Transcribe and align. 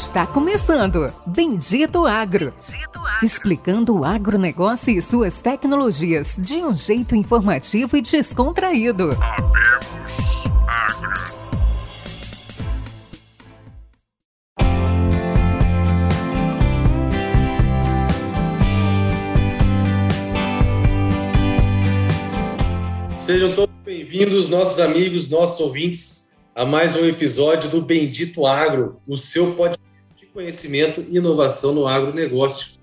Está 0.00 0.26
começando 0.26 1.12
Bendito 1.26 2.06
Agro. 2.06 2.54
Bendito 2.54 2.98
Agro. 3.00 3.22
Explicando 3.22 3.98
o 3.98 4.02
agronegócio 4.02 4.96
e 4.96 5.02
suas 5.02 5.42
tecnologias 5.42 6.36
de 6.38 6.54
um 6.54 6.72
jeito 6.72 7.14
informativo 7.14 7.98
e 7.98 8.00
descontraído. 8.00 9.10
Sejam 23.18 23.52
todos 23.52 23.76
bem-vindos, 23.84 24.48
nossos 24.48 24.80
amigos, 24.80 25.28
nossos 25.28 25.60
ouvintes, 25.60 26.32
a 26.54 26.64
mais 26.64 26.96
um 26.96 27.04
episódio 27.04 27.68
do 27.68 27.82
Bendito 27.82 28.46
Agro, 28.46 28.98
o 29.06 29.14
seu 29.18 29.52
podcast 29.52 29.89
conhecimento 30.32 31.04
e 31.08 31.16
inovação 31.16 31.74
no 31.74 31.86
agronegócio. 31.86 32.78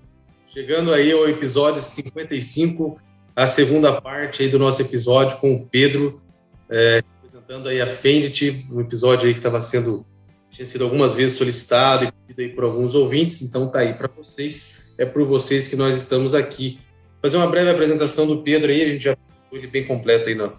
Chegando 0.46 0.92
aí 0.92 1.12
ao 1.12 1.28
episódio 1.28 1.82
55, 1.82 2.98
a 3.34 3.46
segunda 3.46 4.00
parte 4.00 4.42
aí 4.42 4.48
do 4.48 4.58
nosso 4.58 4.82
episódio 4.82 5.38
com 5.38 5.54
o 5.54 5.66
Pedro, 5.66 6.20
é, 6.68 7.02
apresentando 7.18 7.68
aí 7.68 7.80
a 7.80 7.86
Fendit, 7.86 8.66
um 8.72 8.80
episódio 8.80 9.26
aí 9.26 9.32
que 9.32 9.38
estava 9.38 9.60
sendo, 9.60 10.04
tinha 10.50 10.66
sido 10.66 10.84
algumas 10.84 11.14
vezes 11.14 11.36
solicitado 11.36 12.04
e 12.04 12.12
pedido 12.12 12.40
aí 12.40 12.48
por 12.54 12.64
alguns 12.64 12.94
ouvintes, 12.94 13.42
então 13.42 13.68
tá 13.68 13.80
aí 13.80 13.94
para 13.94 14.08
vocês, 14.08 14.92
é 14.98 15.04
por 15.04 15.24
vocês 15.24 15.68
que 15.68 15.76
nós 15.76 15.96
estamos 15.96 16.34
aqui. 16.34 16.80
Fazer 17.22 17.36
uma 17.36 17.46
breve 17.46 17.70
apresentação 17.70 18.26
do 18.26 18.42
Pedro 18.42 18.70
aí, 18.70 18.82
a 18.82 18.88
gente 18.88 19.04
já 19.04 19.16
ele 19.52 19.66
bem 19.66 19.84
completo 19.84 20.28
aí 20.28 20.34
no, 20.34 20.52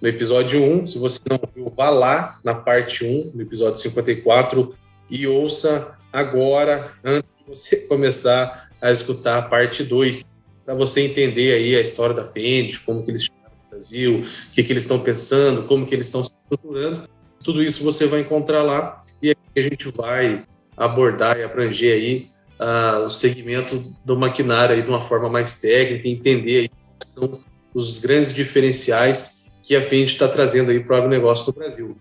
no 0.00 0.08
episódio 0.08 0.62
1. 0.62 0.88
Se 0.88 0.98
você 0.98 1.20
não 1.30 1.38
viu, 1.54 1.66
vá 1.74 1.90
lá 1.90 2.38
na 2.44 2.54
parte 2.54 3.04
1, 3.04 3.32
no 3.34 3.42
episódio 3.42 3.80
54, 3.80 4.74
e 5.10 5.26
ouça 5.26 5.96
agora, 6.12 6.92
antes 7.04 7.32
de 7.38 7.44
você 7.48 7.76
começar 7.88 8.70
a 8.80 8.90
escutar 8.90 9.38
a 9.38 9.42
parte 9.42 9.82
2, 9.82 10.32
para 10.64 10.74
você 10.74 11.02
entender 11.02 11.54
aí 11.54 11.76
a 11.76 11.80
história 11.80 12.14
da 12.14 12.24
Fendt, 12.24 12.80
como 12.80 13.02
que 13.02 13.10
eles 13.10 13.24
chegaram 13.24 13.52
no 13.64 13.78
Brasil, 13.78 14.18
o 14.18 14.52
que, 14.52 14.62
que 14.62 14.72
eles 14.72 14.84
estão 14.84 15.00
pensando, 15.00 15.62
como 15.64 15.86
que 15.86 15.94
eles 15.94 16.06
estão 16.06 16.22
se 16.22 16.32
estruturando. 16.32 17.08
Tudo 17.42 17.62
isso 17.62 17.82
você 17.82 18.06
vai 18.06 18.20
encontrar 18.20 18.62
lá 18.62 19.00
e 19.20 19.30
a 19.30 19.60
gente 19.60 19.88
vai 19.88 20.44
abordar 20.76 21.38
e 21.38 21.42
abranger 21.42 21.94
aí 21.94 22.30
uh, 22.60 23.04
o 23.04 23.10
segmento 23.10 23.84
do 24.04 24.16
maquinário 24.16 24.74
aí 24.74 24.82
de 24.82 24.88
uma 24.88 25.00
forma 25.00 25.28
mais 25.28 25.60
técnica, 25.60 26.08
entender 26.08 26.60
aí 26.60 26.70
são 27.04 27.40
os 27.74 27.98
grandes 27.98 28.34
diferenciais 28.34 29.46
que 29.62 29.76
a 29.76 29.82
Fendt 29.82 30.12
está 30.12 30.28
trazendo 30.28 30.70
aí 30.70 30.80
para 30.80 30.94
o 30.94 30.98
agronegócio 30.98 31.46
do 31.46 31.52
Brasil. 31.52 31.96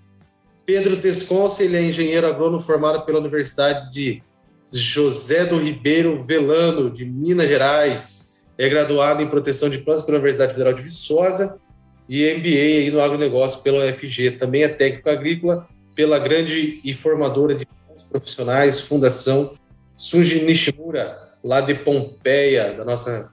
Pedro 0.72 0.96
Desconce, 0.96 1.66
ele 1.66 1.76
é 1.76 1.84
engenheiro 1.84 2.26
agrônomo 2.26 2.62
formado 2.62 3.06
pela 3.06 3.20
Universidade 3.20 3.92
de 3.92 4.24
José 4.72 5.44
do 5.44 5.58
Ribeiro 5.58 6.24
Velano, 6.24 6.90
de 6.90 7.04
Minas 7.04 7.50
Gerais. 7.50 8.50
É 8.58 8.70
graduado 8.70 9.22
em 9.22 9.28
proteção 9.28 9.70
de 9.70 9.80
plantas 9.80 10.02
pela 10.06 10.16
Universidade 10.16 10.54
Federal 10.54 10.72
de 10.72 10.82
Viçosa 10.82 11.60
e 12.08 12.24
MBA 12.36 12.48
aí 12.48 12.90
no 12.90 13.02
agronegócio 13.02 13.62
pela 13.64 13.86
UFG. 13.86 14.32
Também 14.40 14.64
é 14.64 14.70
técnico 14.70 15.10
agrícola 15.10 15.68
pela 15.94 16.18
grande 16.18 16.80
e 16.86 16.94
formadora 16.94 17.54
de 17.54 17.68
profissionais, 18.10 18.80
Fundação 18.80 19.54
Sunji 19.98 20.46
Nishimura, 20.46 21.34
lá 21.44 21.60
de 21.60 21.74
Pompeia, 21.74 22.72
da 22.72 22.86
nossa 22.86 23.30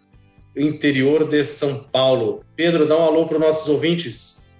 interior 0.56 1.28
de 1.28 1.44
São 1.44 1.84
Paulo. 1.84 2.44
Pedro, 2.56 2.84
dá 2.84 2.98
um 2.98 3.04
alô 3.04 3.26
para 3.26 3.36
os 3.36 3.40
nossos 3.40 3.68
ouvintes. 3.68 4.50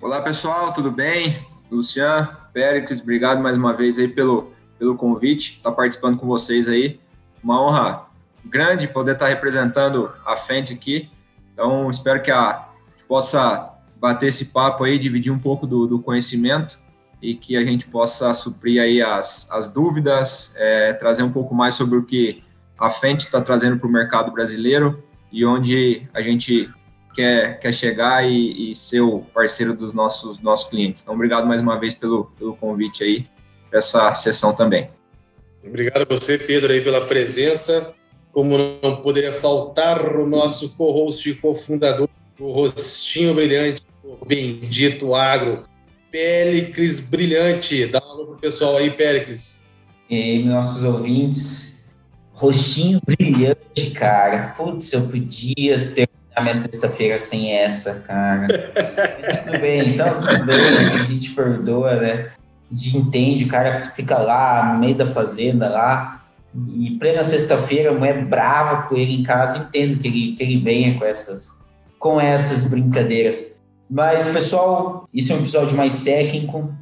Olá, 0.00 0.22
pessoal, 0.22 0.72
tudo 0.72 0.92
bem? 0.92 1.47
Lucian, 1.70 2.36
Péricles, 2.52 3.00
obrigado 3.00 3.40
mais 3.40 3.56
uma 3.56 3.74
vez 3.74 3.98
aí 3.98 4.08
pelo, 4.08 4.52
pelo 4.78 4.96
convite, 4.96 5.56
estar 5.56 5.70
tá 5.70 5.76
participando 5.76 6.18
com 6.18 6.26
vocês 6.26 6.68
aí. 6.68 6.98
Uma 7.42 7.62
honra 7.62 8.06
grande 8.44 8.88
poder 8.88 9.12
estar 9.12 9.26
tá 9.26 9.30
representando 9.30 10.10
a 10.24 10.36
Fendt 10.36 10.72
aqui. 10.72 11.10
Então, 11.52 11.90
espero 11.90 12.22
que 12.22 12.30
a 12.30 12.68
gente 12.96 13.04
possa 13.06 13.74
bater 13.96 14.28
esse 14.28 14.46
papo 14.46 14.84
aí, 14.84 14.98
dividir 14.98 15.32
um 15.32 15.38
pouco 15.38 15.66
do, 15.66 15.86
do 15.86 15.98
conhecimento 15.98 16.78
e 17.20 17.34
que 17.34 17.56
a 17.56 17.64
gente 17.64 17.86
possa 17.86 18.32
suprir 18.32 18.80
aí 18.80 19.02
as, 19.02 19.50
as 19.50 19.68
dúvidas, 19.68 20.54
é, 20.56 20.92
trazer 20.92 21.22
um 21.22 21.32
pouco 21.32 21.54
mais 21.54 21.74
sobre 21.74 21.98
o 21.98 22.04
que 22.04 22.42
a 22.78 22.90
Fendt 22.90 23.24
está 23.24 23.40
trazendo 23.40 23.76
para 23.78 23.88
o 23.88 23.90
mercado 23.90 24.30
brasileiro 24.30 25.02
e 25.32 25.44
onde 25.44 26.08
a 26.14 26.22
gente 26.22 26.70
quer, 27.18 27.58
quer 27.58 27.74
chegar 27.74 28.24
e, 28.24 28.70
e, 28.70 28.76
ser 28.76 29.00
o 29.00 29.22
parceiro 29.34 29.74
dos 29.74 29.92
nossos, 29.92 30.38
nossos 30.38 30.70
clientes. 30.70 31.02
Então, 31.02 31.16
obrigado 31.16 31.48
mais 31.48 31.60
uma 31.60 31.76
vez 31.76 31.92
pelo, 31.92 32.26
pelo 32.38 32.56
convite 32.56 33.02
aí, 33.02 33.26
para 33.68 33.80
essa 33.80 34.14
sessão 34.14 34.54
também. 34.54 34.88
Obrigado 35.66 36.02
a 36.02 36.04
você, 36.04 36.38
Pedro, 36.38 36.72
aí 36.72 36.80
pela 36.80 37.00
presença. 37.00 37.92
Como 38.30 38.56
não 38.80 39.02
poderia 39.02 39.32
faltar 39.32 40.00
o 40.00 40.28
nosso 40.28 40.76
co-host 40.76 41.28
e 41.28 41.34
cofundador, 41.34 42.08
o 42.38 42.52
rostinho 42.52 43.34
brilhante, 43.34 43.82
o 44.04 44.24
bendito 44.24 45.12
agro, 45.12 45.64
Péricles 46.12 47.10
Brilhante. 47.10 47.86
Dá 47.86 48.00
um 48.00 48.10
alô 48.10 48.26
pro 48.26 48.36
pessoal 48.36 48.76
aí, 48.76 48.92
Péricles. 48.92 49.66
E 50.08 50.14
aí, 50.14 50.44
nossos 50.44 50.84
ouvintes, 50.84 51.88
Rostinho 52.32 53.00
brilhante, 53.04 53.90
cara. 53.92 54.54
Putz, 54.56 54.92
eu 54.92 55.08
podia 55.08 55.92
terminar 56.38 56.42
minha 56.42 56.54
sexta-feira 56.54 57.18
sem 57.18 57.52
essa, 57.52 57.94
cara. 58.06 58.46
Tudo 59.44 59.60
bem, 59.60 59.90
então 59.90 60.18
tudo 60.18 60.44
bem, 60.44 60.78
assim, 60.78 60.98
a 60.98 61.04
gente 61.04 61.30
perdoa, 61.30 61.96
né? 61.96 62.30
A 62.70 62.74
gente 62.74 62.96
entende, 62.96 63.44
o 63.44 63.48
cara 63.48 63.84
fica 63.94 64.18
lá 64.18 64.72
no 64.72 64.80
meio 64.80 64.94
da 64.94 65.06
fazenda 65.06 65.68
lá, 65.68 66.24
e 66.74 66.92
plena 66.92 67.22
sexta-feira, 67.22 67.90
a 67.90 67.94
mulher 67.94 68.24
brava 68.24 68.88
com 68.88 68.96
ele 68.96 69.14
em 69.14 69.22
casa, 69.22 69.58
entendo 69.58 69.98
que 69.98 70.08
ele, 70.08 70.32
que 70.32 70.42
ele 70.42 70.56
venha 70.58 70.98
com 70.98 71.04
essas, 71.04 71.52
com 71.98 72.20
essas 72.20 72.70
brincadeiras. 72.70 73.58
Mas, 73.88 74.26
pessoal, 74.28 75.08
isso 75.12 75.32
é 75.32 75.36
um 75.36 75.40
episódio 75.40 75.76
mais 75.76 76.02
técnico. 76.02 76.74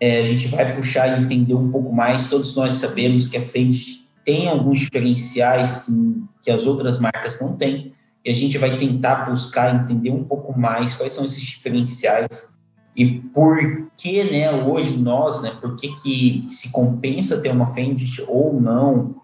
É, 0.00 0.20
a 0.20 0.26
gente 0.26 0.48
vai 0.48 0.74
puxar 0.74 1.08
e 1.08 1.22
entender 1.22 1.54
um 1.54 1.70
pouco 1.70 1.92
mais. 1.92 2.28
Todos 2.28 2.54
nós 2.56 2.74
sabemos 2.74 3.28
que 3.28 3.36
a 3.36 3.42
frente 3.42 4.08
tem 4.24 4.48
alguns 4.48 4.78
diferenciais 4.78 5.84
que, 5.84 6.22
que 6.42 6.50
as 6.50 6.66
outras 6.66 6.98
marcas 6.98 7.40
não 7.40 7.56
têm, 7.56 7.92
e 8.24 8.30
a 8.30 8.34
gente 8.34 8.58
vai 8.58 8.76
tentar 8.76 9.30
buscar 9.30 9.74
entender 9.74 10.10
um 10.10 10.24
pouco 10.24 10.58
mais 10.58 10.94
quais 10.94 11.12
são 11.12 11.24
esses 11.24 11.42
diferenciais 11.42 12.50
e 12.96 13.20
por 13.20 13.90
que, 13.96 14.24
né, 14.24 14.52
hoje 14.52 14.98
nós, 14.98 15.40
né, 15.42 15.52
por 15.60 15.76
que, 15.76 15.94
que 15.96 16.44
se 16.48 16.72
compensa 16.72 17.40
ter 17.40 17.50
uma 17.50 17.72
Fendt 17.72 18.22
ou 18.26 18.60
não, 18.60 19.14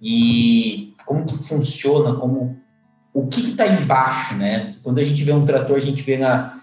e 0.00 0.94
como 1.04 1.24
que 1.24 1.36
funciona, 1.36 2.14
como 2.14 2.56
o 3.12 3.26
que 3.26 3.50
está 3.50 3.66
embaixo, 3.66 4.34
né? 4.34 4.74
Quando 4.82 4.98
a 4.98 5.02
gente 5.02 5.22
vê 5.24 5.32
um 5.32 5.44
trator, 5.44 5.76
a 5.76 5.80
gente 5.80 6.02
vê 6.02 6.18
na, 6.18 6.54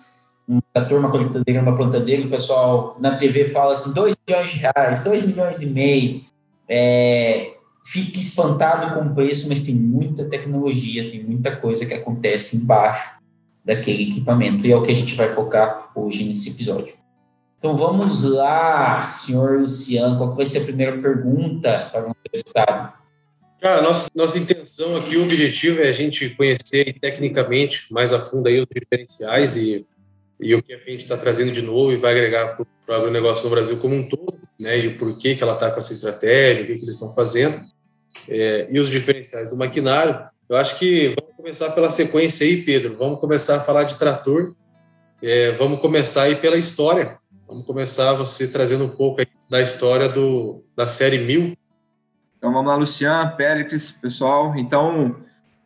um 0.47 0.59
trator, 0.73 0.99
uma 0.99 1.09
coletadeira, 1.09 1.61
uma 1.61 1.75
plantadeira, 1.75 2.25
o 2.25 2.29
pessoal 2.29 2.95
na 2.99 3.17
TV 3.17 3.45
fala 3.45 3.73
assim, 3.73 3.93
2 3.93 4.15
milhões 4.27 4.49
de 4.49 4.59
reais, 4.59 5.01
2 5.01 5.27
milhões 5.27 5.61
e 5.61 5.65
meio, 5.67 6.21
é, 6.69 7.53
fica 7.83 8.19
espantado 8.19 8.93
com 8.93 9.07
o 9.07 9.13
preço, 9.13 9.49
mas 9.49 9.63
tem 9.63 9.75
muita 9.75 10.23
tecnologia, 10.25 11.09
tem 11.09 11.23
muita 11.23 11.55
coisa 11.55 11.85
que 11.85 11.93
acontece 11.93 12.55
embaixo 12.55 13.19
daquele 13.63 14.11
equipamento. 14.11 14.65
E 14.65 14.71
é 14.71 14.75
o 14.75 14.81
que 14.81 14.91
a 14.91 14.95
gente 14.95 15.15
vai 15.15 15.33
focar 15.33 15.91
hoje 15.93 16.23
nesse 16.23 16.51
episódio. 16.51 16.93
Então 17.59 17.77
vamos 17.77 18.23
lá, 18.23 19.01
senhor 19.01 19.59
Luciano, 19.59 20.17
qual 20.17 20.35
vai 20.35 20.45
ser 20.45 20.59
a 20.59 20.63
primeira 20.63 21.01
pergunta 21.01 21.89
para 21.91 22.07
o 22.07 22.11
entrevistado? 22.11 22.93
Cara, 23.61 23.81
nossa, 23.81 24.09
nossa 24.13 24.37
intenção 24.37 24.97
aqui, 24.97 25.15
o 25.15 25.23
objetivo 25.23 25.79
é 25.79 25.87
a 25.87 25.93
gente 25.93 26.29
conhecer 26.31 26.99
tecnicamente 26.99 27.85
mais 27.93 28.11
a 28.11 28.19
fundo 28.19 28.49
aí 28.49 28.59
os 28.59 28.67
diferenciais 28.69 29.55
e, 29.55 29.85
e 30.41 30.53
o 30.53 30.61
que 30.61 30.73
a 30.73 30.77
gente 30.79 31.03
está 31.03 31.15
trazendo 31.15 31.53
de 31.53 31.61
novo 31.61 31.93
e 31.93 31.95
vai 31.95 32.11
agregar 32.11 32.57
para 32.57 32.65
o 32.89 32.93
agronegócio 32.93 33.45
no 33.45 33.51
Brasil 33.51 33.77
como 33.77 33.95
um 33.95 34.09
todo, 34.09 34.37
né? 34.59 34.77
E 34.77 34.87
o 34.87 34.97
porquê 34.97 35.33
que 35.33 35.41
ela 35.41 35.53
está 35.53 35.71
com 35.71 35.79
essa 35.79 35.93
estratégia, 35.93 36.63
o 36.63 36.67
que, 36.67 36.75
que 36.75 36.83
eles 36.83 36.95
estão 36.95 37.15
fazendo 37.15 37.63
é, 38.27 38.67
e 38.69 38.79
os 38.79 38.89
diferenciais 38.89 39.49
do 39.49 39.57
maquinário, 39.57 40.27
eu 40.49 40.57
acho 40.57 40.77
que 40.77 41.15
vamos 41.19 41.35
começar 41.35 41.71
pela 41.71 41.89
sequência 41.89 42.45
aí, 42.45 42.61
Pedro. 42.61 42.95
Vamos 42.97 43.19
começar 43.19 43.57
a 43.57 43.59
falar 43.59 43.83
de 43.83 43.95
trator. 43.97 44.53
É, 45.21 45.51
vamos 45.51 45.79
começar 45.79 46.23
aí 46.23 46.35
pela 46.35 46.57
história. 46.57 47.17
Vamos 47.47 47.65
começar 47.65 48.13
você 48.13 48.47
trazendo 48.47 48.85
um 48.85 48.89
pouco 48.89 49.21
da 49.49 49.61
história 49.61 50.09
do, 50.09 50.59
da 50.75 50.87
série 50.87 51.17
1000. 51.17 51.57
Então 52.37 52.51
vamos 52.51 52.67
lá, 52.67 52.75
Luciano, 52.75 53.35
Péricles, 53.37 53.91
pessoal. 53.91 54.53
Então, 54.57 55.15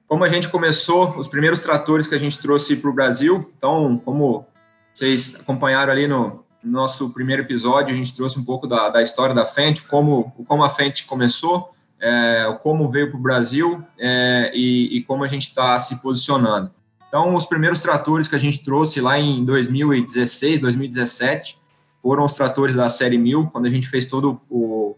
como 0.07 0.23
a 0.23 0.27
gente 0.27 0.47
começou, 0.47 1.17
os 1.17 1.27
primeiros 1.27 1.59
tratores 1.59 2.07
que 2.07 2.15
a 2.15 2.19
gente 2.19 2.39
trouxe 2.39 2.75
para 2.75 2.89
o 2.89 2.93
Brasil, 2.93 3.51
então, 3.57 4.01
como 4.05 4.45
vocês 4.93 5.35
acompanharam 5.35 5.91
ali 5.91 6.07
no, 6.07 6.45
no, 6.63 6.71
nosso 6.71 7.09
primeiro 7.09 7.41
episódio, 7.41 7.93
a 7.93 7.97
gente 7.97 8.15
trouxe 8.15 8.39
um 8.39 8.43
pouco 8.43 8.67
da, 8.67 8.89
da 8.89 9.01
história 9.01 9.33
da 9.33 9.45
Fendt, 9.45 9.83
como, 9.83 10.31
como 10.47 10.63
a 10.63 10.69
Fendt 10.69 11.05
começou 11.05 11.73
é, 11.99 12.57
como 12.61 12.89
veio 12.89 13.09
para 13.09 13.19
o 13.19 13.21
Brasil 13.21 13.83
é, 13.97 14.51
e, 14.53 14.97
e, 14.97 15.03
como 15.03 15.23
a 15.23 15.27
gente 15.27 15.43
está 15.43 15.79
se 15.79 16.01
posicionando. 16.01 16.71
Então, 17.07 17.35
os 17.35 17.45
primeiros 17.45 17.79
tratores 17.79 18.27
que 18.27 18.35
a 18.35 18.39
gente 18.39 18.63
trouxe 18.63 18.99
lá 18.99 19.17
em 19.17 19.43
2016, 19.43 20.59
2017, 20.59 21.57
foram 22.01 22.25
os 22.25 22.33
tratores 22.33 22.75
da 22.75 22.89
série 22.89 23.17
1000, 23.17 23.47
quando 23.47 23.65
a 23.65 23.69
gente 23.69 23.87
fez 23.87 24.05
todo 24.05 24.39
o, 24.49 24.95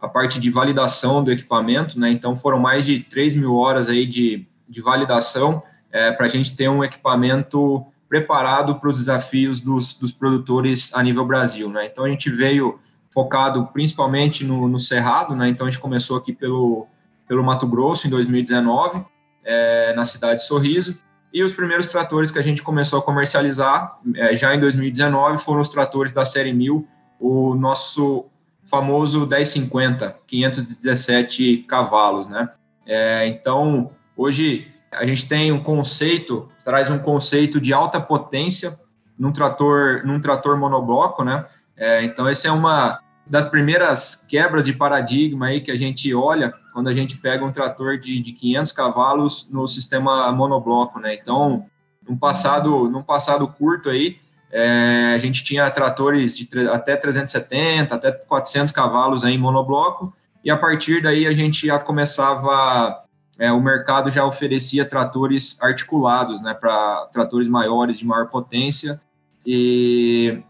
a 0.00 0.08
parte 0.08 0.40
de 0.40 0.50
validação 0.50 1.22
do 1.22 1.30
equipamento, 1.30 1.98
né? 1.98 2.10
Então 2.10 2.34
foram 2.34 2.58
mais 2.58 2.84
de 2.84 3.00
3 3.00 3.36
mil 3.36 3.56
horas 3.56 3.88
aí 3.88 4.04
de, 4.04 4.46
de 4.68 4.80
validação 4.80 5.62
é, 5.90 6.10
para 6.10 6.26
a 6.26 6.28
gente 6.28 6.56
ter 6.56 6.68
um 6.68 6.82
equipamento 6.82 7.86
preparado 8.08 8.74
para 8.74 8.90
os 8.90 8.98
desafios 8.98 9.60
dos, 9.60 9.94
dos 9.94 10.12
produtores 10.12 10.92
a 10.92 11.02
nível 11.02 11.24
Brasil, 11.24 11.68
né? 11.68 11.86
Então 11.86 12.04
a 12.04 12.08
gente 12.08 12.28
veio 12.28 12.78
focado 13.12 13.66
principalmente 13.72 14.44
no, 14.44 14.66
no 14.68 14.80
Cerrado, 14.80 15.34
né? 15.36 15.48
Então 15.48 15.66
a 15.66 15.70
gente 15.70 15.80
começou 15.80 16.16
aqui 16.16 16.32
pelo, 16.32 16.86
pelo 17.28 17.44
Mato 17.44 17.66
Grosso 17.66 18.06
em 18.06 18.10
2019, 18.10 19.04
é, 19.44 19.92
na 19.94 20.04
cidade 20.04 20.40
de 20.40 20.46
Sorriso, 20.46 20.98
e 21.32 21.42
os 21.42 21.52
primeiros 21.52 21.88
tratores 21.88 22.30
que 22.30 22.38
a 22.38 22.42
gente 22.42 22.62
começou 22.62 22.98
a 22.98 23.02
comercializar 23.02 23.98
é, 24.16 24.36
já 24.36 24.54
em 24.54 24.60
2019 24.60 25.38
foram 25.38 25.60
os 25.60 25.68
tratores 25.68 26.12
da 26.12 26.24
série 26.24 26.52
1000, 26.52 26.86
o 27.18 27.54
nosso 27.54 28.26
famoso 28.64 29.26
1050, 29.26 30.16
517 30.26 31.64
cavalos, 31.68 32.28
né? 32.28 32.48
É, 32.86 33.26
então, 33.28 33.90
hoje 34.16 34.68
a 34.90 35.06
gente 35.06 35.26
tem 35.26 35.50
um 35.52 35.62
conceito, 35.62 36.48
traz 36.64 36.90
um 36.90 36.98
conceito 36.98 37.60
de 37.60 37.72
alta 37.72 38.00
potência 38.00 38.78
num 39.18 39.32
trator, 39.32 40.02
num 40.04 40.20
trator 40.20 40.56
monobloco, 40.58 41.24
né? 41.24 41.46
É, 41.76 42.02
então, 42.04 42.28
essa 42.28 42.48
é 42.48 42.50
uma 42.50 43.00
das 43.26 43.44
primeiras 43.44 44.14
quebras 44.14 44.64
de 44.64 44.72
paradigma 44.72 45.46
aí 45.46 45.60
que 45.60 45.70
a 45.70 45.76
gente 45.76 46.12
olha 46.14 46.52
quando 46.72 46.88
a 46.88 46.94
gente 46.94 47.16
pega 47.16 47.44
um 47.44 47.52
trator 47.52 47.98
de, 47.98 48.20
de 48.20 48.32
500 48.32 48.72
cavalos 48.72 49.48
no 49.50 49.68
sistema 49.68 50.32
monobloco, 50.32 50.98
né? 50.98 51.14
Então, 51.14 51.66
num 52.06 52.16
passado, 52.16 52.88
num 52.88 53.02
passado 53.02 53.46
curto 53.46 53.90
aí, 53.90 54.18
é, 54.50 55.12
a 55.14 55.18
gente 55.18 55.44
tinha 55.44 55.70
tratores 55.70 56.36
de 56.36 56.68
até 56.68 56.96
370, 56.96 57.94
até 57.94 58.12
400 58.12 58.72
cavalos 58.72 59.24
aí 59.24 59.34
em 59.34 59.38
monobloco, 59.38 60.14
e 60.44 60.50
a 60.50 60.56
partir 60.56 61.02
daí 61.02 61.26
a 61.26 61.32
gente 61.32 61.66
já 61.66 61.78
começava, 61.78 63.00
é, 63.38 63.52
o 63.52 63.60
mercado 63.60 64.10
já 64.10 64.24
oferecia 64.24 64.84
tratores 64.84 65.56
articulados, 65.60 66.42
né, 66.42 66.52
para 66.52 67.06
tratores 67.12 67.48
maiores, 67.48 67.98
de 67.98 68.04
maior 68.04 68.28
potência, 68.28 69.00
e, 69.46 70.42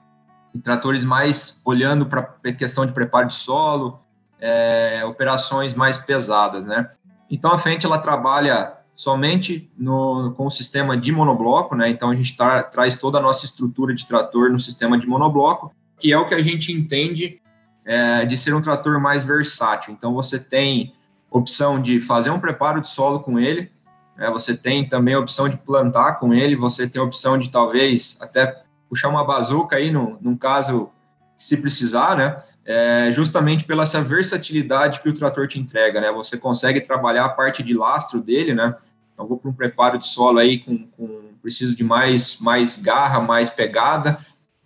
e 0.54 0.58
tratores 0.58 1.04
mais 1.04 1.60
olhando 1.64 2.06
para 2.06 2.22
questão 2.56 2.84
de 2.84 2.93
preparo 2.93 3.28
de 3.28 3.34
solo, 3.34 4.00
é, 4.40 5.02
operações 5.04 5.75
mais 5.75 5.96
pesadas, 5.96 6.64
né. 6.64 6.90
Então 7.31 7.52
a 7.52 7.58
frente 7.58 7.87
ela 7.87 7.99
trabalha 7.99 8.75
somente 8.94 9.70
no, 9.76 10.32
com 10.37 10.46
o 10.46 10.50
sistema 10.50 10.96
de 10.96 11.10
monobloco, 11.10 11.75
né? 11.75 11.88
Então 11.88 12.10
a 12.10 12.14
gente 12.14 12.37
tra 12.37 12.62
traz 12.62 12.94
toda 12.94 13.19
a 13.19 13.22
nossa 13.22 13.44
estrutura 13.44 13.94
de 13.94 14.06
trator 14.06 14.50
no 14.50 14.60
sistema 14.60 14.99
de 14.99 15.06
monobloco, 15.06 15.72
que 15.99 16.12
é 16.12 16.19
o 16.19 16.26
que 16.26 16.34
a 16.34 16.43
gente 16.43 16.72
entende 16.72 17.40
é, 17.84 18.25
de 18.25 18.37
ser 18.37 18.55
um 18.55 18.60
trator 18.60 19.00
mais 19.00 19.25
versátil. 19.25 19.93
Então 19.93 20.12
você 20.12 20.38
tem 20.38 20.94
opção 21.31 21.81
de 21.81 22.00
fazer 22.00 22.31
um 22.31 22.38
preparo 22.38 22.81
de 22.81 22.88
solo 22.88 23.20
com 23.20 23.38
ele, 23.38 23.70
né? 24.16 24.31
você 24.31 24.56
tem 24.56 24.87
também 24.87 25.14
a 25.14 25.19
opção 25.19 25.48
de 25.48 25.56
plantar 25.56 26.19
com 26.20 26.34
ele, 26.34 26.55
você 26.55 26.87
tem 26.87 27.00
a 27.00 27.05
opção 27.05 27.38
de 27.38 27.50
talvez 27.50 28.16
até 28.20 28.62
puxar 28.93 29.09
uma 29.09 29.25
bazuca 29.25 29.77
aí, 29.77 29.91
no, 29.91 30.19
num 30.21 30.37
caso 30.37 30.91
se 31.35 31.56
precisar, 31.56 32.15
né? 32.15 32.43
É, 32.62 33.11
justamente 33.11 33.65
pela 33.65 33.85
essa 33.85 34.03
versatilidade 34.03 35.00
que 35.00 35.09
o 35.09 35.15
trator 35.15 35.49
te 35.49 35.59
entrega, 35.59 35.99
né? 35.99 36.12
Você 36.12 36.37
consegue 36.37 36.79
trabalhar 36.79 37.25
a 37.25 37.31
parte 37.31 37.62
de 37.62 37.73
lastro 37.73 38.21
dele, 38.21 38.55
né? 38.55 38.77
Então, 39.15 39.27
vou 39.27 39.39
para 39.39 39.49
um 39.49 39.55
preparo 39.55 39.99
de 39.99 40.06
solo 40.06 40.39
aí 40.39 40.59
com, 40.59 40.87
com 40.89 41.31
preciso 41.41 41.75
de 41.75 41.83
mais, 41.83 42.39
mais 42.39 42.77
garra, 42.77 43.19
mais 43.19 43.49
pegada. 43.49 44.19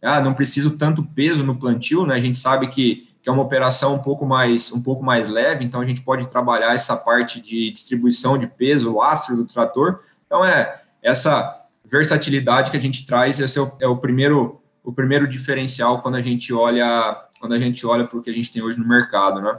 Ah, 0.02 0.20
não 0.20 0.34
preciso 0.34 0.72
tanto 0.76 1.04
peso 1.04 1.44
no 1.44 1.56
plantio, 1.56 2.04
né? 2.04 2.16
A 2.16 2.20
gente 2.20 2.36
sabe 2.36 2.66
que, 2.66 3.08
que 3.22 3.28
é 3.28 3.32
uma 3.32 3.44
operação 3.44 3.94
um 3.94 4.02
pouco 4.02 4.26
mais 4.26 4.72
um 4.72 4.82
pouco 4.82 5.04
mais 5.04 5.28
leve, 5.28 5.64
então 5.64 5.80
a 5.80 5.86
gente 5.86 6.02
pode 6.02 6.26
trabalhar 6.26 6.74
essa 6.74 6.96
parte 6.96 7.40
de 7.40 7.70
distribuição 7.70 8.36
de 8.36 8.48
peso, 8.48 8.92
lastro 8.92 9.36
do 9.36 9.44
trator. 9.44 10.00
Então 10.26 10.44
é 10.44 10.82
essa 11.00 11.64
versatilidade 11.90 12.70
que 12.70 12.76
a 12.76 12.80
gente 12.80 13.06
traz, 13.06 13.40
esse 13.40 13.58
é 13.58 13.62
o, 13.62 13.72
é 13.80 13.86
o 13.86 13.96
primeiro 13.96 14.60
o 14.82 14.92
primeiro 14.92 15.26
diferencial 15.26 16.00
quando 16.00 16.14
a 16.14 16.22
gente 16.22 16.52
olha 16.52 17.24
quando 17.40 17.54
a 17.54 17.58
gente 17.58 17.84
olha 17.86 18.06
para 18.06 18.18
o 18.18 18.22
que 18.22 18.30
a 18.30 18.32
gente 18.32 18.52
tem 18.52 18.62
hoje 18.62 18.78
no 18.78 18.86
mercado, 18.86 19.40
né? 19.40 19.58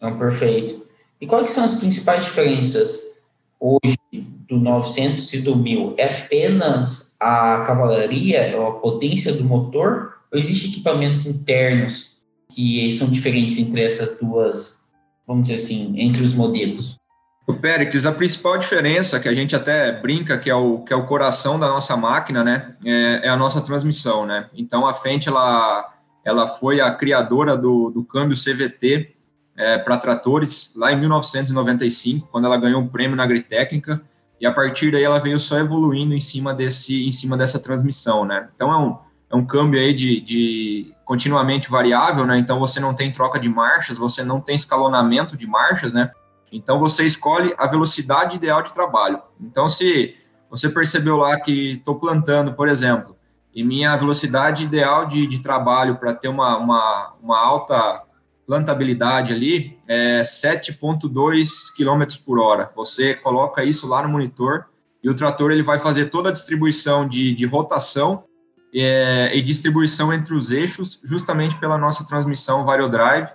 Não, 0.00 0.18
perfeito. 0.18 0.86
E 1.20 1.26
quais 1.26 1.50
são 1.50 1.64
as 1.64 1.74
principais 1.74 2.24
diferenças 2.24 3.10
hoje 3.58 3.96
do 4.48 4.58
900 4.58 5.32
e 5.34 5.42
do 5.42 5.56
1000 5.56 5.94
é 5.98 6.22
apenas 6.22 7.16
a 7.20 7.62
cavalaria, 7.66 8.56
a 8.56 8.70
potência 8.72 9.32
do 9.34 9.44
motor, 9.44 10.14
ou 10.32 10.38
existem 10.38 10.70
equipamentos 10.70 11.26
internos 11.26 12.18
que 12.48 12.90
são 12.92 13.08
diferentes 13.08 13.58
entre 13.58 13.82
essas 13.82 14.18
duas, 14.18 14.84
vamos 15.26 15.48
dizer 15.48 15.62
assim, 15.62 15.94
entre 16.00 16.22
os 16.22 16.34
modelos? 16.34 16.99
O 17.46 17.54
Péricles, 17.54 18.06
a 18.06 18.12
principal 18.12 18.58
diferença 18.58 19.18
que 19.18 19.28
a 19.28 19.34
gente 19.34 19.56
até 19.56 19.90
brinca 19.90 20.38
que 20.38 20.48
é 20.48 20.54
o, 20.54 20.80
que 20.80 20.92
é 20.92 20.96
o 20.96 21.06
coração 21.06 21.58
da 21.58 21.68
nossa 21.68 21.96
máquina, 21.96 22.44
né, 22.44 22.74
é, 22.84 23.20
é 23.24 23.28
a 23.28 23.36
nossa 23.36 23.60
transmissão, 23.60 24.24
né? 24.24 24.48
Então 24.54 24.86
a 24.86 24.94
Fendt 24.94 25.28
ela, 25.28 25.92
ela 26.24 26.46
foi 26.46 26.80
a 26.80 26.90
criadora 26.92 27.56
do, 27.56 27.90
do 27.90 28.04
câmbio 28.04 28.36
CVT 28.36 29.14
é, 29.56 29.78
para 29.78 29.98
tratores 29.98 30.72
lá 30.76 30.92
em 30.92 31.00
1995, 31.00 32.28
quando 32.30 32.46
ela 32.46 32.56
ganhou 32.56 32.80
um 32.80 32.88
prêmio 32.88 33.16
na 33.16 33.24
Agritécnica, 33.24 34.00
e 34.40 34.46
a 34.46 34.52
partir 34.52 34.90
daí 34.90 35.02
ela 35.02 35.18
veio 35.18 35.38
só 35.38 35.58
evoluindo 35.58 36.14
em 36.14 36.20
cima, 36.20 36.54
desse, 36.54 37.06
em 37.06 37.12
cima 37.12 37.36
dessa 37.36 37.58
transmissão, 37.58 38.24
né? 38.24 38.48
Então 38.54 38.72
é 38.72 38.76
um, 38.76 38.96
é 39.30 39.36
um 39.36 39.44
câmbio 39.44 39.78
aí 39.78 39.92
de, 39.92 40.20
de 40.20 40.94
continuamente 41.04 41.70
variável, 41.70 42.26
né? 42.26 42.38
Então 42.38 42.58
você 42.58 42.80
não 42.80 42.94
tem 42.94 43.12
troca 43.12 43.38
de 43.38 43.48
marchas, 43.48 43.98
você 43.98 44.24
não 44.24 44.40
tem 44.40 44.54
escalonamento 44.54 45.36
de 45.36 45.46
marchas, 45.46 45.92
né? 45.92 46.10
Então 46.52 46.78
você 46.78 47.04
escolhe 47.04 47.54
a 47.56 47.66
velocidade 47.66 48.36
ideal 48.36 48.62
de 48.62 48.72
trabalho. 48.72 49.20
Então 49.40 49.68
se 49.68 50.16
você 50.50 50.68
percebeu 50.68 51.16
lá 51.16 51.38
que 51.38 51.74
estou 51.74 51.94
plantando, 51.94 52.52
por 52.54 52.68
exemplo, 52.68 53.16
e 53.54 53.64
minha 53.64 53.96
velocidade 53.96 54.64
ideal 54.64 55.06
de, 55.06 55.26
de 55.26 55.40
trabalho 55.40 55.96
para 55.96 56.14
ter 56.14 56.28
uma, 56.28 56.56
uma, 56.56 57.14
uma 57.22 57.38
alta 57.38 58.02
plantabilidade 58.46 59.32
ali 59.32 59.78
é 59.86 60.22
7,2 60.22 61.72
km 61.76 62.24
por 62.24 62.38
hora. 62.38 62.70
Você 62.74 63.14
coloca 63.14 63.62
isso 63.64 63.86
lá 63.86 64.02
no 64.02 64.08
monitor 64.08 64.66
e 65.02 65.08
o 65.08 65.14
trator 65.14 65.50
ele 65.50 65.62
vai 65.62 65.78
fazer 65.78 66.06
toda 66.06 66.28
a 66.28 66.32
distribuição 66.32 67.08
de, 67.08 67.34
de 67.34 67.46
rotação 67.46 68.24
é, 68.74 69.36
e 69.36 69.42
distribuição 69.42 70.12
entre 70.12 70.34
os 70.34 70.52
eixos, 70.52 71.00
justamente 71.02 71.56
pela 71.58 71.76
nossa 71.76 72.06
transmissão 72.06 72.64
Variodrive, 72.64 73.28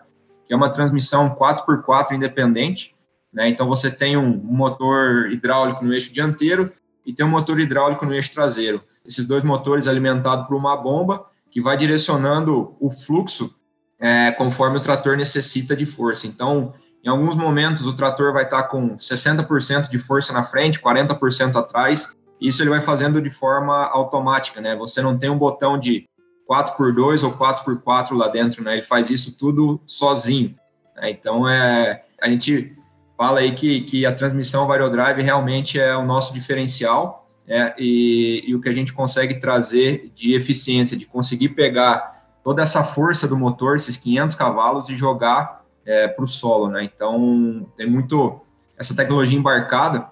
que 0.48 0.54
é 0.54 0.56
uma 0.56 0.70
transmissão 0.70 1.36
4x4 1.36 2.12
independente. 2.12 2.95
Né? 3.36 3.50
Então 3.50 3.68
você 3.68 3.92
tem 3.92 4.16
um, 4.16 4.38
motor 4.38 5.30
hidráulico 5.30 5.84
no 5.84 5.94
eixo 5.94 6.12
dianteiro 6.12 6.72
e 7.06 7.14
tem 7.14 7.26
um 7.26 7.30
motor 7.30 7.60
hidráulico 7.60 8.06
no 8.06 8.16
eixo 8.16 8.32
traseiro. 8.32 8.82
Esses 9.06 9.28
dois 9.28 9.44
motores 9.44 9.88
alimentados 9.88 10.48
por 10.48 10.56
uma 10.56 10.76
bomba 10.78 11.26
que 11.52 11.62
vai 11.62 11.76
direcionando 11.76 12.76
o 12.80 12.90
fluxo 12.90 13.54
é, 14.00 14.32
conforme 14.32 14.78
o 14.78 14.82
trator 14.82 15.18
necessita 15.18 15.76
de 15.76 15.86
força. 15.86 16.26
Então, 16.26 16.74
em 17.04 17.10
alguns 17.10 17.36
momentos, 17.36 17.86
o 17.86 17.94
trator 17.94 18.34
vai 18.34 18.46
estar 18.46 18.64
com 18.64 18.98
60% 18.98 19.90
de 19.90 20.00
força 20.00 20.34
na 20.34 20.44
frente, 20.44 20.80
40% 20.80 21.56
atrás. 21.56 22.10
Isso 22.42 22.64
ele 22.64 22.70
vai 22.70 22.82
fazendo 22.82 23.22
de 23.22 23.30
forma 23.30 23.86
automática, 23.86 24.60
né? 24.60 24.76
Você 24.76 25.02
não 25.02 25.18
tem 25.18 25.30
um 25.30 25.38
botão 25.38 25.78
de 25.78 26.06
4x2 26.50 27.24
ou 27.24 27.32
4x4 27.34 28.18
lá 28.18 28.28
dentro, 28.28 28.64
né? 28.64 28.74
Ele 28.74 28.82
faz 28.82 29.10
isso 29.10 29.32
tudo 29.38 29.80
sozinho. 29.86 30.56
Né? 30.96 31.12
Então, 31.12 31.48
é, 31.48 32.04
a 32.22 32.28
gente 32.28 32.76
fala 33.18 33.40
aí 33.40 33.56
que, 33.56 33.82
que 33.82 34.06
a 34.06 34.14
transmissão 34.14 34.68
Variodrive 34.68 35.22
realmente 35.22 35.80
é 35.80 35.96
o 35.96 36.06
nosso 36.06 36.34
diferencial 36.34 37.28
é, 37.48 37.74
e, 37.78 38.44
e 38.48 38.56
o 38.56 38.62
que 38.62 38.70
a 38.70 38.74
gente 38.74 38.94
consegue 38.94 39.36
trazer 39.40 40.12
de 40.16 40.34
eficiência, 40.34 40.98
de 40.98 41.06
conseguir 41.06 41.50
pegar 41.50 42.16
toda 42.44 42.62
essa 42.62 42.84
força 42.84 43.28
do 43.28 43.38
motor, 43.38 43.76
esses 43.76 43.98
500 43.98 44.36
cavalos, 44.36 44.90
e 44.90 44.96
jogar 44.96 45.64
é, 45.86 46.08
para 46.08 46.24
o 46.24 46.28
solo, 46.28 46.70
né? 46.70 46.84
Então, 46.84 47.68
tem 47.78 47.90
muito 47.90 48.42
essa 48.78 48.96
tecnologia 48.96 49.38
embarcada 49.38 50.08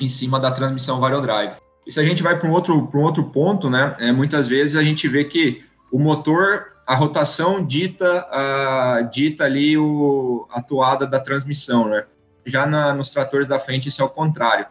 em 0.00 0.08
cima 0.08 0.38
da 0.38 0.50
transmissão 0.50 1.00
Variodrive. 1.00 1.54
E 1.86 1.92
se 1.92 1.98
a 1.98 2.04
gente 2.04 2.22
vai 2.22 2.38
para 2.38 2.48
um 2.48 2.52
outro, 2.52 2.90
um 2.92 3.00
outro 3.00 3.24
ponto, 3.24 3.68
né? 3.70 3.96
É, 3.98 4.12
muitas 4.12 4.46
vezes 4.46 4.76
a 4.76 4.82
gente 4.82 5.08
vê 5.08 5.24
que 5.24 5.64
o 5.90 5.98
motor, 5.98 6.66
a 6.86 6.94
rotação 6.94 7.64
dita, 7.64 8.26
a, 8.30 9.02
dita 9.02 9.44
ali 9.44 9.76
o, 9.76 10.46
a 10.50 10.62
toada 10.62 11.06
da 11.06 11.18
transmissão, 11.18 11.88
né? 11.88 12.04
Já 12.44 12.66
na, 12.66 12.92
nos 12.94 13.10
tratores 13.10 13.46
da 13.46 13.58
frente, 13.58 13.88
isso 13.88 14.02
é 14.02 14.04
o 14.04 14.08
contrário. 14.08 14.66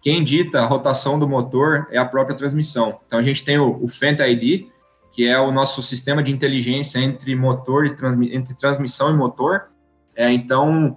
Quem 0.00 0.22
dita 0.22 0.60
a 0.60 0.66
rotação 0.66 1.18
do 1.18 1.28
motor 1.28 1.88
é 1.90 1.98
a 1.98 2.04
própria 2.04 2.36
transmissão. 2.36 3.00
Então, 3.06 3.18
a 3.18 3.22
gente 3.22 3.44
tem 3.44 3.58
o, 3.58 3.82
o 3.82 3.88
Fendt 3.88 4.22
ID, 4.22 4.68
que 5.12 5.26
é 5.26 5.38
o 5.38 5.50
nosso 5.50 5.82
sistema 5.82 6.22
de 6.22 6.30
inteligência 6.30 6.98
entre 6.98 7.34
motor 7.34 7.86
e 7.86 7.96
transmi 7.96 8.34
entre 8.34 8.54
transmissão 8.54 9.10
e 9.10 9.14
motor. 9.14 9.68
É, 10.14 10.30
então, 10.32 10.96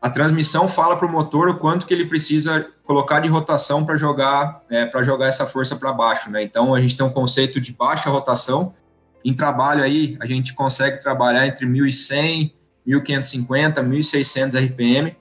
a 0.00 0.08
transmissão 0.08 0.68
fala 0.68 0.96
para 0.96 1.06
o 1.06 1.10
motor 1.10 1.48
o 1.48 1.58
quanto 1.58 1.86
que 1.86 1.92
ele 1.92 2.06
precisa 2.06 2.66
colocar 2.84 3.20
de 3.20 3.28
rotação 3.28 3.84
para 3.84 3.96
jogar 3.96 4.62
é, 4.70 4.86
para 4.86 5.02
jogar 5.02 5.26
essa 5.26 5.44
força 5.46 5.76
para 5.76 5.92
baixo, 5.92 6.30
né? 6.30 6.42
Então, 6.42 6.74
a 6.74 6.80
gente 6.80 6.96
tem 6.96 7.04
um 7.04 7.10
conceito 7.10 7.60
de 7.60 7.72
baixa 7.72 8.08
rotação. 8.08 8.74
Em 9.24 9.34
trabalho 9.34 9.82
aí, 9.82 10.16
a 10.20 10.26
gente 10.26 10.54
consegue 10.54 11.00
trabalhar 11.00 11.46
entre 11.46 11.66
1.100 11.66 12.52
1550, 12.86 13.82
1600 13.82 14.56
RPM. 14.56 15.16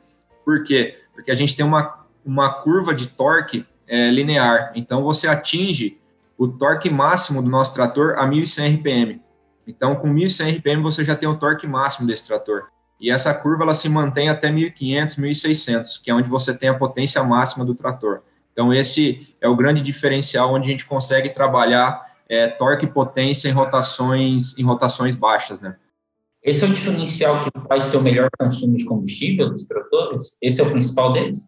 Por 0.45 0.63
quê? 0.63 0.99
Porque 1.13 1.31
a 1.31 1.35
gente 1.35 1.55
tem 1.55 1.65
uma, 1.65 2.05
uma 2.23 2.61
curva 2.61 2.93
de 2.93 3.07
torque 3.07 3.65
é, 3.87 4.09
linear. 4.11 4.71
Então, 4.75 5.03
você 5.03 5.27
atinge 5.27 5.99
o 6.37 6.47
torque 6.47 6.89
máximo 6.89 7.41
do 7.41 7.49
nosso 7.49 7.73
trator 7.73 8.15
a 8.17 8.25
1100 8.25 8.75
RPM. 8.75 9.21
Então, 9.67 9.95
com 9.95 10.07
1100 10.07 10.57
RPM, 10.57 10.81
você 10.81 11.03
já 11.03 11.15
tem 11.15 11.27
o 11.27 11.37
torque 11.37 11.65
máximo 11.65 12.05
desse 12.05 12.27
trator. 12.27 12.65
E 12.99 13.09
essa 13.09 13.33
curva 13.33 13.63
ela 13.63 13.73
se 13.73 13.89
mantém 13.89 14.29
até 14.29 14.51
1500, 14.51 15.17
1600, 15.17 15.97
que 15.97 16.11
é 16.11 16.13
onde 16.13 16.29
você 16.29 16.53
tem 16.53 16.69
a 16.69 16.73
potência 16.77 17.21
máxima 17.23 17.65
do 17.65 17.73
trator. 17.73 18.21
Então, 18.53 18.73
esse 18.73 19.35
é 19.41 19.49
o 19.49 19.55
grande 19.55 19.81
diferencial 19.81 20.53
onde 20.53 20.69
a 20.69 20.71
gente 20.71 20.85
consegue 20.85 21.29
trabalhar 21.29 22.05
é, 22.29 22.47
torque 22.47 22.85
e 22.85 22.89
potência 22.89 23.49
em 23.49 23.51
rotações, 23.51 24.57
em 24.57 24.63
rotações 24.63 25.15
baixas, 25.15 25.59
né? 25.59 25.75
Esse 26.45 26.63
é 26.63 26.67
o 26.67 26.71
diferencial 26.71 27.43
que 27.43 27.59
faz 27.67 27.91
o 27.95 28.01
melhor 28.03 28.29
consumo 28.37 28.77
de 28.77 28.85
combustível 28.85 29.49
dos 29.49 29.65
tratores? 29.65 30.37
Esse 30.39 30.61
é 30.61 30.63
o 30.63 30.69
principal 30.69 31.11
deles? 31.11 31.43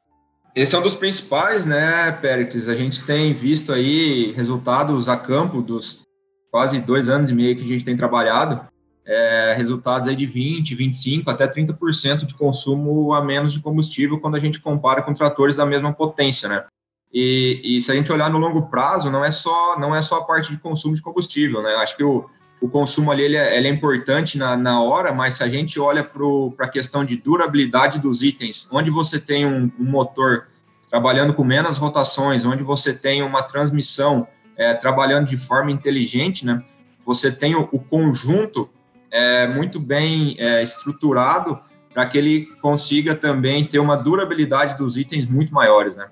Esse 0.56 0.76
é 0.76 0.80
um 0.80 0.82
dos 0.82 0.96
principais, 0.96 1.68
né, 1.68 2.12
Péricles? 2.14 2.68
A 2.68 2.74
gente 2.74 3.06
tem 3.06 3.32
visto 3.32 3.72
aí 3.72 4.32
resultados 4.32 5.08
a 5.08 5.16
campo 5.16 5.62
dos 5.62 6.02
quase 6.50 6.80
dois 6.80 7.10
anos 7.10 7.30
e 7.30 7.34
meio 7.34 7.56
que 7.56 7.64
a 7.64 7.68
gente 7.68 7.86
tem 7.86 7.96
trabalhado, 7.96 8.68
é, 9.06 9.54
resultados 9.56 10.08
aí 10.08 10.16
de 10.16 10.26
20, 10.26 10.74
25, 10.74 11.30
até 11.30 11.48
30% 11.48 12.26
de 12.26 12.34
consumo 12.34 13.14
a 13.14 13.24
menos 13.24 13.54
de 13.54 13.60
combustível 13.60 14.20
quando 14.20 14.34
a 14.34 14.40
gente 14.40 14.60
compara 14.60 15.04
com 15.04 15.14
tratores 15.14 15.56
da 15.56 15.66
mesma 15.66 15.94
potência, 15.94 16.50
né? 16.50 16.66
E, 17.14 17.62
e, 17.64 17.82
se 17.82 17.92
a 17.92 17.96
gente 17.96 18.12
olhar 18.12 18.32
no 18.32 18.40
longo 18.40 18.64
prazo, 18.64 19.12
não 19.12 19.24
é 19.24 19.30
só 19.30 19.80
não 19.80 19.96
é 19.96 20.02
só 20.02 20.18
a 20.18 20.24
parte 20.26 20.52
de 20.52 20.58
consumo 20.58 20.96
de 20.96 21.02
combustível, 21.02 21.62
né? 21.62 21.76
Acho 21.76 21.96
que 21.96 22.04
o, 22.04 22.28
o 22.60 22.68
consumo 22.68 23.12
ali 23.12 23.24
ele 23.24 23.38
é, 23.38 23.58
ele 23.58 23.68
é 23.68 23.72
importante 23.72 24.38
na, 24.38 24.58
na 24.58 24.82
hora, 24.82 25.14
mas 25.14 25.36
se 25.36 25.44
a 25.44 25.48
gente 25.48 25.80
olha 25.80 26.04
para 26.04 26.66
a 26.66 26.70
questão 26.70 27.06
de 27.06 27.16
durabilidade 27.16 28.00
dos 28.00 28.24
itens, 28.24 28.68
onde 28.72 28.90
você 28.90 29.20
tem 29.20 29.46
um, 29.46 29.72
um, 29.80 29.84
motor 29.84 30.48
trabalhando 30.90 31.34
com 31.34 31.44
menos 31.44 31.78
rotações, 31.78 32.46
onde 32.46 32.64
você 32.64 32.94
tem 32.94 33.22
uma 33.22 33.44
transmissão 33.44 34.28
é, 34.56 34.74
trabalhando 34.74 35.28
de 35.28 35.38
forma 35.38 35.72
inteligente, 35.72 36.46
né? 36.46 36.64
Você 37.06 37.32
tem 37.32 37.56
o, 37.56 37.70
o 37.72 37.80
conjunto 37.80 38.70
é, 39.12 39.48
muito 39.48 39.80
bem 39.80 40.36
é, 40.40 40.64
estruturado 40.64 41.60
para 41.94 42.06
que 42.06 42.18
ele 42.18 42.48
consiga 42.62 43.16
também 43.16 43.66
ter 43.66 43.80
uma 43.80 43.96
durabilidade 43.96 44.78
dos 44.78 44.98
itens 44.98 45.26
muito 45.26 45.54
maiores, 45.54 45.96
né? 45.96 46.08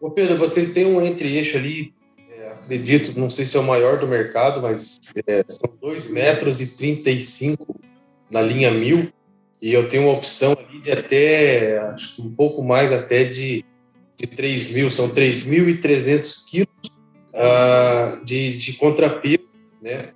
Ô 0.00 0.10
Pedro, 0.10 0.36
vocês 0.36 0.72
têm 0.72 0.86
um 0.86 1.00
entre-eixo 1.00 1.58
ali 1.58 1.92
acredito, 2.70 3.18
não 3.18 3.28
sei 3.28 3.44
se 3.44 3.56
é 3.56 3.60
o 3.60 3.64
maior 3.64 3.98
do 3.98 4.06
mercado, 4.06 4.62
mas 4.62 5.00
é, 5.26 5.44
são 5.48 5.74
2 5.80 6.12
metros 6.12 6.60
e 6.60 6.68
35 6.76 7.74
na 8.30 8.40
linha 8.40 8.70
1000 8.70 9.12
e 9.60 9.72
eu 9.72 9.88
tenho 9.88 10.04
uma 10.04 10.12
opção 10.12 10.52
ali 10.52 10.80
de 10.80 10.92
até, 10.92 11.78
acho 11.78 12.14
que 12.14 12.22
um 12.22 12.30
pouco 12.30 12.62
mais 12.62 12.92
até 12.92 13.24
de, 13.24 13.64
de 14.16 14.26
3 14.26 14.70
mil, 14.72 14.90
são 14.90 15.10
3.300 15.10 16.44
quilos 16.48 16.90
uh, 17.34 18.24
de, 18.24 18.56
de 18.56 18.72
contrapeso, 18.74 19.44
né, 19.82 20.10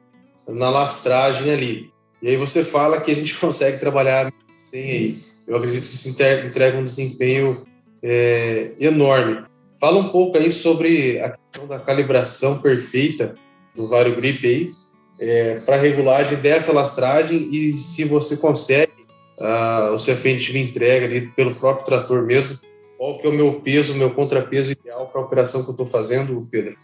na 0.49 0.70
lastragem 0.70 1.52
ali. 1.52 1.90
E 2.23 2.28
aí 2.28 2.37
você 2.37 2.64
fala 2.64 3.00
que 3.00 3.11
a 3.11 3.14
gente 3.14 3.34
consegue 3.37 3.78
trabalhar 3.78 4.32
sem 4.54 4.90
aí. 4.90 5.18
Eu 5.46 5.56
acredito 5.56 5.88
que 5.88 5.94
isso 5.94 6.08
entrega 6.08 6.78
um 6.78 6.84
desempenho 6.84 7.64
é, 8.02 8.73
enorme. 8.80 9.44
Fala 9.85 9.99
um 9.99 10.09
pouco 10.09 10.38
aí 10.38 10.50
sobre 10.50 11.21
a 11.21 11.37
questão 11.37 11.67
da 11.67 11.79
calibração 11.79 12.59
perfeita 12.59 13.35
do 13.76 13.87
Vario 13.87 14.17
Grip 14.17 14.47
aí, 14.47 14.73
é, 15.21 15.57
para 15.57 15.76
regulagem 15.76 16.38
dessa 16.38 16.73
lastragem 16.73 17.50
e 17.55 17.75
se 17.75 18.05
você 18.05 18.38
consegue 18.38 19.05
uh, 19.38 19.95
o 19.95 19.99
CFN 19.99 20.38
de 20.38 20.59
entrega 20.59 21.05
ali 21.05 21.26
pelo 21.33 21.55
próprio 21.57 21.85
trator 21.85 22.23
mesmo, 22.23 22.59
qual 22.97 23.19
que 23.19 23.26
é 23.26 23.29
o 23.29 23.35
meu 23.35 23.61
peso, 23.61 23.93
o 23.93 23.97
meu 23.97 24.11
contrapeso 24.11 24.73
ideal 24.73 25.07
para 25.09 25.21
a 25.21 25.25
operação 25.25 25.62
que 25.62 25.69
eu 25.69 25.73
estou 25.73 25.87
fazendo, 25.87 26.49
Pedro? 26.50 26.79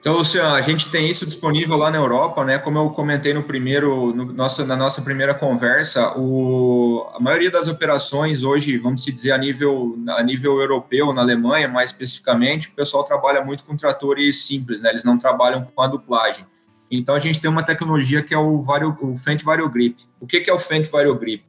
Então, 0.00 0.16
Luciano, 0.16 0.54
a 0.54 0.62
gente 0.62 0.90
tem 0.90 1.10
isso 1.10 1.26
disponível 1.26 1.76
lá 1.76 1.90
na 1.90 1.98
Europa, 1.98 2.42
né? 2.42 2.58
Como 2.58 2.78
eu 2.78 2.88
comentei 2.88 3.34
no 3.34 3.42
primeiro, 3.42 4.14
no 4.14 4.32
nosso, 4.32 4.64
na 4.64 4.74
nossa 4.74 5.02
primeira 5.02 5.34
conversa, 5.34 6.18
o, 6.18 7.06
a 7.14 7.20
maioria 7.20 7.50
das 7.50 7.68
operações 7.68 8.42
hoje, 8.42 8.78
vamos 8.78 9.04
dizer, 9.04 9.32
a 9.32 9.36
nível, 9.36 9.98
a 10.08 10.22
nível 10.22 10.58
europeu, 10.58 11.12
na 11.12 11.20
Alemanha 11.20 11.68
mais 11.68 11.90
especificamente, 11.90 12.68
o 12.68 12.72
pessoal 12.72 13.04
trabalha 13.04 13.44
muito 13.44 13.62
com 13.62 13.76
tratores 13.76 14.46
simples, 14.46 14.80
né? 14.80 14.88
Eles 14.88 15.04
não 15.04 15.18
trabalham 15.18 15.62
com 15.64 15.82
a 15.82 15.86
duplagem. 15.86 16.46
Então, 16.90 17.14
a 17.14 17.20
gente 17.20 17.38
tem 17.38 17.50
uma 17.50 17.62
tecnologia 17.62 18.22
que 18.22 18.32
é 18.32 18.38
o, 18.38 18.62
vario, 18.62 18.96
o 19.02 19.18
Fendt 19.18 19.44
VarioGrip. 19.44 20.02
O 20.18 20.26
que, 20.26 20.40
que 20.40 20.48
é 20.48 20.54
o 20.54 20.58
Fendt 20.58 20.90
VarioGrip? 20.90 21.44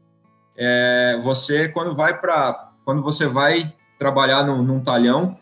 É, 0.57 1.17
você, 1.23 1.69
quando 1.69 1.95
vai 1.95 2.19
para... 2.19 2.69
Quando 2.83 3.01
você 3.01 3.27
vai 3.27 3.73
trabalhar 3.97 4.43
no, 4.43 4.61
num 4.61 4.81
talhão, 4.81 5.37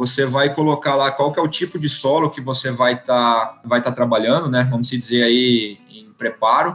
você 0.00 0.24
vai 0.24 0.54
colocar 0.54 0.94
lá 0.94 1.10
qual 1.10 1.30
que 1.30 1.38
é 1.38 1.42
o 1.42 1.46
tipo 1.46 1.78
de 1.78 1.86
solo 1.86 2.30
que 2.30 2.40
você 2.40 2.70
vai 2.70 2.94
estar 2.94 3.48
tá, 3.48 3.60
vai 3.62 3.82
tá 3.82 3.92
trabalhando, 3.92 4.48
né? 4.48 4.66
Vamos 4.70 4.88
dizer 4.88 5.22
aí 5.22 5.78
em 5.90 6.10
preparo. 6.14 6.74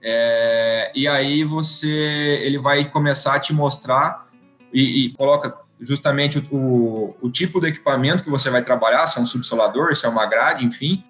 É, 0.00 0.92
e 0.94 1.08
aí 1.08 1.42
você 1.42 1.88
ele 2.44 2.60
vai 2.60 2.84
começar 2.84 3.34
a 3.34 3.40
te 3.40 3.52
mostrar 3.52 4.24
e, 4.72 5.06
e 5.06 5.12
coloca 5.14 5.52
justamente 5.80 6.38
o, 6.38 6.56
o, 6.56 7.16
o, 7.22 7.28
tipo 7.28 7.58
do 7.58 7.66
equipamento 7.66 8.22
que 8.22 8.30
você 8.30 8.48
vai 8.48 8.62
trabalhar, 8.62 9.08
se 9.08 9.18
é 9.18 9.20
um 9.20 9.26
subsolador, 9.26 9.96
se 9.96 10.06
é 10.06 10.08
uma 10.08 10.26
grade, 10.26 10.64
enfim. 10.64 11.02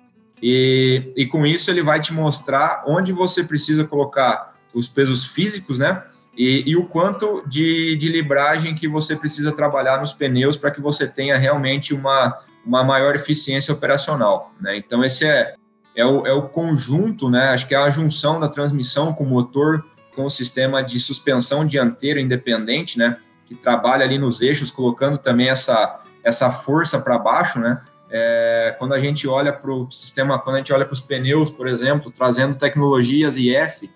E, 0.43 1.13
e 1.15 1.27
com 1.27 1.45
isso 1.45 1.71
ele 1.71 1.83
vai 1.83 2.01
te 2.01 2.15
mostrar 2.15 2.85
onde 2.87 3.13
você 3.13 3.45
precisa 3.45 3.85
colocar 3.85 4.57
os 4.73 4.89
pesos 4.89 5.27
físicos, 5.27 5.79
né? 5.79 6.03
E, 6.41 6.71
e 6.71 6.75
o 6.75 6.87
quanto 6.87 7.47
de, 7.47 7.95
de 7.97 8.09
libragem 8.09 8.75
que 8.75 8.89
você 8.89 9.15
precisa 9.15 9.53
trabalhar 9.53 10.01
nos 10.01 10.15
pneus 10.15 10.57
para 10.57 10.71
que 10.71 10.81
você 10.81 11.07
tenha 11.07 11.37
realmente 11.37 11.93
uma, 11.93 12.39
uma 12.65 12.83
maior 12.83 13.15
eficiência 13.15 13.75
operacional. 13.75 14.51
Né? 14.59 14.79
Então, 14.79 15.05
esse 15.05 15.27
é, 15.27 15.53
é, 15.95 16.03
o, 16.03 16.27
é 16.27 16.33
o 16.33 16.49
conjunto, 16.49 17.29
né? 17.29 17.51
acho 17.51 17.69
que 17.69 17.75
é 17.75 17.77
a 17.77 17.91
junção 17.91 18.41
da 18.41 18.49
transmissão 18.49 19.13
com 19.13 19.23
o 19.23 19.27
motor, 19.27 19.85
com 20.17 20.25
o 20.25 20.31
sistema 20.31 20.83
de 20.83 20.99
suspensão 20.99 21.67
dianteira 21.67 22.19
independente, 22.19 22.99
né? 22.99 23.19
que 23.45 23.55
trabalha 23.55 24.03
ali 24.03 24.17
nos 24.17 24.41
eixos, 24.41 24.71
colocando 24.71 25.19
também 25.19 25.51
essa, 25.51 26.01
essa 26.25 26.51
força 26.51 26.99
para 26.99 27.19
baixo, 27.19 27.59
né? 27.59 27.83
É, 28.13 28.75
quando 28.79 28.95
a 28.95 28.99
gente 28.99 29.29
olha 29.29 29.53
para 29.53 29.71
o 29.71 29.91
sistema, 29.91 30.39
quando 30.39 30.57
a 30.57 30.59
gente 30.59 30.73
olha 30.73 30.85
para 30.85 30.95
os 30.95 31.01
pneus, 31.01 31.51
por 31.51 31.69
exemplo, 31.69 32.11
trazendo 32.11 32.57
tecnologias 32.57 33.37
IF, 33.37 33.91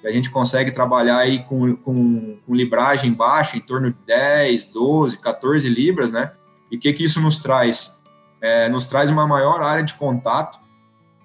que 0.00 0.06
a 0.06 0.12
gente 0.12 0.30
consegue 0.30 0.70
trabalhar 0.70 1.18
aí 1.18 1.44
com, 1.44 1.76
com, 1.76 2.38
com, 2.46 2.54
libragem 2.54 3.12
baixa, 3.12 3.56
em 3.56 3.60
torno 3.60 3.90
de 3.90 3.96
10, 4.06 4.66
12, 4.66 5.18
14 5.18 5.68
libras, 5.68 6.10
né? 6.10 6.32
E 6.70 6.76
o 6.76 6.80
que, 6.80 6.92
que 6.92 7.04
isso 7.04 7.20
nos 7.20 7.38
traz? 7.38 8.00
É, 8.40 8.68
nos 8.68 8.86
traz 8.86 9.10
uma 9.10 9.26
maior 9.26 9.62
área 9.62 9.84
de 9.84 9.94
contato 9.94 10.58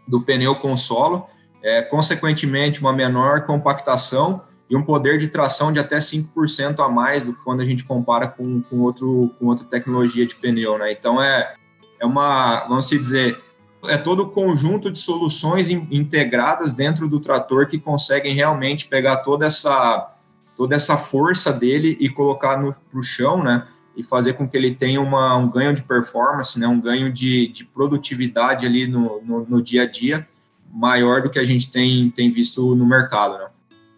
do 0.08 0.22
pneu 0.22 0.56
com 0.56 0.74
o 0.74 0.78
solo, 0.78 1.26
é, 1.64 1.82
consequentemente, 1.82 2.82
uma 2.82 2.92
menor 2.92 3.46
compactação 3.46 4.42
e 4.70 4.76
um 4.76 4.84
poder 4.84 5.18
de 5.18 5.28
tração 5.28 5.72
de 5.72 5.80
até 5.80 5.98
5% 5.98 6.80
a 6.84 6.90
mais 6.90 7.24
do 7.24 7.34
que 7.34 7.44
quando 7.44 7.62
a 7.62 7.66
gente 7.66 7.84
compara 7.86 8.28
com, 8.28 8.62
com, 8.64 8.80
outro, 8.82 9.32
com 9.40 9.46
outra 9.46 9.66
tecnologia 9.66 10.26
de 10.26 10.36
pneu, 10.36 10.78
né? 10.78 10.92
Então, 10.92 11.22
é, 11.22 11.56
é 12.00 12.06
uma, 12.06 12.66
vamos 12.68 12.90
dizer, 12.90 13.38
é 13.90 13.98
todo 13.98 14.24
o 14.24 14.30
conjunto 14.30 14.92
de 14.92 14.98
soluções 14.98 15.70
integradas 15.70 16.74
dentro 16.74 17.08
do 17.08 17.20
trator 17.20 17.68
que 17.68 17.80
conseguem 17.80 18.34
realmente 18.34 18.88
pegar 18.88 19.18
toda 19.18 19.46
essa, 19.46 20.12
toda 20.56 20.76
essa 20.76 20.98
força 20.98 21.52
dele 21.52 21.98
e 22.00 22.10
colocar 22.10 22.62
no 22.62 22.76
pro 22.92 23.04
chão, 23.04 23.44
né? 23.44 23.68
E 23.96 24.04
fazer 24.04 24.34
com 24.34 24.48
que 24.48 24.58
ele 24.58 24.76
tenha 24.76 25.00
uma, 25.00 25.38
um 25.38 25.50
ganho 25.50 25.74
de 25.74 25.82
performance, 25.82 26.60
né? 26.60 26.68
Um 26.68 26.82
ganho 26.82 27.12
de, 27.12 27.48
de 27.48 27.64
produtividade 27.64 28.66
ali 28.66 28.88
no, 28.88 29.22
no, 29.22 29.46
no 29.46 29.62
dia 29.62 29.84
a 29.84 29.86
dia 29.86 30.28
maior 30.76 31.22
do 31.22 31.30
que 31.30 31.40
a 31.40 31.46
gente 31.46 31.72
tem, 31.72 32.10
tem 32.10 32.30
visto 32.30 32.76
no 32.76 32.86
mercado, 32.86 33.38
né? 33.38 33.48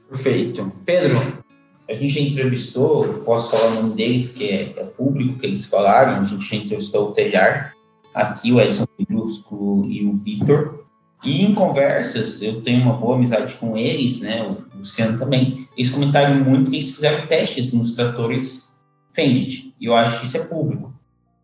Perfeito. 0.10 0.72
Pedro, 0.86 1.44
a 1.90 1.94
gente 1.94 2.10
já 2.10 2.22
entrevistou, 2.22 3.06
posso 3.26 3.52
falar 3.52 3.72
o 3.72 3.76
nome 3.76 3.96
deles, 3.96 4.34
que 4.34 4.48
é, 4.48 4.74
é 4.78 4.84
público 4.84 5.40
que 5.40 5.46
eles 5.46 5.66
falaram, 5.66 6.20
a 6.20 6.24
gente 6.24 6.48
já 6.48 6.56
entrevistou 6.56 7.10
o 7.10 7.12
Telhar, 7.12 7.74
aqui 8.18 8.52
o 8.52 8.60
Edson 8.60 8.86
Brusco 9.08 9.86
e 9.88 10.06
o 10.06 10.16
Vitor. 10.16 10.86
E 11.24 11.44
em 11.44 11.54
conversas, 11.54 12.42
eu 12.42 12.62
tenho 12.62 12.82
uma 12.82 12.94
boa 12.94 13.16
amizade 13.16 13.56
com 13.56 13.78
eles, 13.78 14.22
né, 14.22 14.44
o 14.44 14.78
Luciano 14.78 15.18
também, 15.18 15.68
eles 15.76 15.90
comentaram 15.90 16.36
muito 16.44 16.70
que 16.70 16.78
eles 16.78 16.94
fizeram 16.94 17.26
testes 17.26 17.74
nos 17.74 17.96
tratores 17.96 18.78
Fendt, 19.14 19.74
e 19.80 19.86
eu 19.86 19.96
acho 19.96 20.20
que 20.20 20.26
isso 20.28 20.38
é 20.38 20.42
público. 20.42 20.94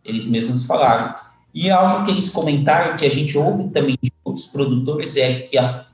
Eles 0.06 0.28
mesmos 0.28 0.66
falaram. 0.66 1.16
E 1.54 1.72
algo 1.72 2.06
que 2.06 2.12
eles 2.12 2.30
comentaram, 2.30 2.96
que 2.96 3.06
a 3.06 3.10
gente 3.10 3.36
ouve 3.36 3.70
também 3.70 3.98
de 4.02 4.12
outros 4.24 4.46
produtores, 4.46 5.18
é 5.18 5.40
que, 5.40 5.58
a, 5.58 5.86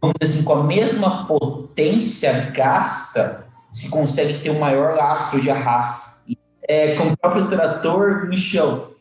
vamos 0.00 0.16
dizer 0.20 0.34
assim, 0.34 0.44
com 0.44 0.52
a 0.52 0.64
mesma 0.64 1.26
potência 1.26 2.50
gasta, 2.54 3.46
se 3.70 3.88
consegue 3.88 4.40
ter 4.40 4.50
um 4.50 4.60
maior 4.60 4.94
lastro 4.94 5.40
de 5.40 5.50
arrasto. 5.50 6.12
É, 6.68 6.94
com 6.94 7.08
o 7.08 7.16
próprio 7.16 7.48
trator 7.48 8.26
no 8.26 8.36
chão 8.36 8.91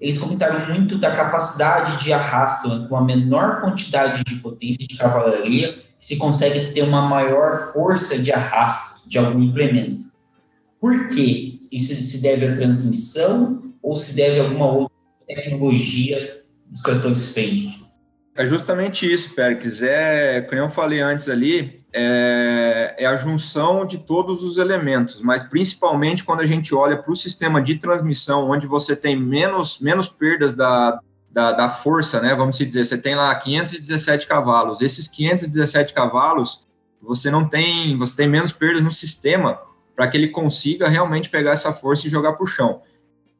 eles 0.00 0.18
comentaram 0.18 0.72
muito 0.72 0.96
da 0.98 1.14
capacidade 1.14 2.02
de 2.02 2.12
arrasto, 2.12 2.68
né, 2.68 2.86
com 2.88 2.96
a 2.96 3.04
menor 3.04 3.60
quantidade 3.60 4.22
de 4.24 4.36
potência 4.36 4.86
de 4.86 4.96
cavalaria, 4.96 5.78
se 5.98 6.16
consegue 6.16 6.72
ter 6.72 6.82
uma 6.82 7.02
maior 7.02 7.72
força 7.72 8.18
de 8.18 8.32
arrasto 8.32 9.08
de 9.08 9.18
algum 9.18 9.42
implemento. 9.42 10.06
Por 10.80 11.08
quê? 11.08 11.58
Isso 11.72 11.94
se 11.94 12.22
deve 12.22 12.46
à 12.46 12.54
transmissão 12.54 13.62
ou 13.82 13.96
se 13.96 14.14
deve 14.14 14.38
a 14.38 14.44
alguma 14.44 14.70
outra 14.70 14.96
tecnologia 15.26 16.42
dos 16.66 16.82
tratores 16.82 17.32
Fendt? 17.32 17.87
É 18.38 18.46
justamente 18.46 19.12
isso, 19.12 19.34
Pericles. 19.34 19.82
É, 19.82 20.40
como 20.42 20.60
eu 20.60 20.70
falei 20.70 21.00
antes 21.00 21.28
ali, 21.28 21.82
é, 21.92 22.94
é, 22.96 23.04
a 23.04 23.16
junção 23.16 23.84
de 23.84 23.98
todos 23.98 24.44
os 24.44 24.58
elementos, 24.58 25.20
mas 25.20 25.42
principalmente 25.42 26.22
quando 26.22 26.38
a 26.38 26.46
gente 26.46 26.72
olha 26.72 26.96
para 26.96 27.10
o 27.10 27.16
sistema 27.16 27.60
de 27.60 27.74
transmissão, 27.80 28.48
onde 28.48 28.64
você 28.64 28.94
tem 28.94 29.20
menos, 29.20 29.80
menos 29.80 30.06
perdas 30.06 30.54
da, 30.54 31.00
da, 31.28 31.50
da, 31.50 31.68
força, 31.68 32.20
né? 32.20 32.32
Vamos 32.32 32.56
dizer, 32.56 32.84
você 32.84 32.96
tem 32.96 33.16
lá 33.16 33.34
517 33.34 34.28
cavalos. 34.28 34.82
Esses 34.82 35.08
517 35.08 35.92
cavalos, 35.92 36.64
você 37.02 37.32
não 37.32 37.48
tem, 37.48 37.98
você 37.98 38.14
tem 38.18 38.28
menos 38.28 38.52
perdas 38.52 38.84
no 38.84 38.92
sistema 38.92 39.60
para 39.96 40.06
que 40.06 40.16
ele 40.16 40.28
consiga 40.28 40.88
realmente 40.88 41.28
pegar 41.28 41.54
essa 41.54 41.72
força 41.72 42.06
e 42.06 42.10
jogar 42.10 42.34
para 42.34 42.44
o 42.44 42.46
chão. 42.46 42.82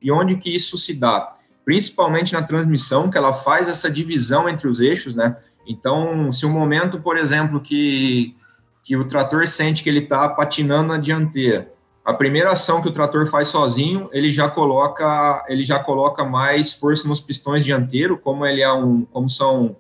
E 0.03 0.11
onde 0.11 0.35
que 0.39 0.53
isso 0.53 0.77
se 0.77 0.93
dá? 0.93 1.38
Principalmente 1.69 2.33
na 2.33 2.43
transmissão, 2.43 3.11
que 3.11 3.19
ela 3.19 3.35
faz 3.35 3.69
essa 3.69 3.91
divisão 3.91 4.49
entre 4.49 4.67
os 4.67 4.81
eixos, 4.81 5.15
né? 5.15 5.37
Então, 5.67 6.33
se 6.33 6.47
o 6.47 6.49
um 6.49 6.53
momento, 6.53 6.99
por 6.99 7.19
exemplo, 7.19 7.61
que, 7.61 8.35
que 8.83 8.97
o 8.97 9.07
trator 9.07 9.47
sente 9.47 9.83
que 9.83 9.91
ele 9.91 9.99
está 9.99 10.31
patinando 10.31 10.89
na 10.89 10.97
dianteira, 10.97 11.71
a 12.03 12.15
primeira 12.15 12.53
ação 12.53 12.81
que 12.81 12.89
o 12.89 12.91
trator 12.91 13.27
faz 13.27 13.49
sozinho, 13.49 14.09
ele 14.15 14.31
já 14.31 14.49
coloca, 14.49 15.45
ele 15.47 15.63
já 15.63 15.79
coloca 15.79 16.25
mais 16.25 16.73
força 16.73 17.07
nos 17.07 17.21
pistões 17.21 17.67
dianteiro, 17.67 18.17
como 18.17 18.47
ele 18.47 18.63
é 18.63 18.73
um, 18.73 19.05
como 19.05 19.29
são 19.29 19.77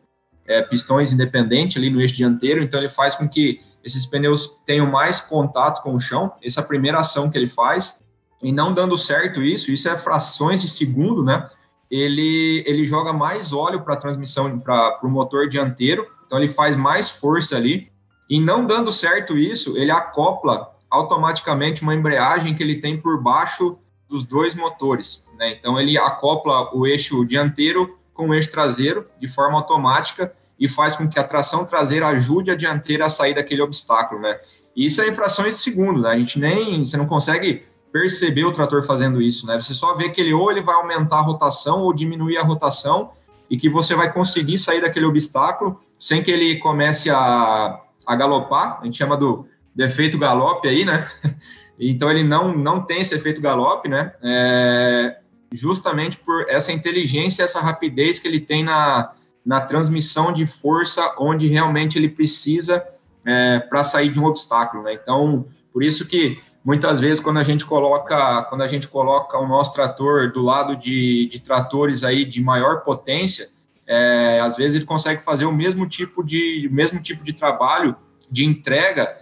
é, 0.46 0.60
pistões 0.60 1.10
independentes 1.10 1.78
ali 1.78 1.88
no 1.88 2.02
eixo 2.02 2.16
dianteiro, 2.16 2.62
então 2.62 2.78
ele 2.78 2.90
faz 2.90 3.14
com 3.14 3.26
que 3.26 3.62
esses 3.82 4.04
pneus 4.04 4.60
tenham 4.66 4.86
mais 4.86 5.22
contato 5.22 5.82
com 5.82 5.94
o 5.94 5.98
chão. 5.98 6.32
Essa 6.44 6.60
é 6.60 6.62
a 6.62 6.66
primeira 6.66 6.98
ação 6.98 7.30
que 7.30 7.38
ele 7.38 7.46
faz. 7.46 8.04
E 8.42 8.52
não 8.52 8.74
dando 8.74 8.96
certo 8.98 9.42
isso, 9.42 9.72
isso 9.72 9.88
é 9.88 9.96
frações 9.96 10.60
de 10.60 10.68
segundo, 10.68 11.24
né? 11.24 11.48
Ele, 11.90 12.62
ele 12.66 12.84
joga 12.84 13.12
mais 13.12 13.52
óleo 13.52 13.82
para 13.82 13.94
a 13.94 13.98
transmissão, 13.98 14.58
para 14.58 15.00
o 15.02 15.08
motor 15.08 15.48
dianteiro, 15.48 16.06
então 16.26 16.38
ele 16.38 16.50
faz 16.50 16.76
mais 16.76 17.08
força 17.08 17.56
ali, 17.56 17.90
e 18.28 18.38
não 18.40 18.66
dando 18.66 18.92
certo 18.92 19.38
isso, 19.38 19.76
ele 19.76 19.90
acopla 19.90 20.70
automaticamente 20.90 21.82
uma 21.82 21.94
embreagem 21.94 22.54
que 22.54 22.62
ele 22.62 22.76
tem 22.76 23.00
por 23.00 23.22
baixo 23.22 23.78
dos 24.08 24.24
dois 24.24 24.54
motores, 24.54 25.28
né? 25.38 25.52
Então 25.52 25.78
ele 25.80 25.98
acopla 25.98 26.74
o 26.74 26.86
eixo 26.86 27.24
dianteiro 27.24 27.98
com 28.12 28.28
o 28.28 28.34
eixo 28.34 28.50
traseiro 28.50 29.06
de 29.20 29.28
forma 29.28 29.58
automática 29.58 30.32
e 30.58 30.68
faz 30.68 30.96
com 30.96 31.08
que 31.08 31.18
a 31.18 31.24
tração 31.24 31.64
traseira 31.64 32.08
ajude 32.08 32.50
a 32.50 32.56
dianteira 32.56 33.06
a 33.06 33.08
sair 33.08 33.34
daquele 33.34 33.62
obstáculo, 33.62 34.20
né? 34.20 34.38
E 34.74 34.86
isso 34.86 35.00
é 35.00 35.08
em 35.08 35.14
frações 35.14 35.54
de 35.54 35.60
segundo, 35.60 36.00
né? 36.00 36.10
A 36.10 36.18
gente 36.18 36.38
nem, 36.38 36.84
você 36.84 36.96
não 36.96 37.06
consegue 37.06 37.62
perceber 37.92 38.44
o 38.44 38.52
trator 38.52 38.82
fazendo 38.82 39.20
isso, 39.20 39.46
né? 39.46 39.60
Você 39.60 39.74
só 39.74 39.94
vê 39.94 40.10
que 40.10 40.20
ele 40.20 40.32
ou 40.32 40.50
ele 40.50 40.60
vai 40.60 40.74
aumentar 40.74 41.18
a 41.18 41.22
rotação 41.22 41.82
ou 41.82 41.92
diminuir 41.92 42.36
a 42.36 42.42
rotação 42.42 43.10
e 43.50 43.56
que 43.56 43.68
você 43.68 43.94
vai 43.94 44.12
conseguir 44.12 44.58
sair 44.58 44.80
daquele 44.80 45.06
obstáculo 45.06 45.78
sem 45.98 46.22
que 46.22 46.30
ele 46.30 46.58
comece 46.58 47.08
a, 47.10 47.80
a 48.06 48.16
galopar, 48.16 48.78
a 48.80 48.84
gente 48.84 48.98
chama 48.98 49.16
do 49.16 49.46
defeito 49.74 50.18
galope 50.18 50.68
aí, 50.68 50.84
né? 50.84 51.08
Então 51.80 52.10
ele 52.10 52.24
não, 52.24 52.52
não 52.58 52.80
tem 52.80 53.02
esse 53.02 53.14
efeito 53.14 53.40
galope, 53.40 53.88
né? 53.88 54.12
É, 54.20 55.18
justamente 55.52 56.16
por 56.16 56.44
essa 56.48 56.72
inteligência, 56.72 57.44
essa 57.44 57.60
rapidez 57.60 58.18
que 58.18 58.26
ele 58.26 58.40
tem 58.40 58.64
na, 58.64 59.12
na 59.46 59.60
transmissão 59.60 60.32
de 60.32 60.44
força 60.44 61.14
onde 61.18 61.46
realmente 61.46 61.96
ele 61.96 62.08
precisa 62.08 62.84
é, 63.24 63.60
para 63.60 63.84
sair 63.84 64.10
de 64.10 64.18
um 64.18 64.24
obstáculo, 64.24 64.82
né? 64.82 64.94
Então, 64.94 65.46
por 65.72 65.84
isso 65.84 66.04
que 66.08 66.40
muitas 66.68 67.00
vezes 67.00 67.18
quando 67.18 67.38
a 67.38 67.42
gente 67.42 67.64
coloca 67.64 68.42
quando 68.42 68.60
a 68.60 68.66
gente 68.66 68.86
coloca 68.86 69.38
o 69.38 69.48
nosso 69.48 69.72
trator 69.72 70.30
do 70.30 70.42
lado 70.42 70.76
de, 70.76 71.26
de 71.32 71.40
tratores 71.40 72.04
aí 72.04 72.26
de 72.26 72.42
maior 72.42 72.82
potência 72.82 73.48
é, 73.86 74.38
às 74.38 74.54
vezes 74.54 74.74
ele 74.74 74.84
consegue 74.84 75.22
fazer 75.22 75.46
o 75.46 75.52
mesmo 75.52 75.88
tipo 75.88 76.22
de 76.22 76.68
mesmo 76.70 77.00
tipo 77.00 77.24
de 77.24 77.32
trabalho 77.32 77.96
de 78.30 78.44
entrega 78.44 79.16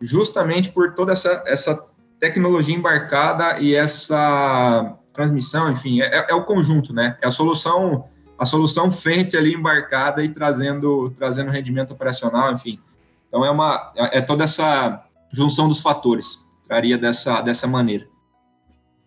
justamente 0.00 0.70
por 0.70 0.94
toda 0.94 1.12
essa, 1.12 1.44
essa 1.46 1.86
tecnologia 2.18 2.74
embarcada 2.74 3.60
e 3.60 3.74
essa 3.74 4.96
transmissão 5.12 5.70
enfim 5.70 6.00
é, 6.00 6.28
é 6.30 6.34
o 6.34 6.44
conjunto 6.44 6.94
né? 6.94 7.18
É 7.20 7.26
a 7.26 7.30
solução 7.30 8.08
a 8.38 8.46
solução 8.46 8.90
frente 8.90 9.36
ali 9.36 9.52
embarcada 9.52 10.24
e 10.24 10.30
trazendo 10.30 11.10
trazendo 11.10 11.50
rendimento 11.50 11.90
operacional 11.90 12.54
enfim. 12.54 12.80
Então 13.28 13.44
é 13.44 13.50
uma 13.50 13.92
é 13.98 14.22
toda 14.22 14.44
essa 14.44 15.04
junção 15.30 15.68
dos 15.68 15.82
fatores 15.82 16.45
traria 16.66 16.98
dessa, 16.98 17.40
dessa 17.40 17.66
maneira. 17.66 18.06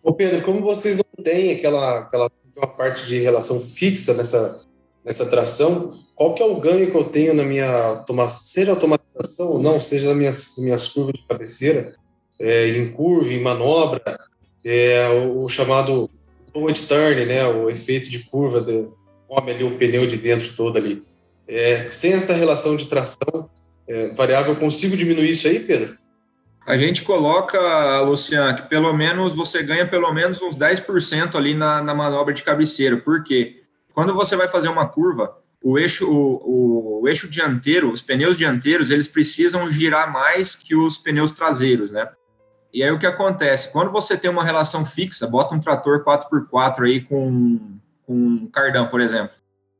Ô 0.02 0.12
Pedro, 0.12 0.42
como 0.42 0.62
vocês 0.62 0.96
não 0.96 1.24
têm 1.24 1.52
aquela, 1.52 2.00
aquela 2.00 2.30
parte 2.76 3.06
de 3.06 3.18
relação 3.18 3.60
fixa 3.60 4.14
nessa, 4.14 4.62
nessa 5.04 5.26
tração, 5.26 5.98
qual 6.14 6.34
que 6.34 6.42
é 6.42 6.46
o 6.46 6.56
ganho 6.56 6.90
que 6.90 6.96
eu 6.96 7.04
tenho 7.04 7.34
na 7.34 7.44
minha 7.44 8.04
seja 8.28 8.72
automatização 8.72 9.52
ou 9.52 9.58
não, 9.58 9.80
seja 9.80 10.08
nas 10.08 10.16
minhas, 10.16 10.54
minhas 10.58 10.88
curvas 10.88 11.14
de 11.14 11.26
cabeceira, 11.26 11.94
é, 12.38 12.68
em 12.68 12.90
curva, 12.90 13.32
em 13.32 13.42
manobra, 13.42 14.18
é, 14.64 15.08
o, 15.08 15.44
o, 15.44 15.48
chamado 15.48 16.10
forward 16.52 16.82
turn, 16.82 17.24
né, 17.26 17.46
o 17.46 17.70
efeito 17.70 18.10
de 18.10 18.20
curva, 18.20 18.60
de, 18.60 18.88
come 19.28 19.52
ali 19.52 19.64
o 19.64 19.76
pneu 19.76 20.06
de 20.06 20.16
dentro 20.16 20.54
todo 20.54 20.76
ali. 20.76 21.02
É, 21.46 21.90
sem 21.90 22.12
essa 22.12 22.34
relação 22.34 22.76
de 22.76 22.86
tração 22.86 23.50
é, 23.88 24.08
variável, 24.14 24.54
eu 24.54 24.60
consigo 24.60 24.96
diminuir 24.96 25.30
isso 25.30 25.48
aí, 25.48 25.60
Pedro? 25.60 25.99
A 26.66 26.76
gente 26.76 27.02
coloca, 27.02 28.00
Luciano, 28.02 28.56
que 28.56 28.68
pelo 28.68 28.92
menos 28.92 29.34
você 29.34 29.62
ganha 29.62 29.86
pelo 29.86 30.12
menos 30.12 30.40
uns 30.42 30.56
10% 30.56 31.34
ali 31.34 31.54
na, 31.54 31.82
na 31.82 31.94
manobra 31.94 32.34
de 32.34 32.42
cabeceira. 32.42 32.96
Por 32.96 33.24
quê? 33.24 33.62
Quando 33.94 34.14
você 34.14 34.36
vai 34.36 34.46
fazer 34.46 34.68
uma 34.68 34.86
curva, 34.86 35.36
o 35.62 35.78
eixo, 35.78 36.08
o, 36.10 37.00
o, 37.00 37.08
eixo 37.08 37.28
dianteiro, 37.28 37.90
os 37.90 38.02
pneus 38.02 38.36
dianteiros, 38.36 38.90
eles 38.90 39.08
precisam 39.08 39.70
girar 39.70 40.12
mais 40.12 40.54
que 40.54 40.76
os 40.76 40.96
pneus 40.96 41.32
traseiros, 41.32 41.90
né? 41.90 42.08
E 42.72 42.82
aí 42.84 42.90
o 42.90 42.98
que 42.98 43.06
acontece? 43.06 43.72
Quando 43.72 43.90
você 43.90 44.16
tem 44.16 44.30
uma 44.30 44.44
relação 44.44 44.84
fixa, 44.84 45.26
bota 45.26 45.54
um 45.54 45.60
trator 45.60 46.04
4x4 46.04 46.84
aí 46.84 47.00
com, 47.00 47.78
com 48.06 48.14
um 48.14 48.46
cardão, 48.46 48.86
por 48.86 49.00
exemplo. 49.00 49.34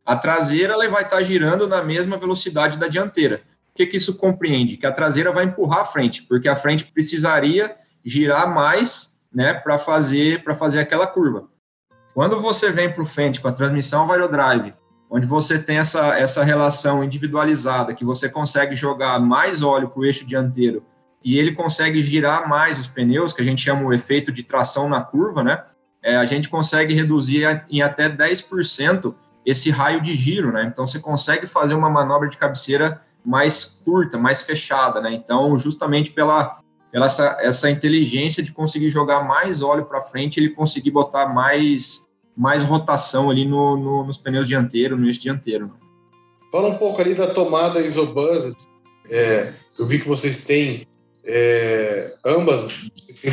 A 0.04 0.16
traseira 0.16 0.72
ela 0.72 0.88
vai 0.88 1.04
estar 1.04 1.22
girando 1.22 1.68
na 1.68 1.84
mesma 1.84 2.16
velocidade 2.16 2.78
da 2.78 2.88
dianteira 2.88 3.42
que, 3.80 3.86
que 3.86 3.96
isso 3.96 4.16
compreende? 4.16 4.76
Que 4.76 4.86
a 4.86 4.92
traseira 4.92 5.32
vai 5.32 5.44
empurrar 5.44 5.80
a 5.80 5.84
frente, 5.84 6.22
porque 6.22 6.48
a 6.48 6.56
frente 6.56 6.84
precisaria 6.84 7.76
girar 8.04 8.52
mais 8.52 9.18
né, 9.32 9.54
para 9.54 9.78
fazer, 9.78 10.42
fazer 10.54 10.80
aquela 10.80 11.06
curva. 11.06 11.48
Quando 12.12 12.40
você 12.40 12.70
vem 12.70 12.92
para 12.92 13.02
o 13.02 13.06
frente 13.06 13.40
com 13.40 13.48
a 13.48 13.52
transmissão 13.52 14.06
drive, 14.28 14.74
onde 15.08 15.26
você 15.26 15.58
tem 15.58 15.78
essa, 15.78 16.18
essa 16.18 16.44
relação 16.44 17.02
individualizada, 17.02 17.94
que 17.94 18.04
você 18.04 18.28
consegue 18.28 18.74
jogar 18.74 19.18
mais 19.18 19.62
óleo 19.62 19.88
para 19.88 20.00
o 20.00 20.04
eixo 20.04 20.26
dianteiro 20.26 20.84
e 21.24 21.38
ele 21.38 21.52
consegue 21.52 22.02
girar 22.02 22.48
mais 22.48 22.78
os 22.78 22.88
pneus, 22.88 23.32
que 23.32 23.42
a 23.42 23.44
gente 23.44 23.62
chama 23.62 23.84
o 23.84 23.92
efeito 23.92 24.32
de 24.32 24.42
tração 24.42 24.88
na 24.88 25.00
curva, 25.00 25.42
né? 25.42 25.62
É, 26.02 26.16
a 26.16 26.24
gente 26.24 26.48
consegue 26.48 26.94
reduzir 26.94 27.44
em 27.70 27.82
até 27.82 28.08
10% 28.08 29.14
esse 29.44 29.70
raio 29.70 30.00
de 30.00 30.14
giro, 30.14 30.50
né? 30.52 30.64
Então 30.64 30.86
você 30.86 30.98
consegue 30.98 31.46
fazer 31.46 31.74
uma 31.74 31.90
manobra 31.90 32.28
de 32.28 32.38
cabeceira 32.38 33.00
mais 33.24 33.64
curta, 33.64 34.18
mais 34.18 34.42
fechada, 34.42 35.00
né? 35.00 35.12
Então, 35.12 35.59
justamente 35.59 36.11
pela, 36.11 36.61
pela 36.90 37.06
essa, 37.06 37.37
essa 37.40 37.70
inteligência 37.70 38.42
de 38.42 38.52
conseguir 38.52 38.88
jogar 38.88 39.26
mais 39.26 39.62
óleo 39.62 39.85
para 39.85 40.02
frente, 40.02 40.38
ele 40.38 40.50
conseguir 40.50 40.90
botar 40.90 41.26
mais, 41.26 42.06
mais 42.37 42.64
rotação 42.64 43.30
ali 43.30 43.46
no, 43.46 43.76
no 43.76 44.04
nos 44.04 44.18
pneus 44.18 44.48
dianteiros, 44.48 44.98
no 44.98 45.06
eixo 45.06 45.20
dianteiro. 45.20 45.66
Né? 45.66 45.72
Fala 46.50 46.68
um 46.68 46.78
pouco 46.78 47.00
ali 47.00 47.14
da 47.14 47.26
tomada 47.28 47.80
Isobus. 47.80 48.54
É, 49.09 49.52
eu 49.78 49.87
vi 49.87 49.98
que 49.98 50.09
vocês 50.09 50.44
têm 50.44 50.87
é, 51.24 52.14
ambas, 52.24 52.62
vocês 52.96 53.18
têm 53.18 53.33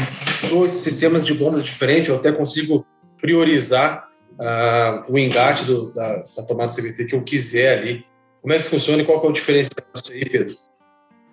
dois 0.49 0.71
sistemas 0.71 1.25
de 1.25 1.33
bombas 1.33 1.63
diferentes, 1.63 2.09
eu 2.09 2.15
até 2.15 2.31
consigo 2.31 2.85
priorizar 3.19 4.07
uh, 4.33 5.11
o 5.11 5.17
engate 5.17 5.65
do, 5.65 5.91
da, 5.91 6.17
da 6.17 6.43
tomada 6.43 6.73
CVT 6.73 7.05
que 7.05 7.15
eu 7.15 7.23
quiser 7.23 7.79
ali. 7.79 8.05
Como 8.41 8.53
é 8.53 8.57
que 8.57 8.63
funciona 8.63 9.01
e 9.01 9.05
qual 9.05 9.23
é 9.23 9.27
o 9.27 9.31
diferencial 9.31 9.85
disso 9.93 10.13
aí, 10.13 10.29
Pedro? 10.29 10.57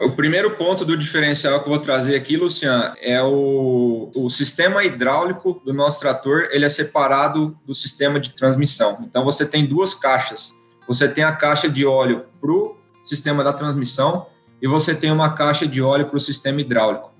O 0.01 0.11
primeiro 0.11 0.57
ponto 0.57 0.85
do 0.85 0.97
diferencial 0.97 1.61
que 1.61 1.67
eu 1.67 1.71
vou 1.71 1.79
trazer 1.79 2.17
aqui, 2.17 2.37
Luciano, 2.37 2.95
é 3.01 3.23
o, 3.23 4.11
o 4.15 4.29
sistema 4.29 4.85
hidráulico 4.85 5.63
do 5.65 5.73
nosso 5.73 6.01
trator, 6.01 6.49
ele 6.51 6.65
é 6.65 6.69
separado 6.69 7.57
do 7.65 7.75
sistema 7.75 8.19
de 8.19 8.31
transmissão. 8.31 8.99
Então, 9.03 9.25
você 9.25 9.47
tem 9.47 9.65
duas 9.65 9.95
caixas. 9.95 10.53
Você 10.89 11.09
tem 11.09 11.23
a 11.23 11.33
caixa 11.33 11.69
de 11.69 11.87
óleo 11.87 12.25
para 12.41 12.51
o 12.51 12.77
sistema 13.05 13.45
da 13.45 13.53
transmissão 13.53 14.27
e 14.61 14.67
você 14.67 14.95
tem 14.95 15.13
uma 15.13 15.35
caixa 15.35 15.67
de 15.67 15.81
óleo 15.81 16.07
para 16.07 16.17
o 16.17 16.21
sistema 16.21 16.61
hidráulico. 16.61 17.13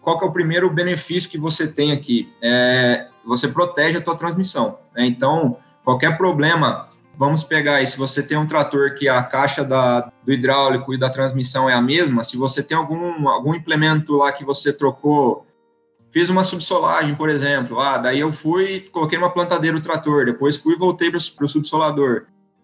Qual 0.00 0.18
que 0.18 0.24
é 0.24 0.28
o 0.28 0.32
primeiro 0.32 0.70
benefício 0.70 1.28
que 1.28 1.38
você 1.38 1.66
tem 1.66 1.92
aqui? 1.92 2.32
É, 2.40 3.08
você 3.24 3.48
protege 3.48 3.98
a 3.98 4.00
tua 4.00 4.16
transmissão. 4.16 4.78
Né? 4.94 5.06
Então, 5.06 5.56
qualquer 5.84 6.16
problema 6.16 6.88
vamos 7.20 7.44
pegar 7.44 7.74
aí, 7.74 7.86
se 7.86 7.98
você 7.98 8.22
tem 8.22 8.38
um 8.38 8.46
trator 8.46 8.94
que 8.94 9.06
a 9.06 9.22
caixa 9.22 9.62
da, 9.62 10.10
do 10.24 10.32
hidráulico 10.32 10.94
e 10.94 10.98
da 10.98 11.10
transmissão 11.10 11.68
é 11.68 11.74
a 11.74 11.80
mesma, 11.82 12.24
se 12.24 12.34
você 12.34 12.62
tem 12.62 12.74
algum, 12.74 13.28
algum 13.28 13.54
implemento 13.54 14.16
lá 14.16 14.32
que 14.32 14.42
você 14.42 14.72
trocou, 14.72 15.46
fiz 16.10 16.30
uma 16.30 16.42
subsolagem, 16.42 17.14
por 17.14 17.28
exemplo, 17.28 17.78
ah, 17.78 17.98
daí 17.98 18.20
eu 18.20 18.32
fui, 18.32 18.88
coloquei 18.90 19.18
uma 19.18 19.28
plantadeira 19.28 19.76
o 19.76 19.82
trator, 19.82 20.24
depois 20.24 20.56
fui 20.56 20.72
e 20.72 20.78
voltei 20.78 21.10
para 21.10 21.44
o 21.44 21.48
subsolador. 21.48 22.22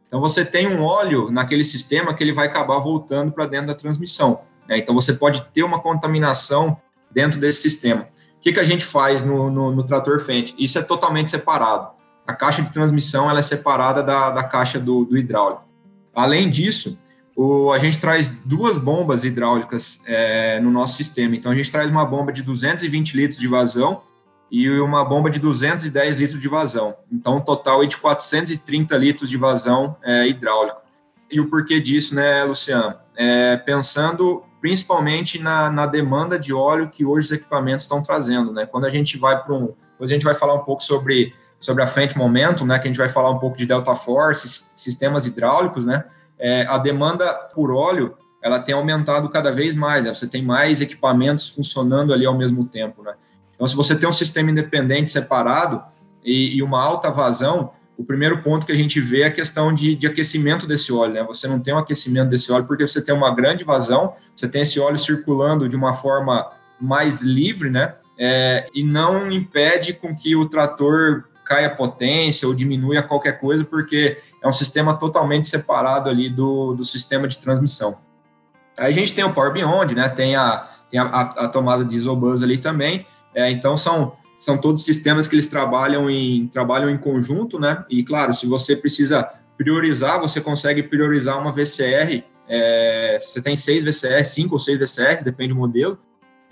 Então 0.08 0.22
você 0.22 0.42
tem 0.42 0.66
um 0.66 0.82
óleo 0.82 1.30
naquele 1.30 1.62
sistema 1.62 2.14
que 2.14 2.24
ele 2.24 2.32
vai 2.32 2.46
acabar 2.46 2.78
voltando 2.78 3.32
para 3.32 3.44
dentro 3.44 3.66
da 3.66 3.74
transmissão. 3.74 4.40
Né? 4.66 4.78
Então 4.78 4.94
você 4.94 5.12
pode 5.12 5.42
ter 5.52 5.64
uma 5.64 5.80
contaminação 5.82 6.78
dentro 7.10 7.38
desse 7.38 7.60
sistema. 7.60 8.08
O 8.38 8.40
que, 8.40 8.54
que 8.54 8.60
a 8.60 8.64
gente 8.64 8.86
faz 8.86 9.22
no, 9.22 9.50
no, 9.50 9.70
no 9.70 9.84
trator 9.84 10.18
Fendt? 10.18 10.54
Isso 10.58 10.78
é 10.78 10.82
totalmente 10.82 11.30
separado. 11.30 11.95
A 12.26 12.34
caixa 12.34 12.62
de 12.62 12.72
transmissão 12.72 13.30
ela 13.30 13.38
é 13.38 13.42
separada 13.42 14.02
da, 14.02 14.30
da 14.30 14.42
caixa 14.42 14.78
do, 14.78 15.04
do 15.04 15.16
hidráulico. 15.16 15.64
Além 16.14 16.50
disso, 16.50 16.98
o, 17.36 17.70
a 17.70 17.78
gente 17.78 18.00
traz 18.00 18.26
duas 18.44 18.78
bombas 18.78 19.24
hidráulicas 19.24 20.00
é, 20.06 20.58
no 20.60 20.70
nosso 20.70 20.96
sistema. 20.96 21.36
Então, 21.36 21.52
a 21.52 21.54
gente 21.54 21.70
traz 21.70 21.90
uma 21.90 22.04
bomba 22.04 22.32
de 22.32 22.42
220 22.42 23.14
litros 23.14 23.38
de 23.38 23.46
vazão 23.46 24.00
e 24.50 24.68
uma 24.80 25.04
bomba 25.04 25.28
de 25.28 25.38
210 25.38 26.16
litros 26.16 26.40
de 26.40 26.48
vazão. 26.48 26.96
Então, 27.12 27.36
um 27.36 27.40
total 27.40 27.84
de 27.84 27.96
430 27.98 28.96
litros 28.96 29.28
de 29.28 29.36
vazão 29.36 29.96
é, 30.02 30.26
hidráulico. 30.26 30.80
E 31.30 31.40
o 31.40 31.50
porquê 31.50 31.80
disso, 31.80 32.14
né, 32.14 32.44
Luciano? 32.44 32.94
É, 33.14 33.56
pensando 33.56 34.42
principalmente 34.60 35.38
na, 35.38 35.70
na, 35.70 35.86
demanda 35.86 36.38
de 36.38 36.52
óleo 36.52 36.88
que 36.88 37.04
hoje 37.04 37.26
os 37.26 37.32
equipamentos 37.32 37.84
estão 37.84 38.02
trazendo, 38.02 38.52
né? 38.52 38.66
Quando 38.66 38.84
a 38.84 38.90
gente 38.90 39.18
vai 39.18 39.40
para 39.42 39.54
um... 39.54 39.74
Depois 39.92 40.10
a 40.10 40.14
gente 40.14 40.24
vai 40.24 40.34
falar 40.34 40.54
um 40.54 40.64
pouco 40.64 40.82
sobre 40.82 41.34
sobre 41.60 41.82
a 41.82 41.86
frente 41.86 42.16
momento, 42.16 42.64
né, 42.64 42.78
que 42.78 42.86
a 42.86 42.90
gente 42.90 42.98
vai 42.98 43.08
falar 43.08 43.30
um 43.30 43.38
pouco 43.38 43.56
de 43.56 43.66
Delta 43.66 43.94
Force, 43.94 44.48
sistemas 44.76 45.26
hidráulicos, 45.26 45.84
né, 45.84 46.04
é, 46.38 46.66
a 46.66 46.78
demanda 46.78 47.32
por 47.54 47.70
óleo, 47.70 48.16
ela 48.42 48.60
tem 48.60 48.74
aumentado 48.74 49.28
cada 49.28 49.50
vez 49.50 49.74
mais, 49.74 50.04
né, 50.04 50.14
você 50.14 50.26
tem 50.26 50.42
mais 50.42 50.80
equipamentos 50.80 51.48
funcionando 51.48 52.12
ali 52.12 52.26
ao 52.26 52.36
mesmo 52.36 52.64
tempo, 52.64 53.02
né. 53.02 53.14
Então, 53.54 53.66
se 53.66 53.74
você 53.74 53.96
tem 53.96 54.08
um 54.08 54.12
sistema 54.12 54.50
independente 54.50 55.10
separado 55.10 55.82
e, 56.22 56.56
e 56.56 56.62
uma 56.62 56.82
alta 56.82 57.10
vazão, 57.10 57.72
o 57.96 58.04
primeiro 58.04 58.42
ponto 58.42 58.66
que 58.66 58.72
a 58.72 58.76
gente 58.76 59.00
vê 59.00 59.22
é 59.22 59.26
a 59.26 59.32
questão 59.32 59.74
de, 59.74 59.96
de, 59.96 60.06
aquecimento 60.06 60.66
desse 60.66 60.92
óleo, 60.92 61.14
né? 61.14 61.22
Você 61.24 61.48
não 61.48 61.58
tem 61.58 61.72
um 61.72 61.78
aquecimento 61.78 62.28
desse 62.28 62.52
óleo 62.52 62.66
porque 62.66 62.86
você 62.86 63.02
tem 63.02 63.14
uma 63.14 63.34
grande 63.34 63.64
vazão, 63.64 64.14
você 64.34 64.46
tem 64.46 64.62
esse 64.62 64.78
óleo 64.78 64.98
circulando 64.98 65.68
de 65.68 65.76
uma 65.76 65.94
forma 65.94 66.50
mais 66.78 67.22
livre, 67.22 67.70
né? 67.70 67.94
É, 68.18 68.68
e 68.74 68.82
não 68.84 69.30
impede 69.30 69.94
com 69.94 70.14
que 70.14 70.36
o 70.36 70.46
trator 70.46 71.24
cai 71.46 71.64
a 71.64 71.70
potência 71.70 72.46
ou 72.46 72.54
diminui 72.54 72.98
a 72.98 73.02
qualquer 73.02 73.38
coisa, 73.38 73.64
porque 73.64 74.18
é 74.42 74.48
um 74.48 74.52
sistema 74.52 74.98
totalmente 74.98 75.48
separado 75.48 76.10
ali 76.10 76.28
do, 76.28 76.74
do 76.74 76.84
sistema 76.84 77.28
de 77.28 77.38
transmissão. 77.38 77.98
Aí 78.76 78.92
a 78.92 78.94
gente 78.94 79.14
tem 79.14 79.24
o 79.24 79.32
Power 79.32 79.52
Beyond, 79.52 79.94
né? 79.94 80.08
Tem 80.08 80.34
a, 80.34 80.68
tem 80.90 80.98
a, 81.00 81.06
a 81.06 81.48
tomada 81.48 81.84
de 81.84 81.96
Isobus 81.96 82.42
ali 82.42 82.58
também. 82.58 83.06
É, 83.34 83.50
então 83.50 83.76
são, 83.76 84.14
são 84.38 84.58
todos 84.58 84.84
sistemas 84.84 85.28
que 85.28 85.36
eles 85.36 85.46
trabalham 85.46 86.10
em, 86.10 86.48
trabalham 86.48 86.90
em 86.90 86.98
conjunto, 86.98 87.58
né? 87.58 87.84
E 87.88 88.02
claro, 88.02 88.34
se 88.34 88.46
você 88.46 88.76
precisa 88.76 89.28
priorizar, 89.56 90.20
você 90.20 90.40
consegue 90.40 90.82
priorizar 90.82 91.40
uma 91.40 91.52
VCR. 91.52 92.24
É, 92.48 93.20
você 93.22 93.40
tem 93.40 93.54
seis 93.56 93.84
VCR, 93.84 94.24
cinco 94.24 94.54
ou 94.54 94.60
seis 94.60 94.78
VCRs, 94.78 95.24
depende 95.24 95.54
do 95.54 95.58
modelo. 95.58 95.98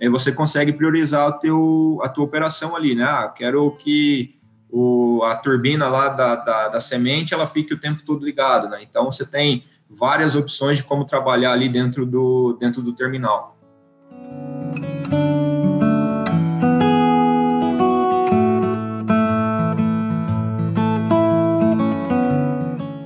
Aí 0.00 0.08
você 0.08 0.32
consegue 0.32 0.72
priorizar 0.72 1.28
o 1.28 1.32
teu, 1.32 2.00
a 2.02 2.08
tua 2.08 2.24
operação 2.24 2.74
ali, 2.74 2.94
né? 2.94 3.04
Ah, 3.04 3.32
quero 3.34 3.70
que 3.72 4.34
o, 4.76 5.22
a 5.22 5.36
turbina 5.36 5.88
lá 5.88 6.08
da, 6.08 6.34
da, 6.34 6.68
da, 6.68 6.80
semente 6.80 7.32
ela 7.32 7.46
fique 7.46 7.72
o 7.72 7.78
tempo 7.78 8.02
todo 8.04 8.24
ligada, 8.24 8.68
né? 8.68 8.82
Então 8.82 9.04
você 9.04 9.24
tem 9.24 9.62
várias 9.88 10.34
opções 10.34 10.78
de 10.78 10.82
como 10.82 11.04
trabalhar 11.04 11.52
ali 11.52 11.68
dentro 11.68 12.04
do, 12.04 12.56
dentro 12.58 12.82
do 12.82 12.92
terminal. 12.92 13.56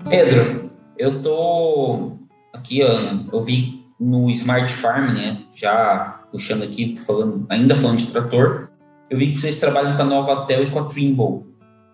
Pedro, 0.09 0.70
eu 0.96 1.20
tô 1.20 2.12
aqui, 2.54 2.81
eu 2.81 3.42
vi 3.42 3.85
no 4.00 4.31
Smart 4.31 4.72
Farm, 4.72 5.12
né? 5.12 5.42
Já 5.52 6.24
puxando 6.33 6.62
aqui, 6.62 6.96
falando, 6.96 7.44
ainda 7.50 7.76
falando 7.76 7.98
de 7.98 8.07
trator, 8.07 8.70
eu 9.11 9.18
vi 9.18 9.33
que 9.33 9.38
vocês 9.38 9.61
trabalham 9.61 9.96
com 9.96 10.02
a 10.02 10.07
Novatel 10.07 10.62
e 10.62 10.70
com 10.70 10.78
a 10.78 10.85
Trimble. 10.85 11.47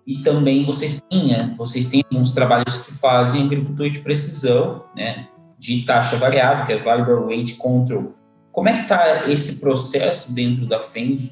E 0.06 0.22
também 0.22 0.64
vocês 0.64 1.00
têm, 1.08 1.28
né, 1.28 1.54
vocês 1.56 1.86
têm 1.86 2.04
uns 2.12 2.32
trabalhos 2.32 2.82
que 2.82 2.92
fazem 2.92 3.44
agricultura 3.44 3.88
de 3.88 4.00
precisão, 4.00 4.84
né, 4.94 5.28
de 5.58 5.82
taxa 5.82 6.16
variável, 6.16 6.66
que 6.66 6.72
é 6.72 6.82
Variable 6.82 7.24
Weight 7.24 7.54
Control. 7.54 8.14
Como 8.52 8.68
é 8.68 8.72
que 8.74 8.82
está 8.82 9.28
esse 9.30 9.60
processo 9.60 10.34
dentro 10.34 10.66
da 10.66 10.78
FEND? 10.78 11.30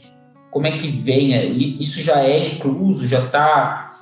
Como 0.50 0.66
é 0.66 0.72
que 0.72 0.88
vem? 0.88 1.56
Isso 1.80 2.02
já 2.02 2.20
é 2.20 2.54
incluso? 2.54 3.06
Já 3.06 3.20
está 3.24 3.92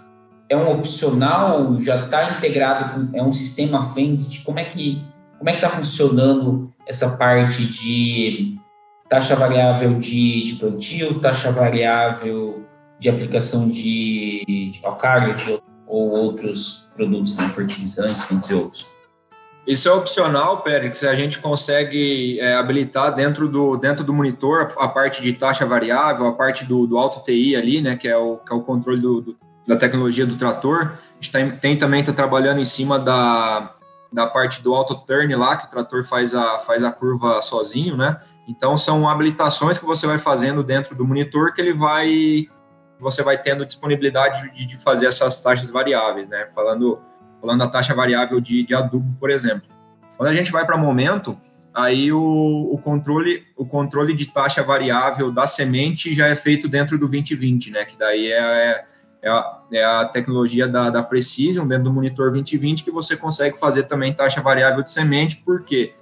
é 0.48 0.56
um 0.56 0.70
opcional? 0.70 1.80
Já 1.80 2.04
está 2.04 2.36
integrado? 2.36 2.94
Com, 2.94 3.16
é 3.16 3.22
um 3.22 3.32
sistema 3.32 3.84
FEND? 3.92 4.42
Como 4.44 4.58
é 4.58 4.64
que 4.64 5.02
como 5.38 5.48
é 5.48 5.52
que 5.54 5.64
está 5.64 5.70
funcionando 5.70 6.70
essa 6.86 7.16
parte 7.16 7.64
de 7.64 8.58
taxa 9.08 9.34
variável 9.34 9.98
de, 9.98 10.42
de 10.42 10.54
plantio, 10.56 11.18
taxa 11.18 11.50
variável 11.50 12.66
de 13.00 13.08
aplicação 13.08 13.68
de, 13.68 14.44
de 14.46 14.78
calcário 14.80 15.34
ou 15.86 16.10
outros 16.10 16.88
produtos, 16.94 17.34
né, 17.36 17.48
fertilizantes, 17.48 18.30
entre 18.30 18.54
outros. 18.54 18.86
Isso 19.66 19.88
é 19.88 19.92
opcional, 19.92 20.62
Pérez, 20.62 21.02
a 21.04 21.14
gente 21.14 21.38
consegue 21.38 22.38
é, 22.40 22.54
habilitar 22.54 23.14
dentro 23.14 23.48
do, 23.48 23.76
dentro 23.76 24.04
do 24.04 24.12
monitor 24.12 24.72
a, 24.76 24.88
parte 24.88 25.22
de 25.22 25.32
taxa 25.32 25.64
variável, 25.64 26.26
a 26.26 26.32
parte 26.32 26.64
do, 26.64 26.86
do 26.86 26.98
auto 26.98 27.24
TI 27.24 27.56
ali, 27.56 27.80
né, 27.80 27.96
que 27.96 28.06
é 28.06 28.16
o, 28.16 28.36
que 28.36 28.52
é 28.52 28.56
o 28.56 28.62
controle 28.62 29.00
do, 29.00 29.20
do, 29.20 29.36
da 29.66 29.76
tecnologia 29.76 30.26
do 30.26 30.36
trator. 30.36 30.92
A 30.92 31.14
gente 31.22 31.32
tem, 31.32 31.50
tem 31.56 31.78
também 31.78 32.00
está 32.00 32.12
trabalhando 32.12 32.60
em 32.60 32.64
cima 32.64 32.98
da, 32.98 33.74
da 34.12 34.26
parte 34.26 34.62
do 34.62 34.74
auto 34.74 34.94
turn 35.06 35.34
lá, 35.36 35.56
que 35.56 35.66
o 35.66 35.70
trator 35.70 36.04
faz 36.04 36.34
a, 36.34 36.58
faz 36.58 36.82
a 36.84 36.90
curva 36.90 37.40
sozinho, 37.40 37.96
né? 37.96 38.20
Então 38.48 38.76
são 38.76 39.08
habilitações 39.08 39.78
que 39.78 39.84
você 39.84 40.06
vai 40.06 40.18
fazendo 40.18 40.64
dentro 40.64 40.94
do 40.96 41.06
monitor 41.06 41.52
que 41.52 41.60
ele 41.60 41.72
vai 41.72 42.48
você 43.00 43.22
vai 43.22 43.40
tendo 43.40 43.64
disponibilidade 43.64 44.50
de, 44.50 44.66
de 44.66 44.78
fazer 44.78 45.06
essas 45.06 45.40
taxas 45.40 45.70
variáveis, 45.70 46.28
né? 46.28 46.48
Falando, 46.54 47.00
falando 47.40 47.58
da 47.60 47.68
taxa 47.68 47.94
variável 47.94 48.40
de, 48.40 48.62
de 48.62 48.74
adubo, 48.74 49.16
por 49.18 49.30
exemplo. 49.30 49.68
Quando 50.16 50.28
a 50.28 50.34
gente 50.34 50.52
vai 50.52 50.66
para 50.66 50.76
momento, 50.76 51.38
aí 51.74 52.12
o, 52.12 52.68
o, 52.72 52.78
controle 52.78 53.44
o 53.56 53.64
controle 53.64 54.14
de 54.14 54.26
taxa 54.26 54.62
variável 54.62 55.32
da 55.32 55.46
semente 55.46 56.14
já 56.14 56.26
é 56.26 56.36
feito 56.36 56.68
dentro 56.68 56.98
do 56.98 57.08
2020, 57.08 57.70
né? 57.70 57.84
Que 57.84 57.96
daí 57.98 58.30
é, 58.30 58.84
é, 59.22 59.30
a, 59.30 59.62
é 59.72 59.84
a 59.84 60.04
tecnologia 60.04 60.68
da, 60.68 60.90
da 60.90 61.02
Precision 61.02 61.66
dentro 61.66 61.84
do 61.84 61.92
monitor 61.92 62.30
2020 62.30 62.84
que 62.84 62.90
você 62.90 63.16
consegue 63.16 63.58
fazer 63.58 63.84
também 63.84 64.12
taxa 64.12 64.42
variável 64.42 64.82
de 64.82 64.90
semente, 64.90 65.42
porque 65.44 65.94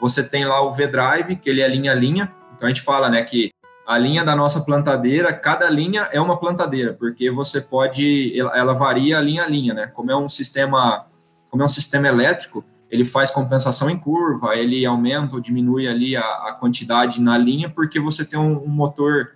você 0.00 0.22
tem 0.22 0.44
lá 0.44 0.60
o 0.60 0.72
V-Drive, 0.72 1.36
que 1.36 1.48
ele 1.48 1.62
é 1.62 1.68
linha 1.68 1.92
a 1.92 1.94
linha, 1.94 2.32
então 2.54 2.66
a 2.66 2.68
gente 2.68 2.82
fala, 2.82 3.08
né, 3.08 3.22
que 3.22 3.50
a 3.86 3.98
linha 3.98 4.24
da 4.24 4.34
nossa 4.34 4.60
plantadeira, 4.60 5.32
cada 5.32 5.68
linha 5.68 6.08
é 6.12 6.20
uma 6.20 6.38
plantadeira, 6.38 6.94
porque 6.94 7.30
você 7.30 7.60
pode, 7.60 8.38
ela 8.38 8.72
varia 8.72 9.20
linha 9.20 9.44
a 9.44 9.48
linha, 9.48 9.74
né? 9.74 9.86
Como 9.88 10.10
é 10.10 10.16
um 10.16 10.28
sistema, 10.28 11.06
como 11.50 11.62
é 11.62 11.66
um 11.66 11.68
sistema 11.68 12.08
elétrico, 12.08 12.64
ele 12.90 13.04
faz 13.04 13.30
compensação 13.30 13.90
em 13.90 13.98
curva, 13.98 14.56
ele 14.56 14.86
aumenta 14.86 15.34
ou 15.34 15.40
diminui 15.40 15.86
ali 15.88 16.16
a, 16.16 16.22
a 16.22 16.52
quantidade 16.52 17.20
na 17.20 17.36
linha, 17.36 17.68
porque 17.68 18.00
você 18.00 18.24
tem 18.24 18.38
um, 18.38 18.62
um 18.62 18.68
motor 18.68 19.32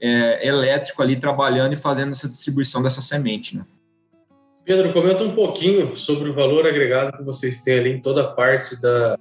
é, 0.00 0.46
elétrico 0.46 1.02
ali 1.02 1.18
trabalhando 1.18 1.72
e 1.72 1.76
fazendo 1.76 2.10
essa 2.10 2.28
distribuição 2.28 2.82
dessa 2.82 3.00
semente, 3.00 3.56
né? 3.56 3.64
Pedro, 4.64 4.92
comenta 4.92 5.24
um 5.24 5.30
pouquinho 5.30 5.96
sobre 5.96 6.28
o 6.28 6.34
valor 6.34 6.66
agregado 6.66 7.16
que 7.16 7.24
vocês 7.24 7.64
têm 7.64 7.78
ali 7.78 7.92
em 7.92 8.02
toda 8.02 8.22
a 8.22 8.28
parte 8.28 8.78
da, 8.78 9.16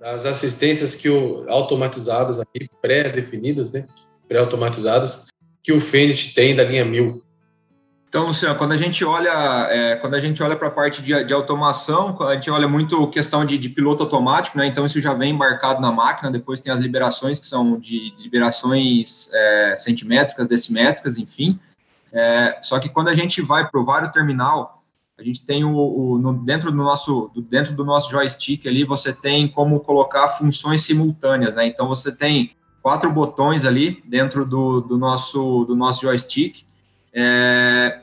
das 0.00 0.26
assistências 0.26 0.96
que 0.96 1.08
o, 1.08 1.48
automatizadas 1.48 2.40
aqui, 2.40 2.68
pré-definidas, 2.80 3.72
né? 3.72 3.86
Pré-automatizadas, 4.32 5.26
que 5.62 5.74
o 5.74 5.80
Fenit 5.80 6.34
tem 6.34 6.56
da 6.56 6.64
linha 6.64 6.86
1000. 6.86 7.22
Então, 8.08 8.26
Luciano, 8.26 8.56
quando 8.56 8.72
a 8.72 8.78
gente 8.78 9.04
olha, 9.04 9.68
é, 9.70 9.96
quando 9.96 10.14
a 10.14 10.20
gente 10.20 10.42
olha 10.42 10.56
para 10.56 10.68
a 10.68 10.70
parte 10.70 11.02
de, 11.02 11.22
de, 11.22 11.34
automação, 11.34 12.16
a 12.22 12.32
gente 12.34 12.50
olha 12.50 12.66
muito 12.66 13.08
questão 13.08 13.44
de, 13.44 13.58
de, 13.58 13.68
piloto 13.68 14.02
automático, 14.02 14.56
né? 14.56 14.66
Então 14.66 14.86
isso 14.86 15.02
já 15.02 15.12
vem 15.12 15.34
embarcado 15.34 15.82
na 15.82 15.92
máquina. 15.92 16.30
Depois 16.30 16.60
tem 16.60 16.72
as 16.72 16.80
liberações 16.80 17.38
que 17.38 17.46
são 17.46 17.78
de 17.78 18.14
liberações 18.18 19.28
é, 19.34 19.76
centimétricas, 19.76 20.48
decimétricas, 20.48 21.18
enfim. 21.18 21.60
É, 22.10 22.58
só 22.62 22.78
que 22.78 22.88
quando 22.88 23.08
a 23.08 23.14
gente 23.14 23.42
vai 23.42 23.68
provar 23.68 24.02
o 24.02 24.10
terminal, 24.10 24.82
a 25.18 25.22
gente 25.22 25.44
tem 25.44 25.62
o, 25.62 25.76
o 25.76 26.18
no, 26.18 26.32
dentro 26.32 26.70
do 26.70 26.76
nosso 26.78 27.30
dentro 27.50 27.74
do 27.74 27.84
nosso 27.84 28.10
joystick 28.10 28.66
ali 28.66 28.82
você 28.82 29.12
tem 29.12 29.46
como 29.46 29.80
colocar 29.80 30.28
funções 30.30 30.82
simultâneas, 30.82 31.54
né? 31.54 31.66
Então 31.66 31.86
você 31.86 32.10
tem 32.10 32.56
quatro 32.82 33.10
botões 33.10 33.64
ali 33.64 34.02
dentro 34.04 34.44
do, 34.44 34.80
do 34.80 34.98
nosso 34.98 35.64
do 35.64 35.76
nosso 35.76 36.02
joystick 36.02 36.64
é, 37.12 38.00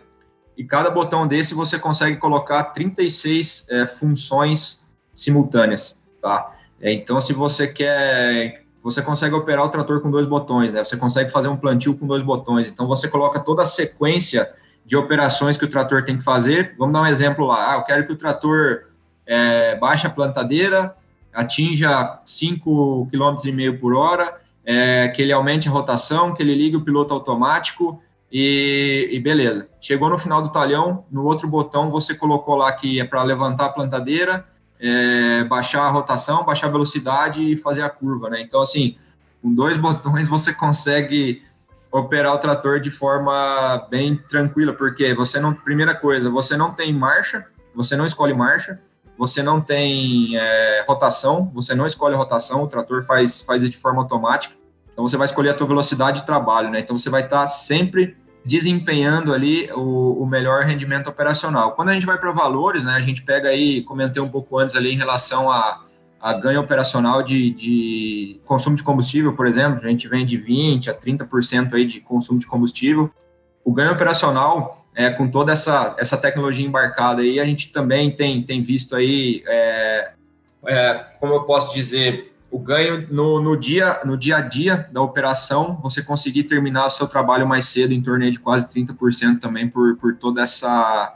e 0.55 0.63
cada 0.63 0.89
botão 0.89 1.27
desse 1.27 1.53
você 1.53 1.79
consegue 1.79 2.17
colocar 2.17 2.65
36 2.65 3.67
é, 3.69 3.87
funções 3.87 4.85
simultâneas, 5.15 5.95
tá? 6.21 6.53
É, 6.81 6.93
então, 6.93 7.19
se 7.19 7.33
você 7.33 7.67
quer, 7.67 8.63
você 8.83 9.01
consegue 9.01 9.33
operar 9.33 9.65
o 9.65 9.69
trator 9.69 10.01
com 10.01 10.11
dois 10.11 10.27
botões, 10.27 10.71
né? 10.71 10.83
Você 10.83 10.95
consegue 10.95 11.31
fazer 11.31 11.47
um 11.47 11.57
plantio 11.57 11.97
com 11.97 12.05
dois 12.05 12.21
botões. 12.21 12.67
Então, 12.67 12.87
você 12.87 13.07
coloca 13.07 13.39
toda 13.39 13.63
a 13.63 13.65
sequência 13.65 14.51
de 14.85 14.95
operações 14.95 15.57
que 15.57 15.65
o 15.65 15.69
trator 15.69 16.03
tem 16.03 16.17
que 16.17 16.23
fazer. 16.23 16.75
Vamos 16.77 16.93
dar 16.93 17.01
um 17.01 17.07
exemplo 17.07 17.45
lá. 17.47 17.73
Ah, 17.73 17.77
eu 17.77 17.83
quero 17.83 18.05
que 18.05 18.13
o 18.13 18.17
trator 18.17 18.85
é, 19.25 19.75
baixe 19.75 20.07
a 20.07 20.09
plantadeira, 20.09 20.95
atinja 21.33 22.19
5,5 22.25 23.09
km 23.09 23.79
por 23.79 23.93
hora, 23.93 24.39
é, 24.71 25.08
que 25.08 25.23
ele 25.23 25.34
aumente 25.34 25.67
a 25.67 25.71
rotação, 25.71 26.32
que 26.32 26.43
ele 26.43 26.53
ligue 26.53 26.75
o 26.75 26.82
piloto 26.82 27.12
automático, 27.12 27.99
e, 28.32 29.10
e, 29.12 29.19
beleza. 29.19 29.67
Chegou 29.82 30.08
no 30.12 30.17
final 30.19 30.43
do 30.43 30.51
talhão, 30.51 31.05
no 31.10 31.25
outro 31.25 31.47
botão 31.47 31.89
você 31.89 32.13
colocou 32.13 32.55
lá 32.55 32.71
que 32.71 32.99
é 32.99 33.03
para 33.03 33.23
levantar 33.23 33.65
a 33.65 33.69
plantadeira, 33.69 34.45
é, 34.79 35.43
baixar 35.45 35.82
a 35.82 35.89
rotação, 35.89 36.45
baixar 36.45 36.67
a 36.67 36.69
velocidade 36.69 37.41
e 37.41 37.58
fazer 37.58 37.82
a 37.82 37.89
curva, 37.89 38.29
né? 38.29 38.41
Então, 38.43 38.62
assim, 38.62 38.95
com 39.41 39.51
dois 39.51 39.75
botões 39.82 40.29
você 40.29 40.53
consegue 40.53 41.41
operar 41.91 42.36
o 42.36 42.38
trator 42.38 42.79
de 42.79 42.91
forma 42.91 43.88
bem 43.89 44.17
tranquila, 44.29 44.71
porque 44.73 45.15
você 45.15 45.39
não, 45.39 45.51
primeira 45.51 45.95
coisa, 45.95 46.29
você 46.29 46.55
não 46.55 46.71
tem 46.71 46.93
marcha, 46.93 47.43
você 47.73 47.95
não 47.95 48.05
escolhe 48.05 48.36
marcha, 48.36 48.79
você 49.17 49.41
não 49.41 49.60
tem 49.60 50.38
é, 50.38 50.86
rotação, 50.88 51.49
você 51.55 51.73
não 51.73 51.88
escolhe 51.88 52.15
rotação, 52.15 52.62
o 52.62 52.67
trator 52.67 53.03
faz, 53.03 53.41
faz 53.41 53.63
isso 53.63 53.71
de 53.71 53.77
forma 53.79 54.03
automática. 54.03 54.59
Então 54.99 55.07
você 55.07 55.15
vai 55.15 55.27
escolher 55.27 55.51
a 55.51 55.53
tua 55.53 55.65
velocidade 55.65 56.19
de 56.19 56.25
trabalho, 56.25 56.69
né? 56.69 56.81
Então 56.81 56.97
você 56.97 57.09
vai 57.09 57.23
estar 57.23 57.47
sempre 57.47 58.17
desempenhando 58.43 59.33
ali 59.33 59.71
o, 59.71 60.21
o, 60.21 60.25
melhor 60.25 60.65
rendimento 60.65 61.07
operacional. 61.07 61.71
Quando 61.71 61.88
a 61.88 61.93
gente 61.93 62.05
vai 62.05 62.17
para 62.17 62.29
valores, 62.33 62.83
né, 62.83 62.91
a 62.95 62.99
gente 62.99 63.21
pega 63.21 63.47
aí, 63.47 63.81
comentei 63.83 64.21
um 64.21 64.27
pouco 64.27 64.57
antes 64.57 64.75
ali 64.75 64.91
em 64.91 64.97
relação 64.97 65.49
a, 65.49 65.85
a 66.19 66.33
ganho 66.33 66.59
operacional 66.59 67.23
de, 67.23 67.49
de, 67.51 68.41
consumo 68.43 68.75
de 68.75 68.83
combustível, 68.83 69.33
por 69.38 69.47
exemplo, 69.47 69.79
a 69.81 69.88
gente 69.89 70.05
vem 70.09 70.25
de 70.25 70.38
20% 70.38 70.89
a 70.89 70.93
30% 70.93 71.75
aí 71.75 71.85
de 71.85 72.01
consumo 72.01 72.38
de 72.38 72.45
combustível. 72.45 73.09
O 73.63 73.71
ganho 73.71 73.93
operacional, 73.93 74.85
é, 74.93 75.09
com 75.09 75.29
toda 75.29 75.53
essa, 75.53 75.95
essa 75.97 76.17
tecnologia 76.17 76.67
embarcada 76.67 77.21
aí, 77.21 77.39
a 77.39 77.45
gente 77.45 77.71
também 77.71 78.13
tem, 78.13 78.43
tem 78.43 78.62
visto 78.62 78.97
aí, 78.97 79.43
é, 79.47 80.12
é, 80.67 80.93
como 81.21 81.35
eu 81.35 81.43
posso 81.43 81.73
dizer, 81.73 82.33
o 82.51 82.57
ganho 82.57 83.07
no, 83.12 83.41
no, 83.41 83.55
dia, 83.55 84.01
no 84.03 84.17
dia 84.17 84.38
a 84.38 84.41
dia 84.41 84.88
da 84.91 85.01
operação, 85.01 85.79
você 85.81 86.01
conseguir 86.01 86.43
terminar 86.43 86.88
o 86.88 86.89
seu 86.89 87.07
trabalho 87.07 87.47
mais 87.47 87.65
cedo, 87.65 87.93
em 87.93 88.01
torno 88.01 88.29
de 88.29 88.39
quase 88.39 88.67
30% 88.67 89.39
também, 89.39 89.67
por, 89.67 89.97
por 89.97 90.15
toda 90.15 90.41
essa 90.41 91.15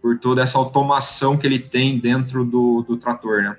por 0.00 0.16
toda 0.18 0.42
essa 0.42 0.56
automação 0.56 1.36
que 1.36 1.44
ele 1.44 1.58
tem 1.58 1.98
dentro 1.98 2.44
do, 2.44 2.82
do 2.82 2.96
trator, 2.96 3.42
né? 3.42 3.56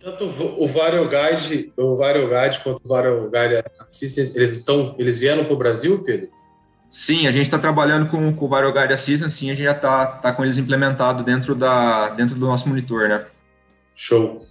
Tanto 0.00 0.24
o 0.24 0.66
Vario 0.66 1.08
Guide, 1.08 1.72
o 1.76 1.96
Vario 1.96 2.28
Guide 2.28 2.60
quanto 2.60 2.80
o 2.84 2.88
Vario 2.88 3.30
Guide 3.30 3.62
Assistant, 3.78 4.34
eles 4.34 4.56
estão, 4.56 4.96
eles 4.98 5.20
vieram 5.20 5.44
para 5.44 5.52
o 5.52 5.56
Brasil, 5.56 6.02
Pedro? 6.02 6.28
Sim, 6.88 7.28
a 7.28 7.32
gente 7.32 7.44
está 7.44 7.58
trabalhando 7.58 8.10
com, 8.10 8.34
com 8.34 8.44
o 8.44 8.48
Vario 8.48 8.72
Guide 8.72 8.94
Assistant, 8.94 9.30
sim, 9.30 9.50
a 9.50 9.54
gente 9.54 9.64
já 9.64 9.72
está 9.72 10.06
tá 10.06 10.32
com 10.32 10.42
eles 10.42 10.58
implementados 10.58 11.24
dentro, 11.24 11.54
da, 11.54 12.08
dentro 12.08 12.34
do 12.34 12.46
nosso 12.46 12.68
monitor, 12.68 13.08
né? 13.08 13.26
Show. 13.94 14.44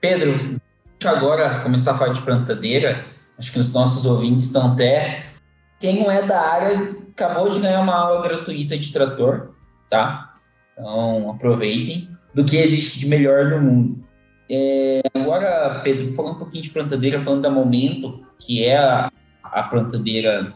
Pedro, 0.00 0.60
agora 1.06 1.60
começar 1.60 1.92
a 1.92 1.98
falar 1.98 2.12
de 2.12 2.22
plantadeira, 2.22 3.04
acho 3.38 3.52
que 3.52 3.58
os 3.58 3.72
nossos 3.72 4.04
ouvintes 4.04 4.46
estão 4.46 4.72
até. 4.72 5.22
Quem 5.78 6.02
não 6.02 6.10
é 6.10 6.22
da 6.22 6.40
área 6.40 6.90
acabou 7.10 7.50
de 7.50 7.60
ganhar 7.60 7.80
uma 7.80 7.94
aula 7.94 8.22
gratuita 8.22 8.78
de 8.78 8.92
trator, 8.92 9.50
tá? 9.90 10.34
Então 10.72 11.30
aproveitem 11.30 12.08
do 12.32 12.44
que 12.44 12.56
existe 12.56 13.00
de 13.00 13.06
melhor 13.06 13.46
no 13.46 13.60
mundo. 13.60 14.04
É, 14.50 15.02
agora, 15.14 15.80
Pedro, 15.82 16.14
falando 16.14 16.36
um 16.36 16.38
pouquinho 16.38 16.62
de 16.62 16.70
plantadeira, 16.70 17.20
falando 17.20 17.42
da 17.42 17.50
Momento, 17.50 18.24
que 18.38 18.64
é 18.64 18.78
a, 18.78 19.10
a 19.42 19.62
plantadeira 19.64 20.54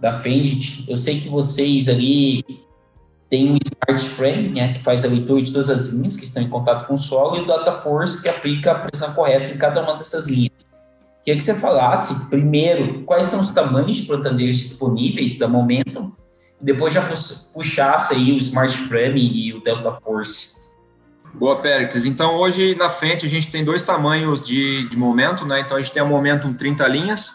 da 0.00 0.12
Fendit, 0.12 0.90
eu 0.90 0.96
sei 0.96 1.20
que 1.20 1.28
vocês 1.28 1.88
ali 1.88 2.44
tem 3.32 3.50
o 3.50 3.56
Smart 3.56 4.10
Frame, 4.10 4.50
né, 4.50 4.74
que 4.74 4.80
faz 4.80 5.06
a 5.06 5.08
leitura 5.08 5.40
de 5.40 5.50
todas 5.50 5.70
as 5.70 5.88
linhas 5.88 6.18
que 6.18 6.24
estão 6.24 6.42
em 6.42 6.50
contato 6.50 6.86
com 6.86 6.92
o 6.92 6.98
solo, 6.98 7.38
e 7.38 7.40
o 7.40 7.46
Data 7.46 7.72
Force, 7.72 8.22
que 8.22 8.28
aplica 8.28 8.72
a 8.72 8.74
pressão 8.74 9.14
correta 9.14 9.50
em 9.50 9.56
cada 9.56 9.82
uma 9.82 9.96
dessas 9.96 10.28
linhas. 10.28 10.52
Queria 11.24 11.38
que 11.38 11.42
você 11.42 11.54
falasse, 11.54 12.28
primeiro, 12.28 13.04
quais 13.04 13.24
são 13.24 13.40
os 13.40 13.54
tamanhos 13.54 13.96
de 13.96 14.06
plantadeiras 14.06 14.56
disponíveis 14.56 15.38
da 15.38 15.48
Momentum, 15.48 16.12
e 16.60 16.64
depois 16.66 16.92
já 16.92 17.00
puxasse 17.54 18.12
aí 18.12 18.32
o 18.32 18.36
Smart 18.36 18.76
Frame 18.76 19.22
e 19.22 19.54
o 19.54 19.62
Delta 19.62 19.92
Force. 19.92 20.60
Boa, 21.32 21.62
Péricles. 21.62 22.04
Então, 22.04 22.34
hoje 22.34 22.74
na 22.74 22.90
frente 22.90 23.24
a 23.24 23.30
gente 23.30 23.50
tem 23.50 23.64
dois 23.64 23.82
tamanhos 23.82 24.42
de, 24.42 24.90
de 24.90 24.96
momento, 24.98 25.46
né? 25.46 25.60
Então, 25.60 25.78
a 25.78 25.80
gente 25.80 25.90
tem 25.90 26.02
a 26.02 26.04
Momentum 26.04 26.52
30 26.52 26.86
linhas 26.86 27.32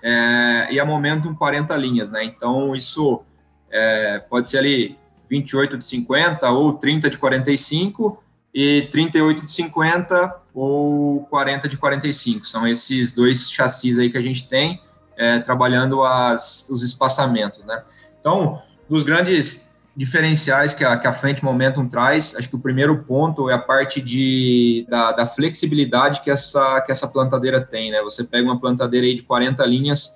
é, 0.00 0.68
e 0.70 0.78
a 0.78 0.84
Momentum 0.84 1.34
40 1.34 1.76
linhas, 1.76 2.08
né? 2.08 2.22
Então, 2.22 2.76
isso 2.76 3.20
é, 3.68 4.20
pode 4.30 4.48
ser 4.48 4.58
ali 4.58 4.99
28 5.30 5.78
de 5.78 5.84
50 5.84 6.50
ou 6.50 6.72
30 6.74 7.08
de 7.08 7.16
45 7.16 8.22
e 8.52 8.88
38 8.90 9.46
de 9.46 9.52
50 9.52 10.36
ou 10.52 11.22
40 11.30 11.68
de 11.68 11.76
45. 11.76 12.44
São 12.44 12.66
esses 12.66 13.12
dois 13.12 13.50
chassis 13.50 13.98
aí 13.98 14.10
que 14.10 14.18
a 14.18 14.22
gente 14.22 14.48
tem 14.48 14.80
é, 15.16 15.38
trabalhando 15.38 16.02
as, 16.02 16.68
os 16.68 16.82
espaçamentos, 16.82 17.64
né? 17.64 17.84
Então, 18.18 18.60
dos 18.88 19.04
grandes 19.04 19.68
diferenciais 19.96 20.74
que 20.74 20.84
a, 20.84 20.96
que 20.96 21.06
a 21.06 21.12
Frente 21.12 21.44
Momentum 21.44 21.86
traz, 21.88 22.34
acho 22.34 22.48
que 22.48 22.56
o 22.56 22.60
primeiro 22.60 23.04
ponto 23.04 23.50
é 23.50 23.54
a 23.54 23.58
parte 23.58 24.00
de, 24.00 24.86
da, 24.88 25.12
da 25.12 25.26
flexibilidade 25.26 26.22
que 26.22 26.30
essa, 26.30 26.80
que 26.80 26.90
essa 26.90 27.06
plantadeira 27.06 27.60
tem, 27.60 27.90
né? 27.90 28.02
Você 28.02 28.24
pega 28.24 28.44
uma 28.44 28.58
plantadeira 28.58 29.06
aí 29.06 29.14
de 29.14 29.22
40 29.22 29.64
linhas, 29.66 30.10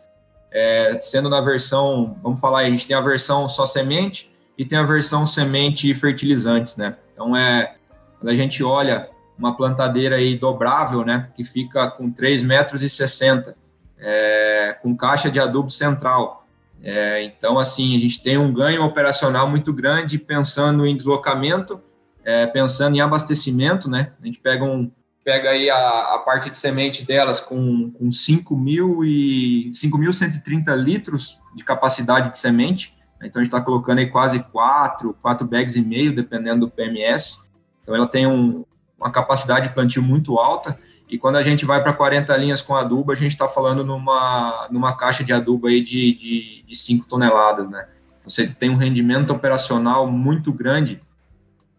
é, 0.50 0.98
sendo 1.00 1.28
na 1.28 1.40
versão, 1.40 2.16
vamos 2.22 2.40
falar 2.40 2.60
a 2.60 2.70
gente 2.70 2.86
tem 2.86 2.96
a 2.96 3.00
versão 3.00 3.48
só 3.48 3.66
semente, 3.66 4.30
e 4.56 4.64
tem 4.64 4.78
a 4.78 4.82
versão 4.82 5.26
semente 5.26 5.90
e 5.90 5.94
fertilizantes, 5.94 6.76
né? 6.76 6.96
Então 7.12 7.36
é 7.36 7.76
quando 8.18 8.30
a 8.30 8.34
gente 8.34 8.64
olha 8.64 9.10
uma 9.36 9.54
plantadeira 9.56 10.16
aí 10.16 10.38
dobrável, 10.38 11.04
né, 11.04 11.28
que 11.36 11.44
fica 11.44 11.90
com 11.90 12.10
3 12.10 12.42
metros 12.42 12.80
60, 12.80 13.54
é, 13.98 14.78
com 14.80 14.96
caixa 14.96 15.30
de 15.30 15.38
adubo 15.40 15.68
central. 15.68 16.46
É, 16.82 17.22
então, 17.24 17.58
assim, 17.58 17.94
a 17.96 17.98
gente 17.98 18.22
tem 18.22 18.38
um 18.38 18.52
ganho 18.52 18.84
operacional 18.84 19.48
muito 19.48 19.72
grande 19.72 20.18
pensando 20.18 20.86
em 20.86 20.96
deslocamento, 20.96 21.80
é, 22.24 22.46
pensando 22.46 22.94
em 22.96 23.00
abastecimento, 23.00 23.90
né? 23.90 24.12
A 24.22 24.26
gente 24.26 24.38
pega 24.38 24.64
um 24.64 24.88
pega 25.24 25.50
aí 25.50 25.68
a, 25.70 26.14
a 26.14 26.18
parte 26.18 26.50
de 26.50 26.56
semente 26.56 27.04
delas 27.04 27.40
com, 27.40 27.90
com 27.92 28.08
5.130 28.10 30.76
litros 30.76 31.40
de 31.54 31.64
capacidade 31.64 32.30
de 32.30 32.38
semente, 32.38 32.94
então 33.22 33.40
a 33.40 33.44
gente 33.44 33.54
está 33.54 33.60
colocando 33.60 33.98
aí 33.98 34.06
quase 34.06 34.42
quatro, 34.44 35.16
quatro 35.20 35.46
bags 35.46 35.76
e 35.76 35.82
meio, 35.82 36.14
dependendo 36.14 36.66
do 36.66 36.70
PMS. 36.70 37.38
Então 37.82 37.94
ela 37.94 38.06
tem 38.06 38.26
um, 38.26 38.64
uma 38.98 39.10
capacidade 39.10 39.68
de 39.68 39.74
plantio 39.74 40.02
muito 40.02 40.38
alta. 40.38 40.78
E 41.08 41.18
quando 41.18 41.36
a 41.36 41.42
gente 41.42 41.64
vai 41.64 41.82
para 41.82 41.92
40 41.92 42.36
linhas 42.36 42.60
com 42.60 42.74
adubo, 42.74 43.12
a 43.12 43.14
gente 43.14 43.32
está 43.32 43.46
falando 43.46 43.84
numa, 43.84 44.68
numa 44.70 44.96
caixa 44.96 45.22
de 45.22 45.32
adubo 45.32 45.66
aí 45.66 45.82
de, 45.82 46.14
de, 46.14 46.64
de 46.66 46.76
5 46.76 47.06
toneladas, 47.06 47.68
né? 47.68 47.86
Você 48.24 48.46
tem 48.46 48.70
um 48.70 48.76
rendimento 48.76 49.30
operacional 49.30 50.06
muito 50.10 50.52
grande 50.52 51.00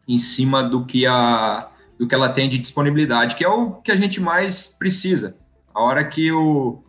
em 0.08 0.18
cima 0.18 0.64
do 0.64 0.86
que, 0.86 1.08
a, 1.08 1.70
do 1.98 2.08
que 2.08 2.14
ela 2.14 2.30
tem 2.30 2.48
de 2.48 2.60
disponibilidade, 2.60 3.36
que 3.36 3.44
é 3.44 3.50
o 3.50 3.72
que 3.74 3.92
a 3.92 3.96
gente 3.96 4.22
mais 4.22 4.68
precisa. 4.68 5.36
A 5.74 5.82
hora 5.82 6.04
que 6.04 6.32
o 6.32 6.84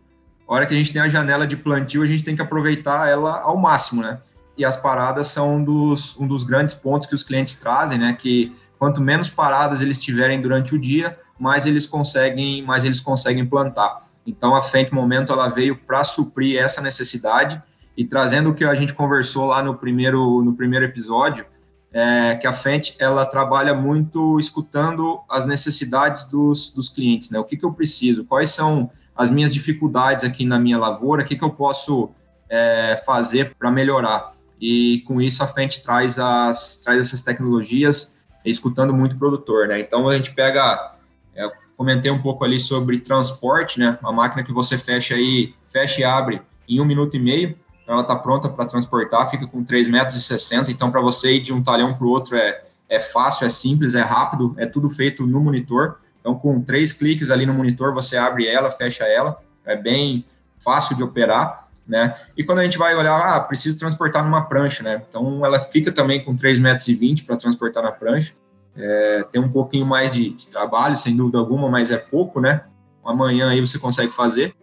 a 0.47 0.53
hora 0.53 0.65
que 0.65 0.73
a 0.73 0.77
gente 0.77 0.93
tem 0.93 1.01
a 1.01 1.09
janela 1.09 1.45
de 1.45 1.57
plantio, 1.57 2.01
a 2.01 2.05
gente 2.05 2.23
tem 2.23 2.35
que 2.35 2.41
aproveitar 2.41 3.09
ela 3.09 3.41
ao 3.41 3.57
máximo, 3.57 4.01
né? 4.01 4.21
E 4.57 4.65
as 4.65 4.75
paradas 4.75 5.27
são 5.27 5.57
um 5.57 5.63
dos, 5.63 6.17
um 6.19 6.27
dos 6.27 6.43
grandes 6.43 6.73
pontos 6.73 7.07
que 7.07 7.13
os 7.13 7.23
clientes 7.23 7.55
trazem, 7.55 7.97
né? 7.97 8.13
Que 8.13 8.55
quanto 8.79 8.99
menos 8.99 9.29
paradas 9.29 9.81
eles 9.81 9.99
tiverem 9.99 10.41
durante 10.41 10.73
o 10.73 10.79
dia, 10.79 11.17
mais 11.39 11.65
eles 11.67 11.85
conseguem, 11.85 12.63
mais 12.63 12.83
eles 12.83 12.99
conseguem 12.99 13.45
plantar. 13.45 14.07
Então 14.25 14.55
a 14.55 14.61
Fendt 14.61 14.93
Momento 14.93 15.31
ela 15.31 15.47
veio 15.47 15.77
para 15.77 16.03
suprir 16.03 16.59
essa 16.59 16.81
necessidade 16.81 17.61
e 17.95 18.03
trazendo 18.03 18.49
o 18.49 18.53
que 18.53 18.65
a 18.65 18.73
gente 18.75 18.93
conversou 18.93 19.45
lá 19.45 19.61
no 19.61 19.75
primeiro 19.75 20.41
no 20.43 20.53
primeiro 20.53 20.85
episódio, 20.85 21.45
é, 21.93 22.35
que 22.35 22.47
a 22.47 22.53
Fendt 22.53 22.95
ela 22.99 23.25
trabalha 23.25 23.73
muito 23.73 24.39
escutando 24.39 25.21
as 25.29 25.45
necessidades 25.45 26.25
dos, 26.25 26.71
dos 26.71 26.89
clientes, 26.89 27.29
né? 27.29 27.39
O 27.39 27.43
que, 27.43 27.55
que 27.55 27.65
eu 27.65 27.73
preciso? 27.73 28.25
Quais 28.25 28.51
são 28.51 28.89
as 29.15 29.29
minhas 29.29 29.53
dificuldades 29.53 30.23
aqui 30.23 30.45
na 30.45 30.59
minha 30.59 30.77
lavoura? 30.77 31.23
O 31.23 31.25
que, 31.25 31.35
que 31.35 31.43
eu 31.43 31.51
posso 31.51 32.09
é, 32.49 33.01
fazer 33.05 33.55
para 33.55 33.71
melhorar? 33.71 34.36
E 34.59 35.03
com 35.05 35.21
isso 35.21 35.43
a 35.43 35.47
frente 35.47 35.81
traz, 35.83 36.17
as, 36.17 36.77
traz 36.77 37.01
essas 37.01 37.21
tecnologias, 37.21 38.15
escutando 38.45 38.93
muito 38.93 39.15
o 39.15 39.19
produtor, 39.19 39.67
né? 39.67 39.79
Então 39.79 40.07
a 40.07 40.15
gente 40.15 40.33
pega, 40.33 40.93
é, 41.35 41.49
comentei 41.75 42.09
um 42.09 42.21
pouco 42.21 42.43
ali 42.43 42.57
sobre 42.57 42.99
transporte, 42.99 43.79
né? 43.79 43.97
Uma 44.01 44.13
máquina 44.13 44.43
que 44.43 44.53
você 44.53 44.77
fecha 44.77 45.15
aí, 45.15 45.53
fecha 45.71 46.01
e 46.01 46.03
abre 46.03 46.41
em 46.67 46.81
um 46.81 46.85
minuto 46.85 47.15
e 47.15 47.19
meio, 47.19 47.55
então 47.83 47.93
ela 47.93 48.01
está 48.01 48.15
pronta 48.15 48.49
para 48.49 48.65
transportar, 48.65 49.29
fica 49.29 49.47
com 49.47 49.63
3,60 49.63 49.89
metros, 49.91 50.69
então 50.69 50.91
para 50.91 51.01
você 51.01 51.35
ir 51.35 51.39
de 51.41 51.53
um 51.53 51.63
talhão 51.63 51.93
para 51.93 52.05
o 52.05 52.09
outro 52.09 52.35
é, 52.35 52.61
é 52.89 52.99
fácil, 52.99 53.45
é 53.45 53.49
simples, 53.49 53.95
é 53.95 54.01
rápido, 54.01 54.53
é 54.57 54.65
tudo 54.65 54.89
feito 54.89 55.25
no 55.25 55.39
monitor. 55.39 55.99
Então, 56.19 56.35
com 56.35 56.61
três 56.61 56.91
cliques 56.91 57.31
ali 57.31 57.45
no 57.45 57.53
monitor, 57.53 57.93
você 57.93 58.17
abre 58.17 58.45
ela, 58.47 58.69
fecha 58.69 59.05
ela, 59.05 59.39
é 59.65 59.75
bem 59.75 60.25
fácil 60.57 60.95
de 60.95 61.03
operar, 61.03 61.66
né? 61.87 62.15
E 62.35 62.43
quando 62.43 62.59
a 62.59 62.63
gente 62.63 62.77
vai 62.77 62.95
olhar, 62.95 63.17
ah, 63.17 63.39
preciso 63.39 63.77
transportar 63.77 64.23
numa 64.23 64.45
prancha, 64.45 64.83
né? 64.83 65.01
Então, 65.07 65.45
ela 65.45 65.59
fica 65.59 65.91
também 65.91 66.23
com 66.23 66.35
3,20 66.35 66.61
metros 66.61 67.21
para 67.21 67.37
transportar 67.37 67.83
na 67.83 67.91
prancha. 67.91 68.33
É, 68.75 69.25
tem 69.31 69.41
um 69.41 69.49
pouquinho 69.49 69.85
mais 69.85 70.11
de, 70.11 70.29
de, 70.31 70.47
trabalho, 70.47 70.95
sem 70.95 71.15
dúvida 71.15 71.37
alguma, 71.37 71.69
mas 71.69 71.91
é 71.91 71.97
pouco, 71.97 72.39
né? 72.39 72.65
Amanhã 73.03 73.49
aí 73.49 73.59
você 73.61 73.79
consegue 73.79 74.11
fazer. 74.11 74.53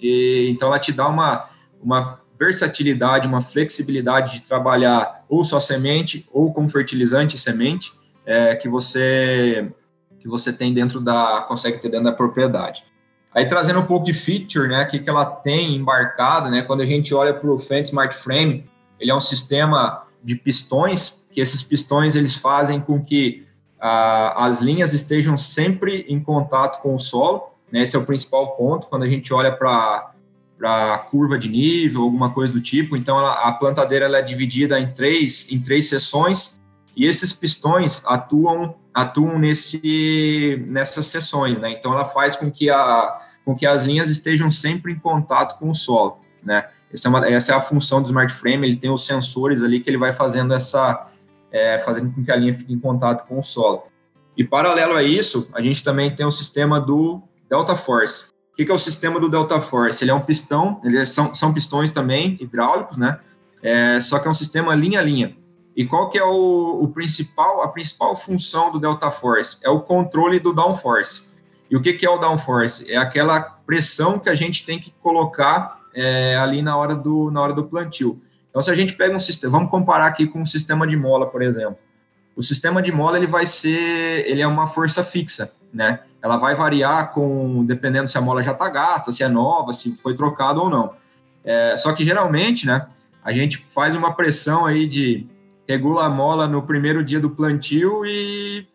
E, 0.00 0.48
então, 0.50 0.68
ela 0.68 0.78
te 0.78 0.92
dá 0.92 1.08
uma, 1.08 1.48
uma 1.80 2.20
versatilidade, 2.38 3.28
uma 3.28 3.40
flexibilidade 3.40 4.40
de 4.40 4.42
trabalhar 4.42 5.24
ou 5.28 5.44
só 5.44 5.60
semente 5.60 6.28
ou 6.32 6.52
com 6.52 6.68
fertilizante 6.68 7.36
e 7.36 7.38
semente 7.38 7.92
é, 8.26 8.54
que 8.56 8.68
você 8.68 9.70
que 10.18 10.28
você 10.28 10.52
tem 10.52 10.72
dentro 10.72 11.00
da 11.00 11.44
consegue 11.48 11.78
ter 11.78 11.88
dentro 11.88 12.04
da 12.04 12.12
propriedade. 12.12 12.84
Aí 13.34 13.46
trazendo 13.46 13.80
um 13.80 13.86
pouco 13.86 14.04
de 14.04 14.12
feature, 14.12 14.68
né, 14.68 14.84
que 14.84 14.98
que 14.98 15.08
ela 15.08 15.24
tem 15.24 15.74
embarcado, 15.74 16.50
né? 16.50 16.62
Quando 16.62 16.82
a 16.82 16.86
gente 16.86 17.14
olha 17.14 17.32
para 17.32 17.50
o 17.50 17.58
Fendt 17.58 17.88
Smart 17.88 18.14
Frame, 18.14 18.64
ele 19.00 19.10
é 19.10 19.14
um 19.14 19.20
sistema 19.20 20.02
de 20.22 20.34
pistões 20.34 21.24
que 21.30 21.40
esses 21.40 21.62
pistões 21.62 22.14
eles 22.14 22.36
fazem 22.36 22.78
com 22.78 23.02
que 23.02 23.46
ah, 23.80 24.46
as 24.46 24.60
linhas 24.60 24.92
estejam 24.92 25.36
sempre 25.36 26.04
em 26.08 26.20
contato 26.20 26.82
com 26.82 26.94
o 26.94 26.98
solo. 26.98 27.52
Né, 27.70 27.82
esse 27.82 27.96
é 27.96 27.98
o 27.98 28.04
principal 28.04 28.54
ponto 28.54 28.86
quando 28.86 29.04
a 29.04 29.08
gente 29.08 29.32
olha 29.32 29.50
para 29.50 30.10
para 30.58 30.96
curva 31.10 31.36
de 31.36 31.48
nível, 31.48 32.02
alguma 32.02 32.30
coisa 32.30 32.52
do 32.52 32.60
tipo. 32.60 32.96
Então, 32.96 33.18
ela, 33.18 33.32
a 33.32 33.50
plantadeira 33.50 34.04
ela 34.04 34.18
é 34.18 34.22
dividida 34.22 34.78
em 34.78 34.92
três, 34.92 35.50
em 35.50 35.58
três 35.58 35.88
seções 35.88 36.60
e 36.96 37.04
esses 37.04 37.32
pistões 37.32 38.00
atuam 38.06 38.76
atuam 38.94 39.38
nesse, 39.38 40.64
nessas 40.66 41.06
seções, 41.06 41.58
né? 41.58 41.70
Então, 41.70 41.92
ela 41.92 42.04
faz 42.04 42.36
com 42.36 42.50
que, 42.50 42.68
a, 42.68 43.18
com 43.44 43.54
que 43.54 43.66
as 43.66 43.82
linhas 43.82 44.10
estejam 44.10 44.50
sempre 44.50 44.92
em 44.92 44.98
contato 44.98 45.58
com 45.58 45.70
o 45.70 45.74
solo, 45.74 46.18
né? 46.42 46.68
Essa 46.92 47.08
é, 47.08 47.10
uma, 47.10 47.26
essa 47.26 47.52
é 47.52 47.54
a 47.54 47.60
função 47.60 48.02
do 48.02 48.06
Smart 48.06 48.32
Frame, 48.34 48.66
ele 48.66 48.76
tem 48.76 48.90
os 48.90 49.06
sensores 49.06 49.62
ali 49.62 49.80
que 49.80 49.88
ele 49.88 49.96
vai 49.96 50.12
fazendo 50.12 50.52
essa, 50.52 51.10
é, 51.50 51.78
fazendo 51.78 52.12
com 52.12 52.22
que 52.22 52.30
a 52.30 52.36
linha 52.36 52.52
fique 52.52 52.72
em 52.72 52.78
contato 52.78 53.26
com 53.26 53.38
o 53.38 53.42
solo. 53.42 53.84
E 54.36 54.44
paralelo 54.44 54.94
a 54.94 55.02
isso, 55.02 55.48
a 55.54 55.62
gente 55.62 55.82
também 55.82 56.14
tem 56.14 56.26
o 56.26 56.30
sistema 56.30 56.78
do 56.80 57.22
Delta 57.48 57.74
Force. 57.74 58.24
O 58.52 58.56
que, 58.56 58.66
que, 58.66 58.70
é 58.70 58.74
o 58.74 58.78
sistema 58.78 59.18
do 59.18 59.30
Delta 59.30 59.58
Force? 59.60 60.04
Ele 60.04 60.10
é 60.10 60.14
um 60.14 60.20
pistão, 60.20 60.80
ele 60.84 60.98
é, 60.98 61.06
são, 61.06 61.34
são 61.34 61.54
pistões 61.54 61.90
também 61.90 62.36
hidráulicos, 62.38 62.98
né? 62.98 63.18
É, 63.62 64.00
só 64.00 64.18
que 64.18 64.28
é 64.28 64.30
um 64.30 64.34
sistema 64.34 64.74
linha 64.74 65.00
a 65.00 65.02
linha. 65.02 65.34
E 65.76 65.86
qual 65.86 66.10
que 66.10 66.18
é 66.18 66.24
o, 66.24 66.80
o, 66.82 66.88
principal, 66.88 67.62
a 67.62 67.68
principal 67.68 68.14
função 68.14 68.70
do 68.70 68.78
Delta 68.78 69.10
Force? 69.10 69.58
É 69.62 69.70
o 69.70 69.80
controle 69.80 70.38
do 70.38 70.52
downforce. 70.52 71.22
E 71.70 71.76
o 71.76 71.80
que, 71.80 71.94
que 71.94 72.04
é 72.04 72.10
o 72.10 72.18
downforce? 72.18 72.92
É 72.92 72.96
aquela 72.96 73.40
pressão 73.40 74.18
que 74.18 74.28
a 74.28 74.34
gente 74.34 74.66
tem 74.66 74.78
que 74.78 74.92
colocar 75.02 75.80
é, 75.94 76.36
ali 76.36 76.60
na 76.60 76.76
hora, 76.76 76.94
do, 76.94 77.30
na 77.30 77.40
hora 77.40 77.54
do 77.54 77.64
plantio. 77.64 78.20
Então, 78.50 78.62
se 78.62 78.70
a 78.70 78.74
gente 78.74 78.92
pega 78.92 79.16
um 79.16 79.20
sistema, 79.20 79.52
vamos 79.52 79.70
comparar 79.70 80.06
aqui 80.06 80.26
com 80.26 80.40
um 80.40 80.46
sistema 80.46 80.86
de 80.86 80.96
mola, 80.96 81.26
por 81.26 81.42
exemplo. 81.42 81.78
O 82.36 82.42
sistema 82.42 82.82
de 82.82 82.92
mola 82.92 83.16
ele 83.16 83.26
vai 83.26 83.46
ser, 83.46 84.26
ele 84.26 84.42
é 84.42 84.46
uma 84.46 84.66
força 84.66 85.02
fixa, 85.02 85.52
né? 85.72 86.00
ela 86.22 86.36
vai 86.36 86.54
variar 86.54 87.12
com 87.12 87.64
dependendo 87.64 88.08
se 88.08 88.16
a 88.16 88.20
mola 88.20 88.42
já 88.42 88.52
está 88.52 88.68
gasta, 88.68 89.10
se 89.10 89.24
é 89.24 89.28
nova, 89.28 89.72
se 89.72 89.96
foi 89.96 90.14
trocado 90.14 90.62
ou 90.62 90.70
não. 90.70 90.94
É, 91.44 91.76
só 91.76 91.92
que 91.92 92.04
geralmente, 92.04 92.64
né, 92.64 92.86
a 93.24 93.32
gente 93.32 93.66
faz 93.68 93.96
uma 93.96 94.14
pressão 94.14 94.64
aí 94.64 94.86
de 94.86 95.26
regula 95.68 96.06
a 96.06 96.08
mola 96.08 96.46
no 96.46 96.62
primeiro 96.62 97.04
dia 97.04 97.20
do 97.20 97.30
plantio 97.30 98.04
e, 98.04 98.66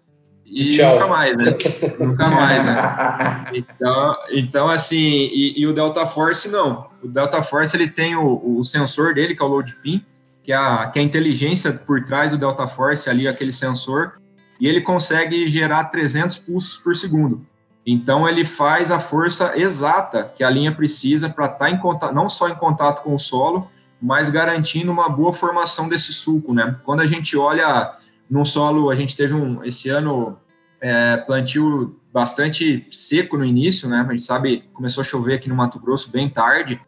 e 0.45 0.77
nunca 0.77 1.07
mais, 1.07 1.37
né? 1.37 1.45
nunca 1.99 2.29
mais, 2.29 2.65
né? 2.65 3.45
Então, 3.53 4.15
então 4.31 4.69
assim, 4.69 4.97
e, 4.97 5.59
e, 5.59 5.67
o 5.67 5.73
Delta 5.73 6.05
Force 6.05 6.47
não. 6.49 6.87
O 7.03 7.07
Delta 7.07 7.41
Force 7.41 7.75
ele 7.75 7.89
tem 7.89 8.15
o, 8.15 8.59
o 8.59 8.63
sensor 8.63 9.13
dele, 9.13 9.35
que 9.35 9.41
é 9.41 9.45
o 9.45 9.49
load 9.49 9.75
pin, 9.83 10.03
que 10.43 10.51
é, 10.51 10.55
a, 10.55 10.87
que 10.87 10.99
é 10.99 11.01
a 11.01 11.05
inteligência 11.05 11.73
por 11.73 12.03
trás 12.05 12.31
do 12.31 12.37
Delta 12.37 12.67
Force 12.67 13.09
ali, 13.09 13.27
aquele 13.27 13.51
sensor, 13.51 14.13
e 14.59 14.67
ele 14.67 14.81
consegue 14.81 15.47
gerar 15.49 15.85
300 15.85 16.37
pulsos 16.39 16.77
por 16.77 16.95
segundo. 16.95 17.45
Então 17.85 18.27
ele 18.27 18.43
faz 18.43 18.91
a 18.91 18.99
força 18.99 19.57
exata 19.57 20.29
que 20.35 20.43
a 20.43 20.49
linha 20.49 20.73
precisa 20.73 21.29
para 21.29 21.45
estar 21.45 21.57
tá 21.57 21.69
em 21.69 21.77
contato, 21.77 22.13
não 22.13 22.27
só 22.27 22.49
em 22.49 22.55
contato 22.55 23.01
com 23.01 23.15
o 23.15 23.19
solo, 23.19 23.69
mas 24.01 24.29
garantindo 24.29 24.91
uma 24.91 25.09
boa 25.09 25.33
formação 25.33 25.89
desse 25.89 26.13
sulco, 26.13 26.53
né? 26.53 26.79
Quando 26.83 27.01
a 27.01 27.05
gente 27.05 27.35
olha 27.37 27.95
no 28.29 28.45
solo, 28.45 28.89
a 28.89 28.95
gente 28.95 29.15
teve 29.15 29.33
um 29.33 29.63
esse 29.63 29.89
ano 29.89 30.37
é, 30.79 31.17
plantio 31.17 31.99
bastante 32.13 32.87
seco 32.91 33.37
no 33.37 33.45
início, 33.45 33.89
né? 33.89 34.05
A 34.07 34.11
gente 34.11 34.23
sabe 34.23 34.63
começou 34.73 35.01
a 35.01 35.05
chover 35.05 35.35
aqui 35.35 35.49
no 35.49 35.55
Mato 35.55 35.79
Grosso 35.79 36.11
bem 36.11 36.29
tarde, 36.29 36.79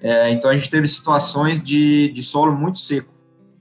é, 0.00 0.30
então 0.30 0.50
a 0.50 0.56
gente 0.56 0.70
teve 0.70 0.86
situações 0.86 1.62
de, 1.62 2.10
de 2.12 2.22
solo 2.22 2.52
muito 2.52 2.78
seco. 2.78 3.12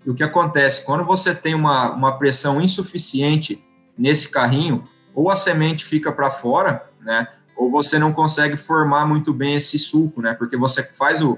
E 0.06 0.10
o 0.10 0.16
que 0.16 0.24
acontece? 0.24 0.86
Quando 0.86 1.06
você 1.06 1.34
tem 1.34 1.56
uma, 1.56 1.92
uma 1.92 2.18
pressão 2.18 2.62
insuficiente 2.62 3.64
nesse 3.98 4.30
carrinho, 4.30 4.84
ou 5.14 5.30
a 5.30 5.36
semente 5.36 5.86
fica 5.86 6.12
para 6.12 6.32
fora, 6.32 6.90
né? 7.02 7.28
Ou 7.56 7.70
você 7.70 8.00
não 8.00 8.12
consegue 8.12 8.58
formar 8.58 9.06
muito 9.06 9.34
bem 9.34 9.56
esse 9.56 9.78
sulco, 9.78 10.22
né? 10.22 10.34
Porque 10.34 10.58
você 10.58 10.84
faz 10.84 11.22
o, 11.22 11.38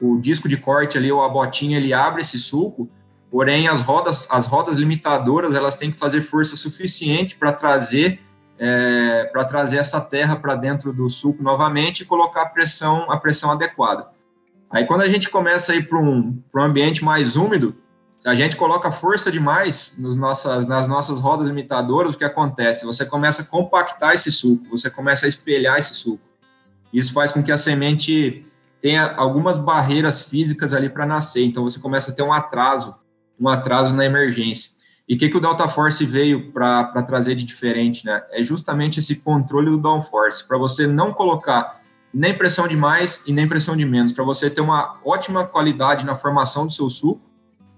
o 0.00 0.18
disco 0.18 0.48
de 0.48 0.56
corte 0.56 0.98
ali, 0.98 1.10
ou 1.10 1.22
a 1.22 1.28
botinha, 1.28 1.76
ele 1.76 1.92
abre 1.92 2.22
esse 2.22 2.38
sulco, 2.38 2.88
porém 3.30 3.68
as 3.68 3.80
rodas, 3.80 4.26
as 4.30 4.46
rodas 4.46 4.76
limitadoras, 4.78 5.54
elas 5.54 5.74
têm 5.74 5.90
que 5.90 5.98
fazer 5.98 6.20
força 6.20 6.56
suficiente 6.56 7.36
para 7.36 7.52
trazer 7.52 8.20
é, 8.58 9.24
para 9.24 9.44
trazer 9.44 9.76
essa 9.76 10.00
terra 10.00 10.36
para 10.36 10.54
dentro 10.54 10.92
do 10.92 11.10
sulco 11.10 11.42
novamente 11.42 12.00
e 12.00 12.06
colocar 12.06 12.42
a 12.42 12.46
pressão, 12.46 13.10
a 13.10 13.18
pressão 13.18 13.50
adequada. 13.50 14.08
Aí 14.70 14.86
quando 14.86 15.02
a 15.02 15.08
gente 15.08 15.28
começa 15.28 15.72
a 15.72 15.76
ir 15.76 15.88
para 15.88 15.98
um, 15.98 16.42
um 16.54 16.60
ambiente 16.60 17.04
mais 17.04 17.36
úmido, 17.36 17.76
se 18.18 18.28
a 18.28 18.34
gente 18.34 18.56
coloca 18.56 18.90
força 18.90 19.30
demais 19.30 19.94
nos 19.98 20.16
nossas, 20.16 20.66
nas 20.66 20.88
nossas 20.88 21.20
rodas 21.20 21.46
limitadoras, 21.46 22.14
o 22.14 22.18
que 22.18 22.24
acontece? 22.24 22.84
Você 22.86 23.04
começa 23.04 23.42
a 23.42 23.44
compactar 23.44 24.14
esse 24.14 24.32
suco, 24.32 24.70
você 24.70 24.90
começa 24.90 25.26
a 25.26 25.28
espelhar 25.28 25.78
esse 25.78 25.94
suco. 25.94 26.22
Isso 26.92 27.12
faz 27.12 27.30
com 27.30 27.42
que 27.42 27.52
a 27.52 27.58
semente 27.58 28.46
tenha 28.80 29.14
algumas 29.16 29.56
barreiras 29.56 30.22
físicas 30.22 30.72
ali 30.72 30.88
para 30.88 31.06
nascer, 31.06 31.44
então 31.44 31.64
você 31.64 31.78
começa 31.78 32.10
a 32.10 32.14
ter 32.14 32.22
um 32.22 32.32
atraso, 32.32 32.94
um 33.38 33.48
atraso 33.48 33.94
na 33.94 34.04
emergência. 34.04 34.70
E 35.08 35.14
o 35.14 35.18
que, 35.18 35.28
que 35.28 35.36
o 35.36 35.40
Delta 35.40 35.68
Force 35.68 36.04
veio 36.04 36.50
para 36.52 37.02
trazer 37.02 37.36
de 37.36 37.44
diferente, 37.44 38.04
né? 38.04 38.24
É 38.32 38.42
justamente 38.42 38.98
esse 38.98 39.16
controle 39.16 39.70
do 39.70 39.78
downforce, 39.78 40.46
para 40.46 40.58
você 40.58 40.86
não 40.86 41.12
colocar 41.12 41.80
nem 42.12 42.34
pressão 42.34 42.66
de 42.66 42.76
mais 42.76 43.22
e 43.26 43.32
nem 43.32 43.46
pressão 43.46 43.76
de 43.76 43.84
menos, 43.84 44.12
para 44.12 44.24
você 44.24 44.50
ter 44.50 44.60
uma 44.60 44.98
ótima 45.04 45.44
qualidade 45.44 46.04
na 46.04 46.16
formação 46.16 46.66
do 46.66 46.72
seu 46.72 46.88
suco 46.88 47.20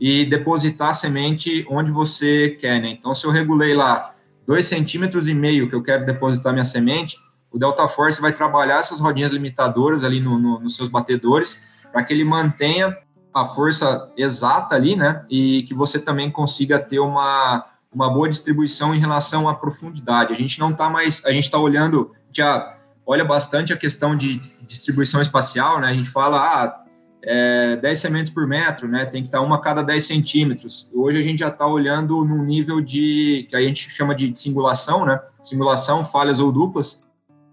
e 0.01 0.25
depositar 0.25 0.91
a 0.91 0.95
semente 0.95 1.67
onde 1.69 1.91
você 1.91 2.51
quer, 2.61 2.81
né? 2.81 2.91
Então, 2.91 3.15
se 3.15 3.27
eu 3.27 3.31
regulei 3.31 3.75
lá 3.75 4.15
dois 4.47 4.67
centímetros 4.67 5.29
e 5.29 5.35
meio 5.35 5.69
que 5.69 5.75
eu 5.75 5.83
quero 5.83 6.07
depositar 6.07 6.53
minha 6.53 6.65
semente, 6.65 7.19
o 7.51 7.59
Delta 7.59 7.89
Force 7.89 8.21
vai 8.21 8.33
trabalhar 8.33 8.79
essas 8.79 9.01
rodinhas 9.01 9.31
limitadoras 9.31 10.05
ali 10.05 10.21
no, 10.21 10.39
no, 10.39 10.61
nos 10.61 10.77
seus 10.77 10.89
batedores 10.89 11.59
para 11.93 12.05
que 12.05 12.13
ele 12.13 12.25
mantenha 12.25 12.97
a 13.33 13.45
força 13.47 14.11
exata 14.17 14.75
ali, 14.75 14.97
né? 14.97 15.25
E 15.31 15.63
que 15.63 15.75
você 15.75 15.99
também 15.99 16.31
consiga 16.31 16.79
ter 16.79 16.99
uma, 16.99 17.65
uma 17.93 18.11
boa 18.11 18.29
distribuição 18.29 18.95
em 18.95 18.99
relação 18.99 19.49
à 19.49 19.55
profundidade. 19.55 20.33
A 20.33 20.37
gente 20.37 20.59
não 20.59 20.71
está 20.71 20.89
mais, 20.91 21.25
a 21.25 21.33
gente 21.33 21.45
está 21.45 21.59
olhando, 21.59 22.13
já 22.33 22.77
olha 23.07 23.25
bastante 23.25 23.73
a 23.73 23.77
questão 23.77 24.17
de 24.17 24.39
distribuição 24.67 25.21
espacial, 25.21 25.81
né? 25.81 25.89
A 25.89 25.95
gente 25.95 26.11
fala, 26.11 26.39
ah, 26.39 26.85
é, 27.23 27.77
10 27.77 27.99
sementes 27.99 28.33
por 28.33 28.47
metro, 28.47 28.87
né? 28.87 29.05
Tem 29.07 29.23
que 29.23 29.29
estar 29.29 29.41
uma 29.41 29.57
a 29.57 29.61
cada 29.61 29.83
10 29.83 30.07
centímetros. 30.07 30.91
Hoje 30.93 31.19
a 31.19 31.23
gente 31.23 31.39
já 31.39 31.49
está 31.49 31.67
olhando 31.67 32.25
num 32.25 32.45
nível 32.45 32.81
de 32.81 33.47
que 33.49 33.57
a 33.57 33.61
gente 33.61 33.91
chama 33.91 34.15
de 34.15 34.33
singulação, 34.39 35.05
né? 35.05 35.21
Simulação, 35.43 36.05
falhas 36.05 36.41
ou 36.41 36.53
duplas. 36.53 37.03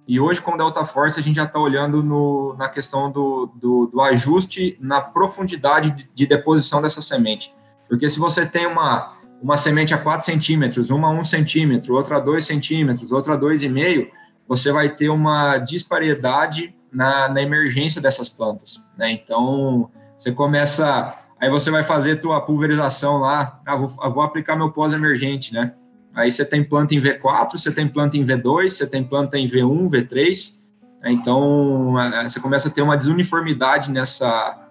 E 0.07 0.19
hoje, 0.19 0.41
com 0.41 0.55
Delta 0.55 0.85
Force, 0.85 1.19
a 1.19 1.23
gente 1.23 1.35
já 1.35 1.45
está 1.45 1.59
olhando 1.59 2.03
no, 2.03 2.55
na 2.57 2.69
questão 2.69 3.11
do, 3.11 3.51
do, 3.55 3.87
do, 3.87 4.01
ajuste 4.01 4.77
na 4.79 5.01
profundidade 5.01 5.91
de, 5.91 6.09
de, 6.13 6.27
deposição 6.27 6.81
dessa 6.81 7.01
semente. 7.01 7.51
Porque 7.89 8.07
se 8.07 8.19
você 8.19 8.45
tem 8.45 8.67
uma, 8.67 9.13
uma 9.41 9.57
semente 9.57 9.95
a 9.95 9.97
4 9.97 10.23
centímetros, 10.23 10.91
uma 10.91 11.07
a 11.07 11.11
1 11.11 11.23
centímetro, 11.23 11.95
outra 11.95 12.17
a 12.17 12.19
2 12.19 12.45
centímetros, 12.45 13.11
outra 13.11 13.33
a 13.33 13.37
2,5, 13.37 14.09
você 14.47 14.71
vai 14.71 14.89
ter 14.89 15.09
uma 15.09 15.57
disparidade 15.57 16.75
na, 16.91 17.27
na 17.27 17.41
emergência 17.41 17.99
dessas 17.99 18.29
plantas, 18.29 18.77
né? 18.95 19.11
Então, 19.11 19.89
você 20.15 20.31
começa, 20.31 21.17
aí 21.41 21.49
você 21.49 21.71
vai 21.71 21.83
fazer 21.83 22.17
tua 22.17 22.39
pulverização 22.41 23.17
lá, 23.17 23.59
ah, 23.65 23.75
vou, 23.75 23.89
vou 23.89 24.21
aplicar 24.21 24.55
meu 24.55 24.71
pós-emergente, 24.71 25.51
né? 25.51 25.73
Aí 26.15 26.31
você 26.31 26.45
tem 26.45 26.63
planta 26.63 26.95
em 26.95 27.01
V4, 27.01 27.51
você 27.51 27.71
tem 27.71 27.87
planta 27.87 28.15
em 28.15 28.25
V2, 28.25 28.69
você 28.69 28.87
tem 28.87 29.03
planta 29.03 29.37
em 29.37 29.47
V1, 29.49 29.89
V3, 29.89 30.53
né? 31.01 31.11
então 31.11 31.93
você 32.23 32.39
começa 32.39 32.69
a 32.69 32.71
ter 32.71 32.81
uma 32.81 32.95
desuniformidade 32.95 33.91
nessa, 33.91 34.69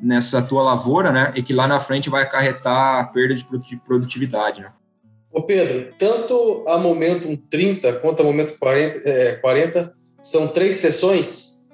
nessa 0.00 0.40
tua 0.40 0.62
lavoura, 0.62 1.12
né? 1.12 1.32
E 1.36 1.42
que 1.42 1.52
lá 1.52 1.68
na 1.68 1.80
frente 1.80 2.08
vai 2.08 2.22
acarretar 2.22 3.00
a 3.00 3.04
perda 3.04 3.34
de 3.34 3.44
produtividade, 3.84 4.62
né? 4.62 4.72
Ô 5.30 5.42
Pedro, 5.42 5.92
tanto 5.98 6.64
a 6.66 6.78
Momentum 6.78 7.36
30 7.36 7.94
quanto 7.94 8.22
a 8.22 8.24
Momentum 8.24 8.54
40, 8.58 8.98
é, 9.06 9.34
40 9.34 9.92
são 10.22 10.48
três 10.48 10.76
sessões? 10.76 11.68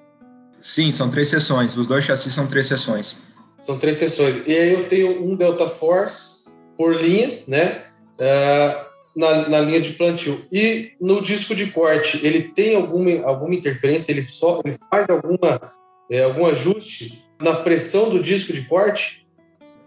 Sim, 0.60 0.90
são 0.90 1.08
três 1.08 1.28
sessões. 1.28 1.76
Os 1.76 1.86
dois 1.86 2.02
chassis 2.02 2.34
são 2.34 2.48
três 2.48 2.66
sessões. 2.66 3.16
São 3.60 3.78
três 3.78 3.98
sessões. 3.98 4.46
E 4.48 4.56
aí 4.56 4.72
eu 4.72 4.88
tenho 4.88 5.24
um 5.24 5.36
Delta 5.36 5.68
Force 5.68 6.50
por 6.76 6.96
linha, 6.96 7.38
né? 7.46 7.84
Uh, 8.18 8.91
na, 9.16 9.48
na, 9.48 9.60
linha 9.60 9.80
de 9.80 9.92
plantio. 9.92 10.44
E 10.50 10.92
no 11.00 11.22
disco 11.22 11.54
de 11.54 11.66
corte, 11.66 12.20
ele 12.24 12.42
tem 12.42 12.76
alguma, 12.76 13.24
alguma 13.24 13.54
interferência? 13.54 14.12
Ele, 14.12 14.22
só, 14.22 14.60
ele 14.64 14.76
faz 14.90 15.06
alguma, 15.08 15.72
é, 16.10 16.24
algum 16.24 16.46
ajuste 16.46 17.22
na 17.40 17.54
pressão 17.54 18.10
do 18.10 18.22
disco 18.22 18.52
de 18.52 18.62
corte? 18.62 19.26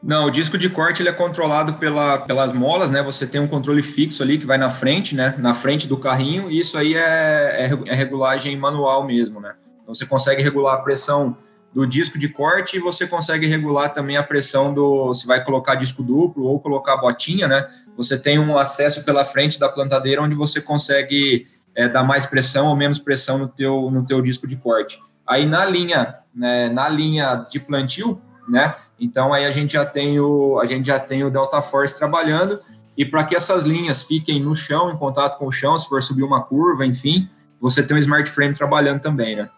Não, 0.04 0.28
o 0.28 0.32
disco 0.32 0.58
de 0.58 0.70
corte 0.70 1.02
ele 1.02 1.10
é 1.10 1.14
controlado 1.14 1.76
pela, 1.76 2.20
pelas 2.20 2.54
molas, 2.54 2.92
né? 2.92 3.02
Você 3.02 3.26
tem 3.26 3.42
um 3.42 3.48
controle 3.48 3.82
fixo 3.82 4.22
ali 4.22 4.38
que 4.38 4.46
vai 4.46 4.58
na 4.58 4.70
frente, 4.70 5.16
né? 5.16 5.34
Na 5.40 5.56
frente 5.56 5.88
do 5.88 5.98
carrinho, 5.98 6.52
e 6.52 6.60
isso 6.60 6.78
aí 6.78 6.94
é, 6.94 7.00
é, 7.02 7.72
é 7.88 7.96
regulagem 7.96 8.56
manual 8.56 9.04
mesmo, 9.04 9.40
né? 9.40 9.56
Então 9.82 9.96
você 9.96 10.06
consegue 10.06 10.44
regular 10.44 10.76
a 10.76 10.82
pressão 10.82 11.36
do 11.76 11.86
disco 11.86 12.18
de 12.18 12.30
corte 12.30 12.78
e 12.78 12.80
você 12.80 13.06
consegue 13.06 13.46
regular 13.48 13.94
também 13.94 14.16
a 14.16 14.24
pressão 14.24 14.74
do 14.74 15.14
se 15.14 15.28
vai 15.28 15.44
colocar 15.44 15.76
disco 15.76 16.02
duplo 16.02 16.46
ou 16.46 16.58
colocar 16.58 16.96
botinha, 16.96 17.50
né? 17.50 17.68
Você 17.98 18.18
tem 18.18 18.40
um 18.40 18.58
acesso 18.58 19.04
pela 19.04 19.26
frente 19.26 19.60
da 19.60 19.68
plantadeira 19.68 20.22
onde 20.22 20.34
você 20.34 20.62
consegue 20.62 21.46
é, 21.76 21.90
dar 21.90 22.02
mais 22.02 22.26
pressão 22.26 22.68
ou 22.68 22.78
menos 22.78 22.98
pressão 22.98 23.38
no 23.38 23.50
teu 23.50 23.92
no 23.92 24.06
teu 24.06 24.22
disco 24.22 24.48
de 24.48 24.56
corte. 24.56 25.02
Aí 25.28 25.46
na 25.46 25.66
linha 25.66 26.16
né, 26.34 26.70
na 26.70 26.88
linha 26.88 27.46
de 27.52 27.60
plantio, 27.60 28.22
né? 28.48 28.74
Então 28.98 29.34
aí 29.34 29.46
a 29.46 29.52
gente 29.52 29.74
já 29.74 29.86
tem 29.86 30.18
o 30.18 30.58
a 30.62 30.66
gente 30.66 30.88
já 30.88 30.98
tem 30.98 31.26
o 31.26 31.30
Delta 31.30 31.62
Force 31.62 31.98
trabalhando 31.98 32.58
e 32.98 33.04
para 33.04 33.26
que 33.26 33.36
essas 33.36 33.66
linhas 33.66 34.02
fiquem 34.02 34.42
no 34.42 34.56
chão, 34.56 34.90
em 34.90 34.96
contato 34.96 35.38
com 35.38 35.48
o 35.48 35.52
chão, 35.52 35.78
se 35.78 35.90
for 35.90 36.02
subir 36.02 36.24
uma 36.24 36.42
curva, 36.42 36.86
enfim, 36.86 37.28
você 37.60 37.84
tem 37.84 37.98
um 37.98 38.00
smart 38.00 38.32
frame 38.32 38.54
trabalhando 38.54 39.02
também, 39.02 39.36
né? 39.36 39.50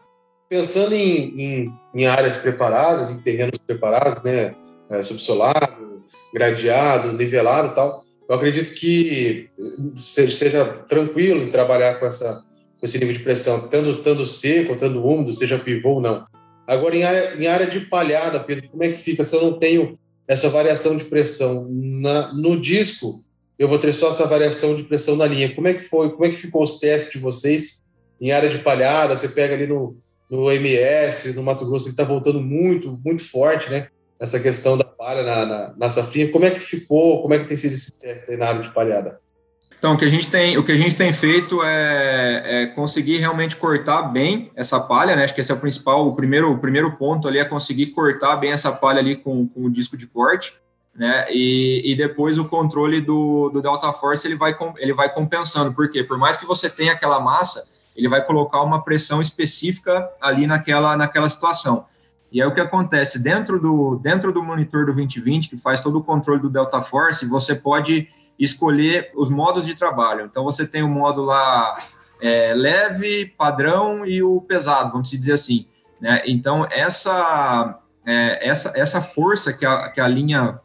Pensando 0.49 0.93
em, 0.93 1.41
em, 1.41 1.73
em, 1.93 2.05
áreas 2.05 2.37
preparadas, 2.37 3.11
em 3.11 3.21
terrenos 3.21 3.59
preparados, 3.59 4.23
né, 4.23 4.55
é, 4.89 5.01
subsolado, 5.01 6.03
gradeado, 6.33 7.11
nivelado 7.11 7.75
tal, 7.75 8.03
eu 8.29 8.35
acredito 8.35 8.73
que 8.73 9.49
seja, 9.95 10.35
seja, 10.35 10.65
tranquilo 10.87 11.43
em 11.43 11.49
trabalhar 11.49 11.95
com, 11.95 12.05
essa, 12.05 12.43
com 12.79 12.85
esse 12.85 12.97
nível 12.97 13.13
de 13.13 13.23
pressão, 13.23 13.67
tanto, 13.67 13.95
tanto 13.97 14.25
seco, 14.25 14.75
tanto 14.75 15.05
úmido, 15.05 15.33
seja 15.33 15.59
pivô 15.59 15.95
ou 15.95 16.01
não. 16.01 16.25
Agora, 16.65 16.95
em 16.95 17.03
área, 17.03 17.33
em 17.37 17.47
área 17.47 17.65
de 17.65 17.81
palhada, 17.81 18.39
Pedro, 18.39 18.69
como 18.69 18.83
é 18.83 18.89
que 18.89 18.97
fica 18.97 19.23
se 19.23 19.33
eu 19.35 19.41
não 19.41 19.53
tenho 19.53 19.97
essa 20.27 20.49
variação 20.49 20.97
de 20.97 21.05
pressão? 21.05 21.67
Na, 21.69 22.33
no 22.33 22.59
disco, 22.59 23.23
eu 23.57 23.69
vou 23.69 23.79
ter 23.79 23.93
só 23.93 24.09
essa 24.09 24.27
variação 24.27 24.75
de 24.75 24.83
pressão 24.83 25.15
na 25.15 25.25
linha. 25.25 25.55
Como 25.55 25.67
é 25.67 25.73
que 25.73 25.83
foi? 25.83 26.09
Como 26.11 26.25
é 26.25 26.29
que 26.29 26.35
ficou 26.35 26.61
os 26.61 26.79
testes 26.79 27.13
de 27.13 27.19
vocês 27.19 27.81
em 28.19 28.31
área 28.31 28.49
de 28.49 28.59
palhada? 28.59 29.15
Você 29.15 29.29
pega 29.29 29.53
ali 29.53 29.65
no, 29.65 29.97
no 30.29 30.51
MS, 30.51 31.33
no 31.35 31.43
Mato 31.43 31.65
Grosso, 31.65 31.85
ele 31.85 31.93
está 31.93 32.03
voltando 32.03 32.41
muito, 32.41 32.99
muito 33.03 33.23
forte, 33.23 33.69
né? 33.69 33.87
Essa 34.19 34.39
questão 34.39 34.77
da 34.77 34.83
palha 34.83 35.23
na, 35.23 35.45
na, 35.45 35.75
na. 35.77 35.87
Como 36.31 36.45
é 36.45 36.49
que 36.49 36.59
ficou, 36.59 37.21
como 37.21 37.33
é 37.33 37.39
que 37.39 37.45
tem 37.45 37.55
sido 37.55 37.73
esse 37.73 38.41
área 38.41 38.61
de 38.61 38.71
palhada? 38.71 39.19
Então, 39.77 39.93
o 39.93 39.97
que 39.97 40.05
a 40.05 40.09
gente 40.09 40.29
tem, 40.29 40.57
o 40.57 40.65
que 40.65 40.71
a 40.71 40.77
gente 40.77 40.95
tem 40.95 41.13
feito 41.13 41.63
é, 41.63 42.63
é, 42.63 42.65
conseguir 42.67 43.17
realmente 43.19 43.55
cortar 43.55 44.03
bem 44.03 44.51
essa 44.55 44.79
palha, 44.79 45.15
né? 45.15 45.23
Acho 45.23 45.35
que 45.35 45.41
esse 45.41 45.51
é 45.51 45.55
o 45.55 45.59
principal, 45.59 46.07
o 46.07 46.15
primeiro, 46.15 46.51
o 46.51 46.57
primeiro 46.57 46.97
ponto 46.97 47.27
ali 47.27 47.37
é 47.37 47.45
conseguir 47.45 47.87
cortar 47.87 48.37
bem 48.37 48.51
essa 48.51 48.71
palha 48.71 48.99
ali 48.99 49.15
com, 49.15 49.47
com 49.47 49.65
o 49.65 49.69
disco 49.69 49.95
de 49.95 50.07
corte, 50.07 50.55
né? 50.95 51.27
E, 51.29 51.83
e 51.85 51.95
depois 51.95 52.39
o 52.39 52.45
controle 52.45 52.99
do, 52.99 53.49
do 53.49 53.61
Delta 53.61 53.93
Force 53.93 54.25
ele 54.25 54.35
vai, 54.35 54.57
ele 54.77 54.93
vai 54.93 55.13
compensando, 55.13 55.71
porque 55.75 56.03
por 56.03 56.17
mais 56.17 56.37
que 56.37 56.45
você 56.45 56.71
tenha 56.71 56.93
aquela 56.93 57.19
massa, 57.19 57.63
ele 57.97 58.07
vai 58.07 58.23
colocar 58.23 58.61
uma 58.61 58.83
pressão 58.83 59.19
específica 59.19 60.07
ali 60.21 60.45
naquela, 60.45 60.95
naquela 60.95 61.27
situação. 61.29 61.85
E 62.31 62.39
aí 62.39 62.47
o 62.47 62.53
que 62.53 62.61
acontece? 62.61 63.17
Dentro 63.17 63.59
do, 63.59 63.95
dentro 63.95 64.31
do 64.31 64.43
monitor 64.43 64.85
do 64.85 64.93
2020, 64.93 65.49
que 65.49 65.57
faz 65.57 65.81
todo 65.81 65.97
o 65.97 66.03
controle 66.03 66.39
do 66.39 66.49
Delta 66.49 66.81
Force, 66.81 67.25
você 67.25 67.55
pode 67.55 68.07
escolher 68.37 69.11
os 69.15 69.29
modos 69.29 69.65
de 69.65 69.73
trabalho. 69.73 70.25
Então 70.25 70.43
você 70.43 70.65
tem 70.67 70.83
o 70.83 70.87
modo 70.87 71.23
lá 71.23 71.77
é, 72.21 72.53
leve, 72.53 73.25
padrão 73.37 74.05
e 74.05 74.21
o 74.21 74.41
pesado, 74.41 74.91
vamos 74.91 75.09
dizer 75.09 75.33
assim. 75.33 75.65
Né? 75.99 76.21
Então 76.27 76.67
essa, 76.69 77.79
é, 78.05 78.47
essa, 78.47 78.73
essa 78.75 79.01
força 79.01 79.51
que 79.51 79.65
a, 79.65 79.89
que 79.89 79.99
a 79.99 80.07
linha 80.07 80.59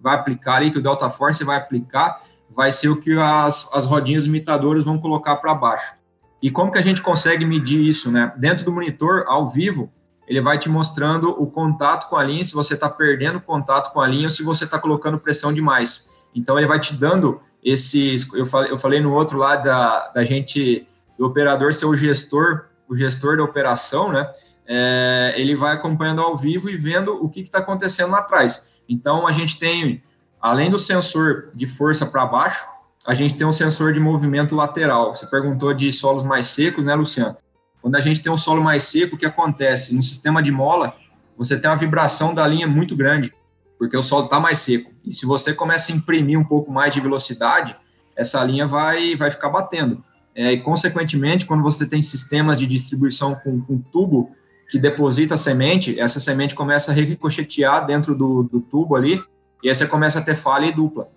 vai 0.00 0.14
aplicar 0.14 0.54
ali, 0.54 0.70
que 0.70 0.78
o 0.78 0.82
Delta 0.82 1.10
Force 1.10 1.44
vai 1.44 1.58
aplicar, 1.58 2.22
vai 2.48 2.72
ser 2.72 2.88
o 2.88 2.98
que 2.98 3.12
as, 3.18 3.68
as 3.74 3.84
rodinhas 3.84 4.24
imitadoras 4.24 4.84
vão 4.84 4.98
colocar 4.98 5.36
para 5.36 5.52
baixo. 5.52 5.97
E 6.40 6.50
como 6.50 6.70
que 6.70 6.78
a 6.78 6.82
gente 6.82 7.02
consegue 7.02 7.44
medir 7.44 7.80
isso, 7.80 8.10
né? 8.10 8.32
Dentro 8.36 8.64
do 8.64 8.72
monitor, 8.72 9.24
ao 9.26 9.48
vivo, 9.48 9.92
ele 10.26 10.40
vai 10.40 10.58
te 10.58 10.68
mostrando 10.68 11.30
o 11.30 11.46
contato 11.50 12.08
com 12.08 12.16
a 12.16 12.22
linha, 12.22 12.44
se 12.44 12.54
você 12.54 12.74
está 12.74 12.88
perdendo 12.88 13.40
contato 13.40 13.92
com 13.92 14.00
a 14.00 14.06
linha 14.06 14.26
ou 14.26 14.30
se 14.30 14.42
você 14.42 14.64
está 14.64 14.78
colocando 14.78 15.18
pressão 15.18 15.52
demais. 15.52 16.08
Então, 16.34 16.56
ele 16.56 16.66
vai 16.66 16.78
te 16.78 16.94
dando 16.94 17.40
esses... 17.64 18.32
Eu 18.32 18.46
falei, 18.46 18.70
eu 18.70 18.78
falei 18.78 19.00
no 19.00 19.12
outro 19.12 19.38
lado 19.38 19.64
da, 19.64 20.08
da 20.08 20.24
gente, 20.24 20.86
do 21.18 21.26
operador 21.26 21.74
ser 21.74 21.86
o 21.86 21.96
gestor, 21.96 22.66
o 22.88 22.94
gestor 22.94 23.36
da 23.36 23.42
operação, 23.42 24.12
né? 24.12 24.30
É, 24.66 25.34
ele 25.36 25.56
vai 25.56 25.74
acompanhando 25.74 26.20
ao 26.20 26.36
vivo 26.36 26.68
e 26.68 26.76
vendo 26.76 27.24
o 27.24 27.28
que 27.28 27.40
está 27.40 27.58
acontecendo 27.58 28.10
lá 28.10 28.18
atrás. 28.18 28.62
Então, 28.88 29.26
a 29.26 29.32
gente 29.32 29.58
tem, 29.58 30.02
além 30.40 30.70
do 30.70 30.78
sensor 30.78 31.50
de 31.54 31.66
força 31.66 32.06
para 32.06 32.26
baixo, 32.26 32.64
a 33.08 33.14
gente 33.14 33.36
tem 33.36 33.46
um 33.46 33.52
sensor 33.52 33.94
de 33.94 33.98
movimento 33.98 34.54
lateral. 34.54 35.16
Você 35.16 35.24
perguntou 35.24 35.72
de 35.72 35.90
solos 35.90 36.22
mais 36.22 36.48
secos, 36.48 36.84
né, 36.84 36.94
Luciano? 36.94 37.38
Quando 37.80 37.96
a 37.96 38.00
gente 38.00 38.20
tem 38.20 38.30
um 38.30 38.36
solo 38.36 38.62
mais 38.62 38.82
seco, 38.82 39.16
o 39.16 39.18
que 39.18 39.24
acontece? 39.24 39.94
No 39.94 40.02
sistema 40.02 40.42
de 40.42 40.52
mola, 40.52 40.94
você 41.34 41.58
tem 41.58 41.70
uma 41.70 41.76
vibração 41.78 42.34
da 42.34 42.46
linha 42.46 42.66
muito 42.66 42.94
grande, 42.94 43.32
porque 43.78 43.96
o 43.96 44.02
solo 44.02 44.24
está 44.24 44.38
mais 44.38 44.58
seco. 44.58 44.90
E 45.06 45.14
se 45.14 45.24
você 45.24 45.54
começa 45.54 45.90
a 45.90 45.94
imprimir 45.94 46.38
um 46.38 46.44
pouco 46.44 46.70
mais 46.70 46.92
de 46.92 47.00
velocidade, 47.00 47.74
essa 48.14 48.44
linha 48.44 48.66
vai, 48.66 49.16
vai 49.16 49.30
ficar 49.30 49.48
batendo. 49.48 50.04
É, 50.34 50.52
e, 50.52 50.60
consequentemente, 50.60 51.46
quando 51.46 51.62
você 51.62 51.86
tem 51.86 52.02
sistemas 52.02 52.58
de 52.58 52.66
distribuição 52.66 53.34
com, 53.36 53.58
com 53.62 53.78
tubo 53.78 54.32
que 54.70 54.78
deposita 54.78 55.34
a 55.34 55.38
semente, 55.38 55.98
essa 55.98 56.20
semente 56.20 56.54
começa 56.54 56.90
a 56.90 56.94
ricochetear 56.94 57.86
dentro 57.86 58.14
do, 58.14 58.42
do 58.42 58.60
tubo 58.60 58.96
ali, 58.96 59.18
e 59.62 59.70
aí 59.70 59.74
você 59.74 59.86
começa 59.86 60.18
a 60.18 60.22
ter 60.22 60.36
falha 60.36 60.70
dupla. 60.70 61.08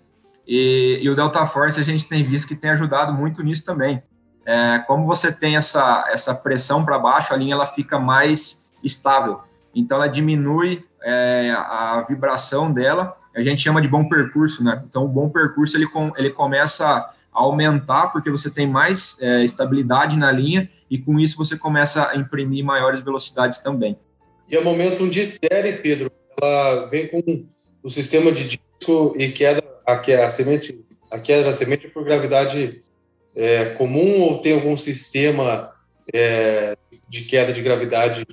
E, 0.46 0.98
e, 1.02 1.08
o 1.08 1.14
Delta 1.14 1.46
Force 1.46 1.78
a 1.78 1.84
gente 1.84 2.06
tem 2.06 2.24
visto 2.24 2.48
que 2.48 2.56
tem 2.56 2.70
ajudado 2.70 3.12
muito 3.12 3.42
nisso 3.42 3.64
também. 3.64 4.02
É, 4.44 4.78
como 4.86 5.06
você 5.06 5.30
tem 5.30 5.56
essa, 5.56 6.04
essa 6.08 6.34
pressão 6.34 6.84
para 6.84 6.98
baixo, 6.98 7.32
a 7.32 7.36
linha 7.36 7.54
ela 7.54 7.66
fica 7.66 7.98
mais 7.98 8.70
estável. 8.82 9.40
Então 9.74 9.96
ela 9.98 10.08
diminui 10.08 10.84
é, 11.02 11.52
a 11.56 12.04
vibração 12.08 12.72
dela. 12.72 13.16
A 13.34 13.42
gente 13.42 13.62
chama 13.62 13.80
de 13.80 13.88
bom 13.88 14.08
percurso, 14.08 14.62
né? 14.62 14.82
Então 14.84 15.04
o 15.04 15.08
bom 15.08 15.28
percurso 15.28 15.76
ele, 15.76 15.86
com, 15.86 16.12
ele 16.16 16.30
começa 16.30 16.84
a 16.86 17.40
aumentar 17.40 18.08
porque 18.08 18.30
você 18.30 18.50
tem 18.50 18.66
mais 18.66 19.16
é, 19.20 19.42
estabilidade 19.44 20.16
na 20.16 20.30
linha 20.30 20.68
e 20.90 20.98
com 20.98 21.18
isso 21.18 21.36
você 21.36 21.56
começa 21.56 22.10
a 22.10 22.16
imprimir 22.16 22.64
maiores 22.64 23.00
velocidades 23.00 23.58
também. 23.58 23.96
E 24.50 24.56
o 24.58 24.64
momento 24.64 25.08
de 25.08 25.24
série, 25.24 25.72
Pedro, 25.74 26.10
ela 26.40 26.86
vem 26.86 27.08
com 27.08 27.22
o 27.82 27.88
sistema 27.88 28.30
de 28.30 28.48
disco 28.48 29.14
e 29.16 29.28
queda 29.28 29.62
a, 29.86 29.94
a 29.94 30.30
semente, 30.30 30.84
a 31.10 31.18
queda 31.18 31.44
da 31.44 31.52
semente 31.52 31.86
é 31.86 31.90
por 31.90 32.04
gravidade 32.04 32.82
é, 33.34 33.66
comum 33.70 34.22
ou 34.22 34.38
tem 34.38 34.54
algum 34.54 34.76
sistema 34.76 35.72
é, 36.12 36.76
de 37.08 37.22
queda 37.22 37.52
de 37.52 37.62
gravidade? 37.62 38.26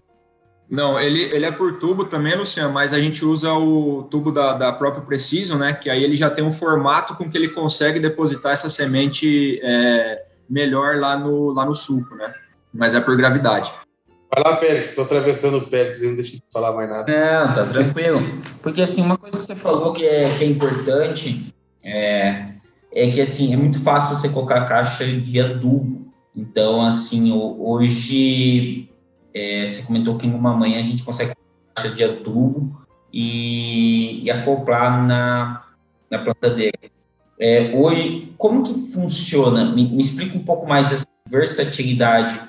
Não, 0.69 0.99
ele, 0.99 1.23
ele 1.23 1.45
é 1.45 1.51
por 1.51 1.79
tubo 1.79 2.05
também, 2.05 2.35
Luciano, 2.35 2.71
mas 2.71 2.93
a 2.93 2.99
gente 2.99 3.25
usa 3.25 3.51
o 3.53 4.03
tubo 4.03 4.31
da, 4.31 4.53
da 4.53 4.71
própria 4.71 5.03
Precision, 5.03 5.57
né? 5.57 5.73
Que 5.73 5.89
aí 5.89 6.03
ele 6.03 6.15
já 6.15 6.29
tem 6.29 6.43
um 6.43 6.51
formato 6.51 7.15
com 7.15 7.27
que 7.27 7.35
ele 7.35 7.49
consegue 7.49 7.99
depositar 7.99 8.53
essa 8.53 8.69
semente 8.69 9.59
é, 9.63 10.25
melhor 10.47 10.97
lá 10.97 11.17
no, 11.17 11.51
lá 11.53 11.65
no 11.65 11.73
suco, 11.73 12.13
né? 12.15 12.31
Mas 12.71 12.93
é 12.93 13.01
por 13.01 13.17
gravidade. 13.17 13.73
Vai 14.31 14.43
lá, 14.43 14.57
Pérez, 14.57 14.89
estou 14.89 15.05
atravessando 15.05 15.57
o 15.57 15.67
Pérez, 15.67 16.03
não 16.03 16.13
deixa 16.13 16.33
de 16.33 16.43
falar 16.53 16.71
mais 16.71 16.87
nada. 16.87 17.11
Não, 17.11 17.53
tá 17.53 17.65
tranquilo. 17.65 18.21
Porque, 18.61 18.79
assim, 18.79 19.01
uma 19.01 19.17
coisa 19.17 19.39
que 19.39 19.43
você 19.43 19.55
falou 19.55 19.91
que 19.91 20.05
é, 20.05 20.29
que 20.37 20.43
é 20.43 20.47
importante 20.47 21.53
é, 21.83 22.49
é 22.93 23.09
que, 23.09 23.19
assim, 23.19 23.53
é 23.53 23.57
muito 23.57 23.81
fácil 23.81 24.15
você 24.15 24.29
colocar 24.29 24.65
caixa 24.65 25.03
de 25.03 25.41
adubo. 25.41 26.13
Então, 26.35 26.85
assim, 26.85 27.33
hoje, 27.33 28.87
é, 29.33 29.65
você 29.65 29.81
comentou 29.81 30.15
que 30.15 30.27
numa 30.27 30.55
manhã 30.55 30.79
a 30.79 30.83
gente 30.83 31.01
consegue 31.01 31.33
caixa 31.73 31.89
de 31.95 32.03
adubo 32.03 32.79
e, 33.11 34.23
e 34.23 34.29
acoplar 34.29 35.07
na, 35.07 35.63
na 36.09 36.19
plantadeira. 36.19 36.77
É, 37.39 37.73
hoje, 37.75 38.31
como 38.37 38.61
que 38.61 38.75
funciona? 38.93 39.65
Me, 39.65 39.89
me 39.89 40.01
explica 40.01 40.37
um 40.37 40.43
pouco 40.43 40.67
mais 40.67 40.89
dessa 40.89 41.07
versatilidade 41.27 42.39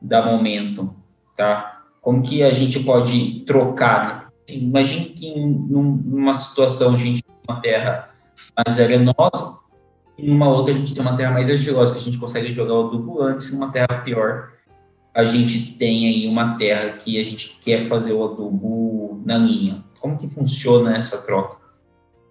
da 0.00 0.24
Momento 0.24 0.94
tá? 1.36 1.82
Como 2.00 2.22
que 2.22 2.42
a 2.42 2.52
gente 2.52 2.80
pode 2.80 3.40
trocar, 3.46 4.06
né? 4.06 4.24
assim, 4.48 4.66
imagine 4.66 5.06
que 5.06 5.26
em 5.26 5.46
numa 5.46 6.34
situação 6.34 6.94
a 6.94 6.98
gente 6.98 7.22
tem 7.22 7.34
uma 7.48 7.60
terra 7.60 8.10
mais 8.56 8.80
arenosa, 8.80 9.58
e 10.16 10.28
numa 10.28 10.48
outra 10.48 10.72
a 10.72 10.76
gente 10.76 10.94
tem 10.94 11.02
uma 11.02 11.16
terra 11.16 11.32
mais 11.32 11.50
argilosa, 11.50 11.92
que 11.94 12.00
a 12.00 12.02
gente 12.02 12.18
consegue 12.18 12.52
jogar 12.52 12.74
o 12.74 12.88
adubo 12.88 13.22
antes, 13.22 13.52
e 13.52 13.56
uma 13.56 13.70
terra 13.70 14.02
pior, 14.04 14.52
a 15.14 15.24
gente 15.24 15.76
tem 15.78 16.08
aí 16.08 16.28
uma 16.28 16.56
terra 16.56 16.90
que 16.90 17.20
a 17.20 17.24
gente 17.24 17.58
quer 17.62 17.86
fazer 17.86 18.12
o 18.12 18.24
adubo 18.24 19.22
na 19.24 19.38
linha. 19.38 19.84
Como 20.00 20.18
que 20.18 20.28
funciona 20.28 20.96
essa 20.96 21.22
troca? 21.22 21.56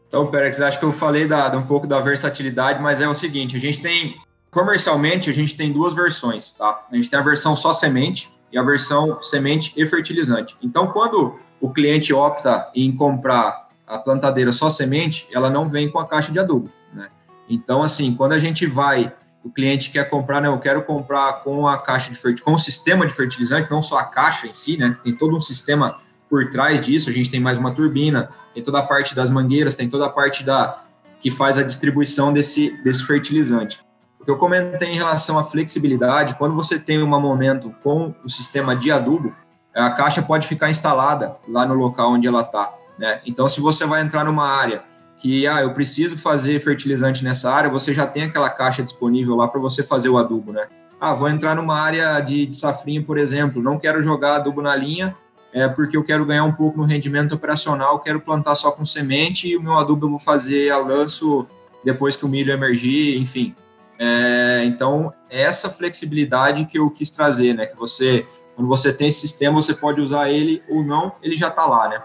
Então, 0.07 0.27
Perex, 0.29 0.61
acho 0.61 0.77
que 0.77 0.85
eu 0.85 0.91
falei 0.91 1.27
da, 1.27 1.49
um 1.57 1.65
pouco 1.65 1.87
da 1.87 1.99
versatilidade, 1.99 2.81
mas 2.81 3.01
é 3.01 3.07
o 3.07 3.15
seguinte, 3.15 3.55
a 3.55 3.59
gente 3.59 3.81
tem, 3.81 4.15
comercialmente, 4.51 5.29
a 5.29 5.33
gente 5.33 5.57
tem 5.57 5.73
duas 5.73 5.93
versões, 5.93 6.51
tá? 6.51 6.85
A 6.91 6.95
gente 6.95 7.09
tem 7.09 7.17
a 7.17 7.23
versão 7.23 7.55
só 7.55 7.73
semente 7.73 8.32
e 8.53 8.57
a 8.57 8.63
versão 8.63 9.19
semente 9.21 9.73
e 9.75 9.85
fertilizante. 9.85 10.55
Então, 10.61 10.87
quando 10.87 11.39
o 11.59 11.71
cliente 11.71 12.13
opta 12.13 12.69
em 12.75 12.95
comprar 12.95 13.67
a 13.87 13.97
plantadeira 13.97 14.51
só 14.51 14.69
semente, 14.69 15.27
ela 15.31 15.49
não 15.49 15.67
vem 15.67 15.89
com 15.89 15.99
a 15.99 16.07
caixa 16.07 16.31
de 16.31 16.39
adubo, 16.39 16.69
né? 16.93 17.09
Então, 17.49 17.81
assim, 17.81 18.13
quando 18.15 18.33
a 18.33 18.39
gente 18.39 18.65
vai, 18.65 19.11
o 19.43 19.49
cliente 19.49 19.89
quer 19.89 20.09
comprar, 20.09 20.39
né? 20.39 20.47
Eu 20.47 20.59
quero 20.59 20.83
comprar 20.83 21.43
com 21.43 21.67
a 21.67 21.79
caixa 21.79 22.13
de 22.13 22.41
com 22.41 22.53
o 22.53 22.59
sistema 22.59 23.07
de 23.07 23.13
fertilizante, 23.13 23.71
não 23.71 23.81
só 23.81 23.97
a 23.97 24.03
caixa 24.03 24.47
em 24.47 24.53
si, 24.53 24.77
né? 24.77 24.95
Tem 25.03 25.15
todo 25.15 25.35
um 25.35 25.41
sistema 25.41 25.99
por 26.29 26.49
trás 26.49 26.81
disso, 26.81 27.09
a 27.09 27.13
gente 27.13 27.29
tem 27.29 27.39
mais 27.39 27.57
uma 27.57 27.73
turbina, 27.73 28.29
tem 28.53 28.63
toda 28.63 28.79
a 28.79 28.83
parte 28.83 29.13
das 29.15 29.29
mangueiras, 29.29 29.75
tem 29.75 29.89
toda 29.89 30.05
a 30.05 30.09
parte 30.09 30.43
da 30.43 30.83
que 31.19 31.31
faz 31.31 31.57
a 31.57 31.63
distribuição 31.63 32.33
desse, 32.33 32.69
desse 32.83 33.05
fertilizante. 33.05 33.79
O 34.23 34.25
que 34.25 34.31
eu 34.31 34.37
comentei 34.37 34.87
em 34.87 34.95
relação 34.95 35.37
à 35.37 35.43
flexibilidade, 35.43 36.35
quando 36.35 36.55
você 36.55 36.79
tem 36.79 37.03
um 37.03 37.05
momento 37.05 37.75
com 37.83 38.15
o 38.23 38.29
sistema 38.29 38.73
de 38.73 38.89
adubo, 38.89 39.35
a 39.75 39.89
caixa 39.89 40.21
pode 40.21 40.47
ficar 40.47 40.69
instalada 40.69 41.35
lá 41.45 41.65
no 41.65 41.73
local 41.73 42.13
onde 42.13 42.25
ela 42.25 42.39
está. 42.39 42.73
Né? 42.97 43.19
Então, 43.25 43.49
se 43.49 43.59
você 43.59 43.85
vai 43.85 44.01
entrar 44.01 44.23
numa 44.23 44.47
área 44.47 44.81
que, 45.19 45.45
ah, 45.45 45.61
eu 45.61 45.73
preciso 45.73 46.17
fazer 46.17 46.61
fertilizante 46.61 47.21
nessa 47.21 47.51
área, 47.51 47.69
você 47.69 47.93
já 47.93 48.07
tem 48.07 48.23
aquela 48.23 48.49
caixa 48.49 48.81
disponível 48.81 49.35
lá 49.35 49.45
para 49.45 49.59
você 49.59 49.83
fazer 49.83 50.07
o 50.07 50.17
adubo, 50.17 50.53
né? 50.53 50.67
Ah, 51.01 51.13
vou 51.13 51.27
entrar 51.27 51.53
numa 51.53 51.77
área 51.77 52.21
de, 52.21 52.45
de 52.45 52.55
safrinha, 52.55 53.03
por 53.03 53.17
exemplo, 53.17 53.61
não 53.61 53.77
quero 53.77 54.01
jogar 54.01 54.37
adubo 54.37 54.61
na 54.61 54.73
linha, 54.73 55.13
é 55.51 55.67
porque 55.67 55.97
eu 55.97 56.03
quero 56.03 56.25
ganhar 56.25 56.45
um 56.45 56.53
pouco 56.53 56.77
no 56.77 56.85
rendimento 56.85 57.35
operacional, 57.35 57.99
quero 57.99 58.21
plantar 58.21 58.55
só 58.55 58.71
com 58.71 58.85
semente 58.85 59.49
e 59.49 59.57
o 59.57 59.61
meu 59.61 59.73
adubo 59.73 60.05
eu 60.05 60.11
vou 60.11 60.19
fazer 60.19 60.71
a 60.71 60.77
lanço 60.77 61.45
depois 61.83 62.15
que 62.15 62.25
o 62.25 62.29
milho 62.29 62.53
emergir, 62.53 63.17
enfim. 63.17 63.53
É, 63.99 64.63
então, 64.65 65.13
é 65.29 65.41
essa 65.41 65.69
flexibilidade 65.69 66.65
que 66.65 66.77
eu 66.77 66.89
quis 66.89 67.09
trazer, 67.09 67.53
né? 67.53 67.65
Que 67.65 67.77
você, 67.77 68.25
quando 68.55 68.67
você 68.67 68.91
tem 68.91 69.07
esse 69.07 69.19
sistema, 69.19 69.61
você 69.61 69.73
pode 69.73 70.01
usar 70.01 70.29
ele 70.29 70.63
ou 70.69 70.83
não, 70.83 71.13
ele 71.21 71.35
já 71.35 71.49
está 71.49 71.65
lá, 71.65 71.87
né? 71.87 72.01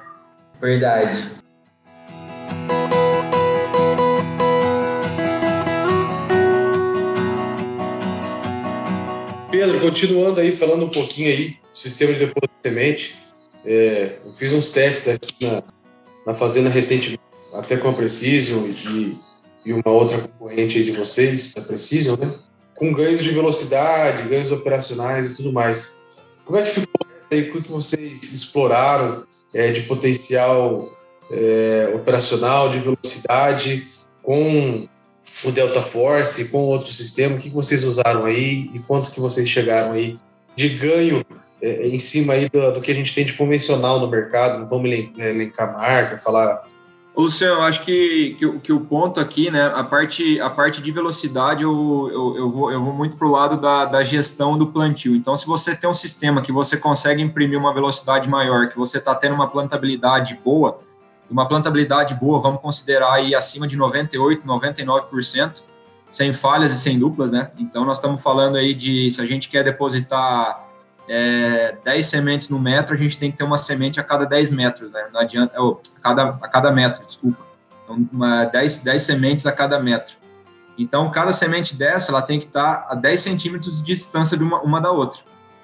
Verdade. 0.60 1.24
Pedro, 9.50 9.80
continuando 9.80 10.40
aí, 10.40 10.52
falando 10.52 10.84
um 10.84 10.90
pouquinho 10.90 11.28
aí 11.28 11.48
do 11.48 11.76
sistema 11.76 12.12
de 12.12 12.20
depósito 12.20 12.50
de 12.62 12.68
semente, 12.68 13.16
é, 13.64 14.18
eu 14.24 14.32
fiz 14.32 14.52
uns 14.52 14.70
testes 14.70 15.14
aqui 15.14 15.46
na, 15.46 15.62
na 16.26 16.34
fazenda 16.34 16.68
recentemente, 16.68 17.20
até 17.52 17.76
com 17.76 17.88
a 17.88 17.92
Precision 17.92 18.64
e, 18.66 19.18
e 19.68 19.72
uma 19.74 19.92
outra 19.92 20.16
concorrente 20.16 20.82
de 20.82 20.92
vocês, 20.92 21.54
a 21.58 21.60
Precision, 21.60 22.16
né? 22.18 22.34
Com 22.74 22.90
ganhos 22.90 23.22
de 23.22 23.30
velocidade, 23.30 24.26
ganhos 24.26 24.50
operacionais 24.50 25.30
e 25.30 25.36
tudo 25.36 25.52
mais. 25.52 26.06
Como 26.46 26.58
é 26.58 26.62
que 26.62 26.70
ficou 26.70 27.06
aí? 27.30 27.50
O 27.50 27.62
que 27.62 27.70
vocês 27.70 28.32
exploraram 28.32 29.24
é, 29.52 29.70
de 29.70 29.82
potencial 29.82 30.90
é, 31.30 31.92
operacional, 31.94 32.70
de 32.70 32.78
velocidade 32.78 33.88
com 34.22 34.88
o 35.44 35.52
Delta 35.52 35.82
Force, 35.82 36.48
com 36.48 36.60
outro 36.60 36.90
sistema? 36.90 37.36
O 37.36 37.38
que 37.38 37.50
vocês 37.50 37.84
usaram 37.84 38.24
aí 38.24 38.70
e 38.72 38.78
quanto 38.78 39.10
que 39.10 39.20
vocês 39.20 39.46
chegaram 39.46 39.92
aí 39.92 40.18
de 40.56 40.70
ganho 40.70 41.22
é, 41.60 41.88
em 41.88 41.98
cima 41.98 42.32
aí 42.32 42.48
do, 42.48 42.72
do, 42.72 42.80
que 42.80 42.90
a 42.90 42.94
gente 42.94 43.14
tem 43.14 43.26
de 43.26 43.34
convencional 43.34 44.00
no 44.00 44.08
mercado, 44.08 44.60
não 44.60 44.66
vamos 44.66 44.90
elencar 44.90 45.74
marca, 45.74 46.16
falar. 46.16 46.66
Luciano, 47.18 47.56
eu 47.56 47.62
acho 47.62 47.84
que, 47.84 48.36
que, 48.38 48.58
que, 48.60 48.72
o 48.72 48.78
ponto 48.78 49.18
aqui, 49.18 49.50
né, 49.50 49.66
a 49.74 49.82
parte, 49.82 50.40
a 50.40 50.48
parte 50.48 50.80
de 50.80 50.92
velocidade, 50.92 51.64
eu, 51.64 52.08
eu, 52.12 52.36
eu 52.36 52.50
vou, 52.50 52.70
eu 52.70 52.80
vou 52.80 52.94
muito 52.94 53.16
para 53.16 53.26
o 53.26 53.30
lado 53.32 53.60
da, 53.60 53.84
da 53.86 54.04
gestão 54.04 54.56
do 54.56 54.68
plantio. 54.68 55.16
Então, 55.16 55.36
se 55.36 55.44
você 55.44 55.74
tem 55.74 55.90
um 55.90 55.94
sistema 55.94 56.40
que 56.40 56.52
você 56.52 56.76
consegue 56.76 57.20
imprimir 57.20 57.58
uma 57.58 57.74
velocidade 57.74 58.28
maior, 58.28 58.68
que 58.68 58.78
você 58.78 58.98
está 58.98 59.16
tendo 59.16 59.34
uma 59.34 59.48
plantabilidade 59.48 60.38
boa, 60.44 60.78
uma 61.28 61.48
plantabilidade 61.48 62.14
boa, 62.14 62.38
vamos 62.38 62.60
considerar 62.60 63.14
aí 63.14 63.34
acima 63.34 63.66
de 63.66 63.76
98%, 63.76 64.44
99%, 64.44 65.62
sem 66.12 66.32
falhas 66.32 66.72
e 66.72 66.78
sem 66.78 67.00
duplas, 67.00 67.32
né? 67.32 67.50
Então, 67.58 67.84
nós 67.84 67.96
estamos 67.96 68.22
falando 68.22 68.56
aí 68.56 68.72
de, 68.72 69.10
se 69.10 69.20
a 69.20 69.26
gente 69.26 69.48
quer 69.48 69.64
depositar 69.64 70.67
é, 71.08 71.76
10 71.84 72.06
sementes 72.06 72.48
no 72.48 72.58
metro, 72.58 72.94
a 72.94 72.96
gente 72.96 73.18
tem 73.18 73.30
que 73.30 73.38
ter 73.38 73.44
uma 73.44 73.56
semente 73.56 73.98
a 73.98 74.04
cada 74.04 74.26
10 74.26 74.50
metros, 74.50 74.90
né? 74.90 75.08
Não 75.12 75.20
adianta, 75.20 75.60
oh, 75.60 75.80
a, 75.96 76.00
cada, 76.00 76.28
a 76.42 76.48
cada 76.48 76.70
metro, 76.70 77.04
desculpa. 77.06 77.38
Então, 77.84 78.06
uma, 78.12 78.44
10, 78.44 78.78
10 78.78 79.02
sementes 79.02 79.46
a 79.46 79.52
cada 79.52 79.80
metro. 79.80 80.16
Então, 80.78 81.10
cada 81.10 81.32
semente 81.32 81.74
dessa, 81.74 82.12
ela 82.12 82.22
tem 82.22 82.38
que 82.38 82.46
estar 82.46 82.86
a 82.88 82.94
10 82.94 83.20
centímetros 83.20 83.78
de 83.78 83.84
distância 83.84 84.36
de 84.36 84.44
uma, 84.44 84.60
uma 84.60 84.80
da 84.80 84.92
outra. 84.92 85.20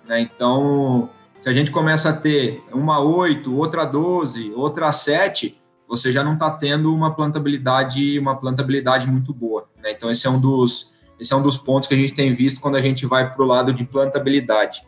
Né? 0.08 0.20
Então, 0.20 1.10
se 1.38 1.48
a 1.48 1.52
gente 1.52 1.70
começa 1.70 2.08
a 2.08 2.12
ter 2.12 2.64
uma 2.72 2.98
8, 2.98 3.54
outra 3.54 3.84
12, 3.84 4.52
outra 4.56 4.90
7, 4.90 5.60
você 5.86 6.10
já 6.10 6.24
não 6.24 6.32
está 6.32 6.50
tendo 6.50 6.92
uma 6.92 7.14
plantabilidade, 7.14 8.18
uma 8.18 8.34
plantabilidade 8.36 9.06
muito 9.06 9.32
boa. 9.32 9.68
Né? 9.80 9.92
Então, 9.92 10.10
esse 10.10 10.26
é 10.26 10.30
um 10.30 10.40
dos 10.40 10.92
esse 11.20 11.32
é 11.32 11.36
um 11.36 11.42
dos 11.42 11.56
pontos 11.56 11.88
que 11.88 11.94
a 11.94 11.96
gente 11.96 12.12
tem 12.12 12.34
visto 12.34 12.60
quando 12.60 12.74
a 12.74 12.80
gente 12.80 13.06
vai 13.06 13.32
para 13.32 13.42
o 13.42 13.46
lado 13.46 13.72
de 13.72 13.84
plantabilidade. 13.84 14.82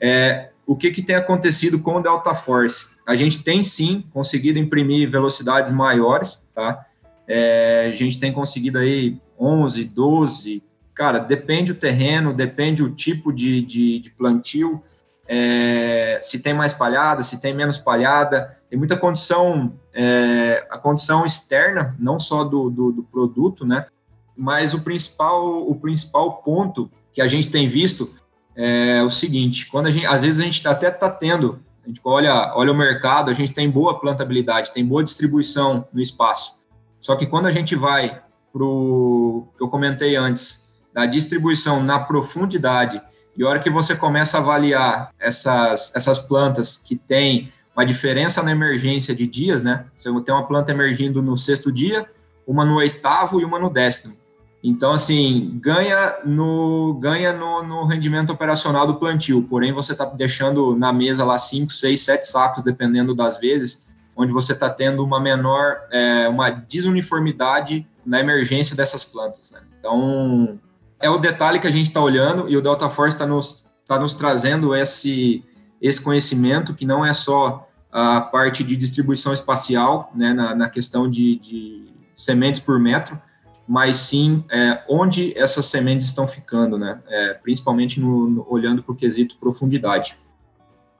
É, 0.00 0.50
o 0.66 0.76
que, 0.76 0.90
que 0.90 1.02
tem 1.02 1.16
acontecido 1.16 1.78
com 1.78 1.96
o 1.96 2.02
Delta 2.02 2.34
Force? 2.34 2.86
A 3.06 3.16
gente 3.16 3.42
tem 3.42 3.64
sim 3.64 4.04
conseguido 4.12 4.58
imprimir 4.58 5.10
velocidades 5.10 5.72
maiores, 5.72 6.38
tá? 6.54 6.84
É, 7.26 7.90
a 7.92 7.96
gente 7.96 8.18
tem 8.18 8.32
conseguido 8.32 8.78
aí 8.78 9.18
11, 9.38 9.84
12, 9.84 10.62
cara, 10.94 11.18
depende 11.18 11.72
o 11.72 11.74
terreno, 11.74 12.34
depende 12.34 12.82
o 12.82 12.90
tipo 12.90 13.32
de, 13.32 13.62
de, 13.62 13.98
de 14.00 14.10
plantio, 14.10 14.82
é, 15.28 16.18
se 16.22 16.38
tem 16.38 16.54
mais 16.54 16.72
palhada, 16.72 17.22
se 17.22 17.38
tem 17.38 17.54
menos 17.54 17.76
palhada, 17.76 18.56
tem 18.70 18.78
muita 18.78 18.96
condição, 18.96 19.78
é, 19.92 20.66
a 20.70 20.78
condição 20.78 21.26
externa, 21.26 21.94
não 21.98 22.18
só 22.18 22.44
do, 22.44 22.70
do, 22.70 22.92
do, 22.92 23.02
produto, 23.02 23.66
né? 23.66 23.86
Mas 24.34 24.72
o 24.72 24.80
principal, 24.80 25.68
o 25.68 25.74
principal 25.74 26.42
ponto 26.42 26.90
que 27.12 27.20
a 27.20 27.26
gente 27.26 27.50
tem 27.50 27.68
visto 27.68 28.14
é 28.60 29.00
o 29.04 29.10
seguinte: 29.10 29.66
quando 29.66 29.86
a 29.86 29.90
gente, 29.90 30.04
às 30.04 30.22
vezes 30.22 30.40
a 30.40 30.42
gente 30.42 30.66
até 30.66 30.88
está 30.88 31.08
tendo, 31.08 31.60
a 31.84 31.88
gente 31.88 32.00
olha, 32.02 32.52
olha 32.56 32.72
o 32.72 32.76
mercado, 32.76 33.30
a 33.30 33.34
gente 33.34 33.52
tem 33.52 33.70
boa 33.70 34.00
plantabilidade, 34.00 34.74
tem 34.74 34.84
boa 34.84 35.04
distribuição 35.04 35.86
no 35.92 36.02
espaço. 36.02 36.58
Só 37.00 37.14
que 37.14 37.24
quando 37.24 37.46
a 37.46 37.52
gente 37.52 37.76
vai 37.76 38.20
para 38.52 38.64
o 38.64 39.46
que 39.56 39.62
eu 39.62 39.68
comentei 39.68 40.16
antes, 40.16 40.66
da 40.92 41.06
distribuição 41.06 41.80
na 41.80 42.00
profundidade, 42.00 43.00
e 43.36 43.44
a 43.44 43.48
hora 43.48 43.60
que 43.60 43.70
você 43.70 43.94
começa 43.94 44.36
a 44.36 44.40
avaliar 44.40 45.12
essas, 45.20 45.94
essas 45.94 46.18
plantas 46.18 46.76
que 46.76 46.96
têm 46.96 47.52
uma 47.76 47.86
diferença 47.86 48.42
na 48.42 48.50
emergência 48.50 49.14
de 49.14 49.24
dias, 49.24 49.62
né? 49.62 49.84
Você 49.96 50.10
tem 50.22 50.34
uma 50.34 50.44
planta 50.44 50.72
emergindo 50.72 51.22
no 51.22 51.38
sexto 51.38 51.70
dia, 51.70 52.10
uma 52.44 52.64
no 52.64 52.74
oitavo 52.74 53.40
e 53.40 53.44
uma 53.44 53.60
no 53.60 53.70
décimo. 53.70 54.16
Então, 54.62 54.92
assim, 54.92 55.58
ganha 55.62 56.16
no 56.24 56.94
ganha 56.94 57.32
no, 57.32 57.62
no 57.62 57.84
rendimento 57.84 58.30
operacional 58.30 58.86
do 58.86 58.96
plantio, 58.96 59.42
porém 59.42 59.72
você 59.72 59.92
está 59.92 60.04
deixando 60.04 60.76
na 60.76 60.92
mesa 60.92 61.24
lá 61.24 61.38
5, 61.38 61.72
6, 61.72 62.00
7 62.00 62.26
sacos, 62.26 62.64
dependendo 62.64 63.14
das 63.14 63.38
vezes, 63.38 63.86
onde 64.16 64.32
você 64.32 64.52
está 64.52 64.68
tendo 64.68 65.04
uma 65.04 65.20
menor, 65.20 65.76
é, 65.92 66.28
uma 66.28 66.50
desuniformidade 66.50 67.86
na 68.04 68.18
emergência 68.18 68.74
dessas 68.74 69.04
plantas. 69.04 69.52
Né? 69.52 69.60
Então, 69.78 70.58
é 70.98 71.08
o 71.08 71.18
detalhe 71.18 71.60
que 71.60 71.68
a 71.68 71.70
gente 71.70 71.86
está 71.86 72.00
olhando 72.00 72.48
e 72.48 72.56
o 72.56 72.60
Delta 72.60 72.90
Force 72.90 73.14
está 73.14 73.26
nos, 73.26 73.64
tá 73.86 73.96
nos 73.96 74.14
trazendo 74.14 74.74
esse, 74.74 75.44
esse 75.80 76.02
conhecimento, 76.02 76.74
que 76.74 76.84
não 76.84 77.06
é 77.06 77.12
só 77.12 77.68
a 77.92 78.20
parte 78.20 78.64
de 78.64 78.74
distribuição 78.74 79.32
espacial, 79.32 80.10
né, 80.14 80.32
na, 80.32 80.54
na 80.54 80.68
questão 80.68 81.08
de, 81.08 81.38
de 81.38 81.88
sementes 82.16 82.60
por 82.60 82.78
metro, 82.80 83.20
mas 83.68 83.98
sim 83.98 84.42
é, 84.50 84.82
onde 84.88 85.36
essas 85.38 85.66
sementes 85.66 86.06
estão 86.06 86.26
ficando, 86.26 86.78
né? 86.78 87.02
É, 87.06 87.34
principalmente 87.34 88.00
no, 88.00 88.30
no, 88.30 88.46
olhando 88.48 88.82
para 88.82 88.92
o 88.92 88.96
quesito 88.96 89.36
profundidade. 89.38 90.16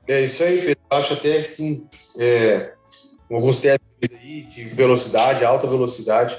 É 0.06 0.22
isso 0.22 0.42
aí, 0.42 0.60
Pedro. 0.60 0.82
Acho 0.90 1.14
até 1.14 1.38
assim, 1.38 1.88
é, 2.18 2.74
alguns 3.30 3.60
testes 3.60 3.88
aí 4.12 4.42
de 4.42 4.64
velocidade, 4.64 5.44
alta 5.44 5.66
velocidade, 5.66 6.36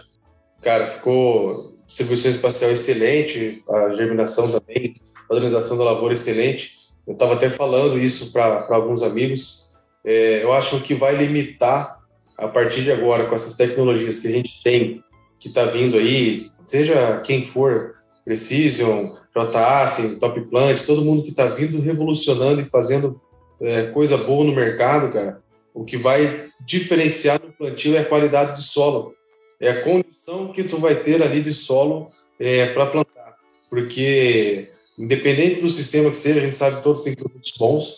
cara, 0.61 0.85
ficou 0.85 1.73
distribuição 1.87 2.29
espacial 2.29 2.69
excelente, 2.71 3.63
a 3.67 3.93
germinação 3.93 4.51
também, 4.51 4.95
a 5.27 5.33
organização 5.33 5.77
da 5.77 5.83
lavoura 5.83 6.13
excelente. 6.13 6.77
Eu 7.07 7.13
estava 7.13 7.33
até 7.33 7.49
falando 7.49 7.97
isso 7.97 8.31
para 8.31 8.67
alguns 8.69 9.01
amigos. 9.01 9.73
é, 10.05 10.43
eu 10.43 10.53
acho 10.53 10.79
que 10.81 10.93
vai 10.93 11.15
limitar 11.15 11.99
a 12.37 12.47
partir 12.47 12.83
de 12.83 12.91
agora, 12.91 13.25
com 13.25 13.35
essas 13.35 13.57
tecnologias 13.57 14.19
que 14.19 14.27
a 14.27 14.31
gente 14.31 14.63
tem, 14.63 15.03
que 15.39 15.47
está 15.47 15.65
vindo 15.65 15.97
aí, 15.97 16.51
seja 16.65 17.21
quem 17.21 17.45
for, 17.45 17.93
Precision, 18.25 19.15
JASM, 19.35 20.19
Top 20.19 20.39
Plant, 20.41 20.83
todo 20.83 21.03
mundo 21.03 21.23
que 21.23 21.29
está 21.29 21.45
vindo 21.45 21.81
revolucionando 21.81 22.61
e 22.61 22.65
fazendo 22.65 23.19
é, 23.59 23.87
coisa 23.87 24.17
boa 24.17 24.43
no 24.43 24.53
mercado, 24.53 25.11
cara, 25.11 25.41
o 25.73 25.83
que 25.83 25.97
vai 25.97 26.49
diferenciar 26.65 27.41
no 27.41 27.51
plantio 27.51 27.95
é 27.95 27.99
a 27.99 28.05
qualidade 28.05 28.55
de 28.55 28.63
solo, 28.63 29.15
é 29.59 29.69
a 29.69 29.81
condição 29.81 30.51
que 30.51 30.63
tu 30.63 30.77
vai 30.77 30.95
ter 30.95 31.21
ali 31.21 31.41
de 31.41 31.53
solo 31.53 32.11
é, 32.39 32.67
para 32.67 32.85
plantar, 32.85 33.35
porque 33.69 34.67
independente 34.97 35.61
do 35.61 35.69
sistema 35.69 36.11
que 36.11 36.17
seja, 36.17 36.39
a 36.39 36.43
gente 36.43 36.57
sabe 36.57 36.77
que 36.77 36.83
todos 36.83 37.01
têm 37.01 37.15
produtos 37.15 37.53
bons, 37.57 37.95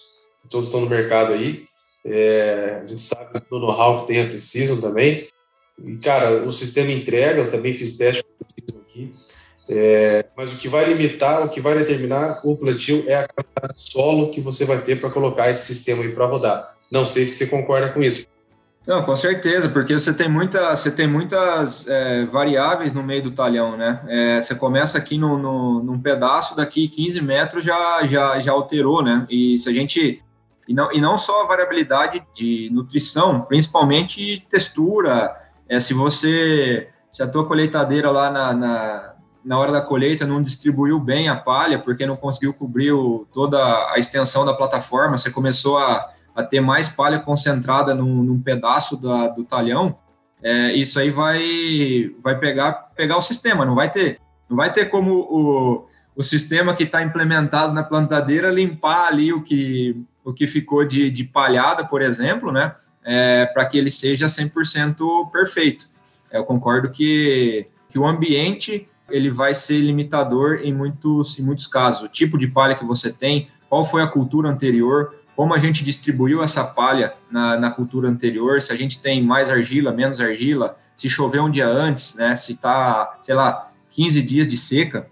todos 0.49 0.67
estão 0.67 0.81
no 0.81 0.89
mercado 0.89 1.33
aí, 1.33 1.65
é, 2.05 2.81
a 2.83 2.87
gente 2.87 3.01
sabe 3.01 3.39
do 3.49 3.59
know-how 3.59 4.01
que 4.01 4.07
tem 4.07 4.21
a 4.21 4.27
Precision 4.27 4.79
também, 4.79 5.27
e 5.85 5.97
cara, 5.97 6.43
o 6.43 6.51
sistema 6.51 6.91
entrega, 6.91 7.41
eu 7.41 7.49
também 7.49 7.73
fiz 7.73 7.97
teste 7.97 8.23
aqui, 8.87 9.13
é, 9.69 10.25
mas 10.35 10.51
o 10.51 10.57
que 10.57 10.67
vai 10.67 10.85
limitar, 10.85 11.45
o 11.45 11.49
que 11.49 11.61
vai 11.61 11.77
determinar 11.77 12.41
o 12.43 12.57
plantio 12.57 13.03
é 13.07 13.15
a 13.15 13.27
qualidade 13.27 13.73
de 13.73 13.91
solo 13.91 14.29
que 14.29 14.41
você 14.41 14.65
vai 14.65 14.79
ter 14.79 14.99
para 14.99 15.09
colocar 15.09 15.49
esse 15.49 15.73
sistema 15.73 16.03
aí 16.03 16.11
para 16.11 16.25
rodar. 16.25 16.75
Não 16.91 17.05
sei 17.05 17.25
se 17.25 17.37
você 17.37 17.47
concorda 17.47 17.89
com 17.89 18.03
isso. 18.03 18.27
Não, 18.85 19.03
com 19.03 19.15
certeza, 19.15 19.69
porque 19.69 19.93
você 19.93 20.11
tem, 20.11 20.27
muita, 20.27 20.75
você 20.75 20.89
tem 20.89 21.07
muitas 21.07 21.87
é, 21.87 22.25
variáveis 22.25 22.93
no 22.93 23.03
meio 23.03 23.23
do 23.23 23.31
talhão, 23.31 23.77
né? 23.77 24.01
É, 24.07 24.41
você 24.41 24.55
começa 24.55 24.97
aqui 24.97 25.17
no, 25.17 25.37
no, 25.37 25.83
num 25.83 26.01
pedaço, 26.01 26.55
daqui 26.55 26.87
15 26.87 27.21
metros 27.21 27.63
já, 27.63 28.05
já, 28.07 28.39
já 28.39 28.51
alterou, 28.51 29.03
né? 29.03 29.25
E 29.29 29.59
se 29.59 29.69
a 29.69 29.73
gente. 29.73 30.21
E 30.67 30.73
não, 30.73 30.91
e 30.91 30.99
não 30.99 31.15
só 31.17 31.43
a 31.43 31.47
variabilidade 31.47 32.23
de 32.33 32.69
nutrição, 32.71 33.41
principalmente 33.41 34.45
textura. 34.49 35.37
É, 35.71 35.79
se 35.79 35.93
você. 35.93 36.89
Se 37.09 37.21
a 37.21 37.27
tua 37.27 37.45
colheitadeira 37.45 38.09
lá 38.09 38.29
na, 38.29 38.53
na, 38.53 39.13
na 39.43 39.59
hora 39.59 39.71
da 39.71 39.81
colheita 39.81 40.25
não 40.25 40.41
distribuiu 40.41 40.97
bem 40.97 41.27
a 41.27 41.35
palha, 41.35 41.77
porque 41.77 42.05
não 42.05 42.15
conseguiu 42.15 42.53
cobrir 42.53 42.93
o, 42.93 43.27
toda 43.33 43.57
a 43.91 43.95
extensão 43.97 44.45
da 44.45 44.53
plataforma, 44.53 45.17
você 45.17 45.29
começou 45.29 45.77
a 45.77 46.09
a 46.35 46.43
ter 46.43 46.61
mais 46.61 46.87
palha 46.87 47.19
concentrada 47.19 47.93
num, 47.93 48.23
num 48.23 48.41
pedaço 48.41 49.01
da, 49.01 49.27
do 49.27 49.43
talhão, 49.43 49.97
é, 50.41 50.73
isso 50.73 50.99
aí 50.99 51.09
vai, 51.09 52.11
vai 52.23 52.37
pegar, 52.39 52.91
pegar 52.95 53.17
o 53.17 53.21
sistema, 53.21 53.65
não 53.65 53.75
vai 53.75 53.91
ter, 53.91 54.19
não 54.49 54.57
vai 54.57 54.71
ter 54.71 54.85
como 54.85 55.13
o, 55.13 55.87
o 56.15 56.23
sistema 56.23 56.73
que 56.73 56.83
está 56.83 57.03
implementado 57.03 57.73
na 57.73 57.83
plantadeira 57.83 58.49
limpar 58.49 59.07
ali 59.07 59.31
o 59.31 59.43
que, 59.43 59.95
o 60.23 60.33
que 60.33 60.47
ficou 60.47 60.85
de, 60.85 61.11
de 61.11 61.23
palhada, 61.23 61.85
por 61.85 62.01
exemplo, 62.01 62.51
né, 62.51 62.73
é, 63.03 63.45
para 63.45 63.65
que 63.65 63.77
ele 63.77 63.91
seja 63.91 64.27
100% 64.27 65.31
perfeito. 65.31 65.87
Eu 66.31 66.43
concordo 66.43 66.89
que, 66.89 67.67
que 67.89 67.99
o 67.99 68.05
ambiente 68.05 68.87
ele 69.09 69.29
vai 69.29 69.53
ser 69.53 69.79
limitador 69.79 70.61
em 70.63 70.73
muitos, 70.73 71.37
em 71.37 71.43
muitos 71.43 71.67
casos. 71.67 72.03
O 72.03 72.07
tipo 72.07 72.37
de 72.37 72.47
palha 72.47 72.75
que 72.75 72.85
você 72.85 73.11
tem, 73.11 73.49
qual 73.69 73.83
foi 73.83 74.01
a 74.01 74.07
cultura 74.07 74.49
anterior, 74.49 75.15
como 75.35 75.53
a 75.53 75.57
gente 75.57 75.83
distribuiu 75.83 76.43
essa 76.43 76.63
palha 76.63 77.13
na, 77.29 77.57
na, 77.57 77.71
cultura 77.71 78.07
anterior, 78.07 78.61
se 78.61 78.71
a 78.71 78.75
gente 78.75 79.01
tem 79.01 79.23
mais 79.23 79.49
argila, 79.49 79.91
menos 79.91 80.21
argila, 80.21 80.77
se 80.95 81.09
choveu 81.09 81.43
um 81.43 81.49
dia 81.49 81.67
antes, 81.67 82.15
né, 82.15 82.35
se 82.35 82.53
está, 82.53 83.19
sei 83.23 83.35
lá, 83.35 83.71
15 83.91 84.21
dias 84.21 84.47
de 84.47 84.55
seca, 84.55 85.07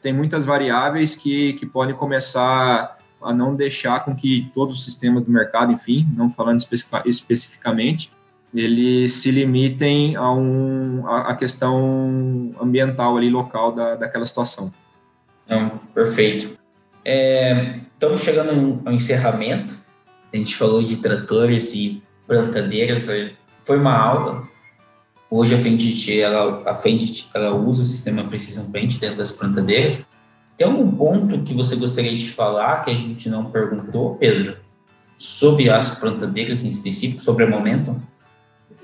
tem 0.00 0.12
muitas 0.12 0.44
variáveis 0.44 1.14
que, 1.14 1.54
que 1.54 1.66
podem 1.66 1.94
começar 1.94 2.95
a 3.26 3.34
não 3.34 3.54
deixar 3.54 4.04
com 4.04 4.14
que 4.14 4.50
todos 4.54 4.76
os 4.76 4.84
sistemas 4.84 5.22
do 5.24 5.30
mercado, 5.30 5.72
enfim, 5.72 6.06
não 6.16 6.30
falando 6.30 6.60
especificamente, 7.04 8.10
eles 8.54 9.14
se 9.14 9.30
limitem 9.30 10.16
a, 10.16 10.32
um, 10.32 11.06
a, 11.06 11.34
questão 11.34 12.52
ambiental 12.60 13.16
ali, 13.16 13.28
local 13.28 13.72
da, 13.72 13.96
daquela 13.96 14.24
situação. 14.24 14.72
Não, 15.48 15.78
perfeito. 15.94 16.56
É, 17.04 17.80
estamos 17.92 18.20
chegando 18.22 18.80
ao 18.84 18.92
encerramento. 18.92 19.74
A 20.32 20.36
gente 20.36 20.56
falou 20.56 20.82
de 20.82 20.96
tratores 20.96 21.74
e 21.74 22.02
plantadeiras. 22.26 23.08
Foi 23.62 23.78
uma 23.78 23.96
aula. 23.96 24.48
Hoje 25.30 25.54
a 25.54 25.58
Fendt, 25.58 26.20
ela, 26.20 26.62
a 26.64 26.74
Fendt, 26.74 27.28
ela 27.34 27.54
usa 27.54 27.82
o 27.82 27.86
sistema 27.86 28.24
Precision 28.24 28.70
Plant 28.70 28.98
dentro 28.98 29.16
das 29.16 29.32
plantadeiras. 29.32 30.06
Tem 30.56 30.66
algum 30.66 30.90
ponto 30.90 31.42
que 31.42 31.54
você 31.54 31.76
gostaria 31.76 32.14
de 32.14 32.30
falar 32.30 32.82
que 32.82 32.90
a 32.90 32.94
gente 32.94 33.28
não 33.28 33.50
perguntou, 33.50 34.16
Pedro? 34.16 34.56
Sobre 35.16 35.68
as 35.70 35.98
plantadeiras 35.98 36.64
em 36.64 36.68
específico, 36.68 37.22
sobre 37.22 37.44
o 37.44 37.50
momento? 37.50 37.94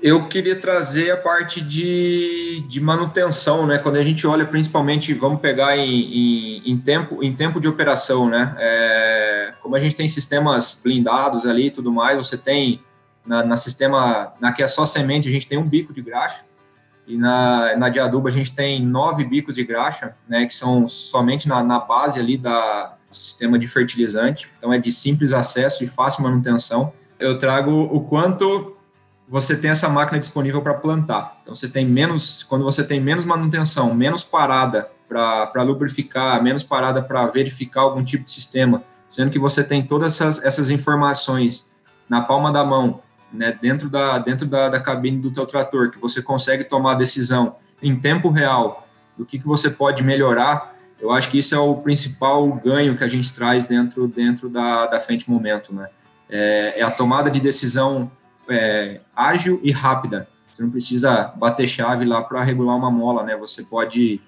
eu 0.03 0.27
queria 0.27 0.59
trazer 0.59 1.11
a 1.11 1.17
parte 1.17 1.61
de, 1.61 2.61
de 2.67 2.81
manutenção, 2.81 3.65
né? 3.65 3.77
Quando 3.77 3.95
a 3.95 4.03
gente 4.03 4.27
olha 4.27 4.45
principalmente, 4.45 5.13
vamos 5.13 5.39
pegar 5.39 5.77
em, 5.77 5.87
em, 5.89 6.71
em 6.71 6.77
tempo, 6.77 7.23
em 7.23 7.33
tempo 7.33 7.57
de 7.57 7.69
operação, 7.69 8.27
né? 8.27 8.53
É, 8.59 9.53
como 9.61 9.77
a 9.77 9.79
gente 9.79 9.95
tem 9.95 10.05
sistemas 10.05 10.77
blindados 10.83 11.45
ali 11.45 11.67
e 11.67 11.71
tudo 11.71 11.89
mais, 11.89 12.17
você 12.17 12.37
tem 12.37 12.81
na, 13.25 13.45
na, 13.45 13.55
sistema, 13.55 14.33
na 14.41 14.51
que 14.51 14.61
é 14.61 14.67
só 14.67 14.85
semente, 14.85 15.29
a 15.29 15.31
gente 15.31 15.47
tem 15.47 15.57
um 15.57 15.65
bico 15.65 15.93
de 15.93 16.01
graxa, 16.01 16.43
e 17.05 17.17
na, 17.17 17.75
na 17.75 17.89
de 17.89 17.99
adubo 17.99 18.27
a 18.27 18.31
gente 18.31 18.53
tem 18.53 18.83
nove 18.85 19.23
bicos 19.23 19.55
de 19.55 19.63
graxa, 19.63 20.15
né? 20.27 20.45
Que 20.45 20.55
são 20.55 20.87
somente 20.87 21.47
na, 21.47 21.63
na 21.63 21.79
base 21.79 22.19
ali 22.19 22.37
da, 22.37 22.95
do 23.09 23.15
sistema 23.15 23.59
de 23.59 23.67
fertilizante, 23.67 24.49
então 24.57 24.71
é 24.73 24.77
de 24.77 24.91
simples 24.91 25.33
acesso 25.33 25.83
e 25.83 25.87
fácil 25.87 26.23
manutenção. 26.23 26.93
Eu 27.19 27.37
trago 27.37 27.71
o 27.71 28.01
quanto 28.01 28.75
você 29.27 29.55
tem 29.55 29.71
essa 29.71 29.89
máquina 29.89 30.19
disponível 30.19 30.61
para 30.61 30.73
plantar. 30.73 31.39
Então 31.41 31.55
você 31.55 31.67
tem 31.67 31.85
menos, 31.85 32.43
quando 32.43 32.63
você 32.63 32.83
tem 32.83 32.99
menos 32.99 33.25
manutenção, 33.25 33.93
menos 33.93 34.23
parada 34.23 34.89
para 35.07 35.61
lubrificar, 35.63 36.41
menos 36.41 36.63
parada 36.63 37.01
para 37.01 37.25
verificar 37.27 37.81
algum 37.81 38.03
tipo 38.03 38.25
de 38.25 38.31
sistema, 38.31 38.83
sendo 39.07 39.29
que 39.29 39.39
você 39.39 39.63
tem 39.63 39.83
todas 39.85 40.13
essas, 40.13 40.43
essas 40.43 40.69
informações 40.69 41.65
na 42.09 42.21
palma 42.21 42.51
da 42.51 42.63
mão, 42.63 43.01
né, 43.33 43.57
dentro 43.59 43.89
da 43.89 44.17
dentro 44.19 44.45
da, 44.45 44.69
da 44.69 44.79
cabine 44.79 45.19
do 45.19 45.31
teu 45.31 45.45
trator, 45.45 45.91
que 45.91 45.99
você 45.99 46.21
consegue 46.21 46.63
tomar 46.63 46.93
a 46.93 46.95
decisão 46.95 47.55
em 47.81 47.99
tempo 47.99 48.29
real 48.29 48.87
do 49.17 49.25
que, 49.25 49.39
que 49.39 49.45
você 49.45 49.69
pode 49.69 50.03
melhorar. 50.03 50.73
Eu 50.99 51.11
acho 51.11 51.29
que 51.29 51.37
isso 51.37 51.53
é 51.53 51.59
o 51.59 51.75
principal 51.75 52.47
ganho 52.53 52.97
que 52.97 53.03
a 53.03 53.07
gente 53.07 53.33
traz 53.33 53.67
dentro 53.67 54.07
dentro 54.07 54.49
da, 54.49 54.85
da 54.87 54.99
frente 54.99 55.29
momento, 55.29 55.73
né? 55.73 55.89
É, 56.29 56.75
é 56.77 56.83
a 56.83 56.91
tomada 56.91 57.29
de 57.29 57.39
decisão 57.39 58.09
é, 58.49 59.01
ágil 59.15 59.59
e 59.63 59.71
rápida. 59.71 60.27
Você 60.51 60.61
não 60.61 60.69
precisa 60.69 61.33
bater 61.35 61.67
chave 61.67 62.05
lá 62.05 62.21
para 62.21 62.43
regular 62.43 62.77
uma 62.77 62.91
mola, 62.91 63.23
né? 63.23 63.35
Você 63.35 63.63
pode 63.63 64.21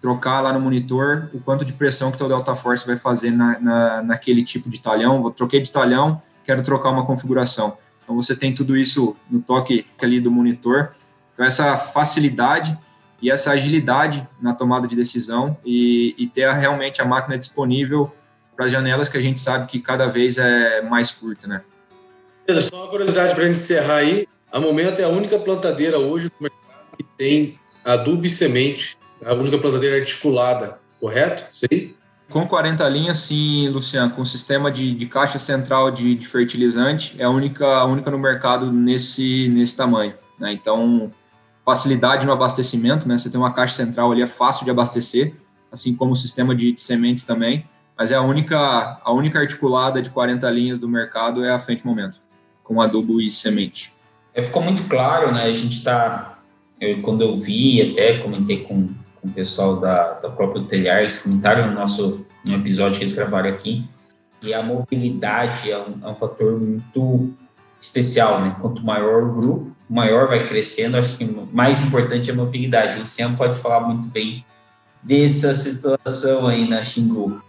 trocar 0.00 0.40
lá 0.40 0.52
no 0.52 0.60
monitor 0.60 1.28
o 1.32 1.40
quanto 1.40 1.64
de 1.64 1.72
pressão 1.72 2.10
que 2.10 2.22
o 2.22 2.28
Delta 2.28 2.54
Force 2.54 2.86
vai 2.86 2.96
fazer 2.96 3.30
na, 3.30 3.58
na, 3.60 4.02
naquele 4.02 4.44
tipo 4.44 4.70
de 4.70 4.80
talhão. 4.80 5.22
Vou 5.22 5.30
troquei 5.30 5.60
de 5.60 5.70
talhão, 5.70 6.22
quero 6.44 6.62
trocar 6.62 6.90
uma 6.90 7.04
configuração. 7.04 7.76
Então 8.02 8.16
você 8.16 8.34
tem 8.34 8.54
tudo 8.54 8.76
isso 8.76 9.16
no 9.30 9.40
toque 9.40 9.86
ali 10.00 10.20
do 10.20 10.30
monitor. 10.30 10.90
Então 11.34 11.44
essa 11.44 11.76
facilidade 11.76 12.76
e 13.22 13.30
essa 13.30 13.50
agilidade 13.50 14.26
na 14.40 14.54
tomada 14.54 14.88
de 14.88 14.96
decisão 14.96 15.56
e, 15.64 16.14
e 16.18 16.26
ter 16.26 16.50
realmente 16.52 17.02
a 17.02 17.04
máquina 17.04 17.38
disponível 17.38 18.12
para 18.56 18.66
as 18.66 18.72
janelas 18.72 19.08
que 19.08 19.16
a 19.16 19.20
gente 19.20 19.40
sabe 19.40 19.66
que 19.66 19.80
cada 19.80 20.06
vez 20.06 20.38
é 20.38 20.82
mais 20.82 21.10
curta, 21.10 21.46
né? 21.46 21.62
Só 22.62 22.82
uma 22.82 22.88
curiosidade 22.88 23.34
para 23.34 23.44
a 23.44 23.46
gente 23.46 23.56
encerrar 23.58 23.96
aí. 23.96 24.26
A 24.50 24.58
Momento 24.58 25.00
é 25.00 25.04
a 25.04 25.08
única 25.08 25.38
plantadeira 25.38 25.98
hoje 25.98 26.26
no 26.26 26.42
mercado 26.42 26.96
que 26.96 27.04
tem 27.16 27.58
adubo 27.84 28.26
e 28.26 28.30
semente. 28.30 28.98
A 29.24 29.34
única 29.34 29.58
plantadeira 29.58 29.96
articulada, 29.96 30.78
correto? 30.98 31.44
Isso 31.52 31.66
aí? 31.70 31.94
Com 32.30 32.46
40 32.46 32.88
linhas, 32.88 33.18
sim, 33.18 33.68
Luciano, 33.68 34.12
com 34.12 34.24
sistema 34.24 34.70
de, 34.70 34.94
de 34.94 35.06
caixa 35.06 35.38
central 35.38 35.90
de, 35.90 36.14
de, 36.14 36.26
fertilizante, 36.28 37.14
é 37.18 37.24
a 37.24 37.30
única, 37.30 37.66
a 37.66 37.84
única 37.84 38.10
no 38.10 38.18
mercado 38.18 38.72
nesse, 38.72 39.48
nesse 39.48 39.76
tamanho. 39.76 40.14
Né? 40.38 40.52
Então, 40.52 41.10
facilidade 41.64 42.24
no 42.24 42.32
abastecimento, 42.32 43.06
né? 43.06 43.18
Você 43.18 43.28
tem 43.28 43.38
uma 43.38 43.52
caixa 43.52 43.74
central 43.74 44.12
ali, 44.12 44.22
é 44.22 44.28
fácil 44.28 44.64
de 44.64 44.70
abastecer, 44.70 45.34
assim 45.72 45.94
como 45.94 46.12
o 46.12 46.16
sistema 46.16 46.54
de, 46.54 46.72
de 46.72 46.80
sementes 46.80 47.24
também, 47.24 47.64
mas 47.98 48.12
é 48.12 48.14
a 48.14 48.22
única, 48.22 49.00
a 49.04 49.12
única 49.12 49.40
articulada 49.40 50.00
de 50.00 50.08
40 50.08 50.48
linhas 50.50 50.78
do 50.78 50.88
mercado 50.88 51.44
é 51.44 51.50
a 51.50 51.58
Frente 51.58 51.84
Momento 51.84 52.20
com 52.70 52.80
adubo 52.80 53.20
e 53.20 53.32
semente. 53.32 53.92
É, 54.32 54.40
ficou 54.44 54.62
muito 54.62 54.84
claro, 54.84 55.32
né? 55.32 55.42
A 55.42 55.52
gente 55.52 55.76
está, 55.76 56.38
quando 57.02 57.22
eu 57.22 57.36
vi, 57.36 57.82
até 57.82 58.18
comentei 58.18 58.58
com, 58.58 58.88
com 59.20 59.28
o 59.28 59.32
pessoal 59.32 59.76
da, 59.76 60.14
da 60.14 60.30
própria 60.30 61.00
eles 61.00 61.18
comentaram 61.18 61.68
no 61.68 61.74
nosso 61.74 62.24
no 62.46 62.54
episódio 62.54 62.98
que 62.98 63.04
eles 63.04 63.14
gravaram 63.14 63.50
aqui, 63.50 63.86
e 64.42 64.54
a 64.54 64.62
mobilidade 64.62 65.70
é 65.70 65.78
um, 65.78 65.98
é 66.02 66.08
um 66.08 66.14
fator 66.14 66.58
muito 66.58 67.30
especial, 67.80 68.40
né? 68.40 68.56
Quanto 68.60 68.84
maior 68.84 69.24
o 69.24 69.34
grupo, 69.34 69.70
maior 69.88 70.28
vai 70.28 70.46
crescendo. 70.46 70.96
Acho 70.96 71.16
que 71.16 71.24
mais 71.52 71.82
importante 71.82 72.30
é 72.30 72.32
a 72.32 72.36
mobilidade. 72.36 72.96
O 72.96 73.00
Luciano 73.00 73.36
pode 73.36 73.58
falar 73.58 73.80
muito 73.80 74.08
bem 74.08 74.44
dessa 75.02 75.52
situação 75.52 76.46
aí 76.46 76.68
na 76.68 76.82
Xingu. 76.82 77.42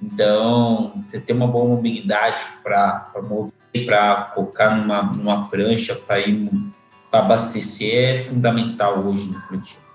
Então, 0.00 1.02
você 1.04 1.18
ter 1.18 1.32
uma 1.32 1.48
boa 1.48 1.66
mobilidade 1.66 2.44
para 2.62 3.10
mover 3.28 3.52
para 3.84 4.32
colocar 4.34 4.74
numa, 4.74 5.02
numa 5.02 5.48
prancha 5.48 5.94
para 5.94 6.20
ir 6.20 6.50
para 7.10 7.20
abastecer 7.20 8.20
é 8.20 8.24
fundamental 8.24 8.98
hoje 9.00 9.28
no 9.28 9.40
plantio. 9.42 9.85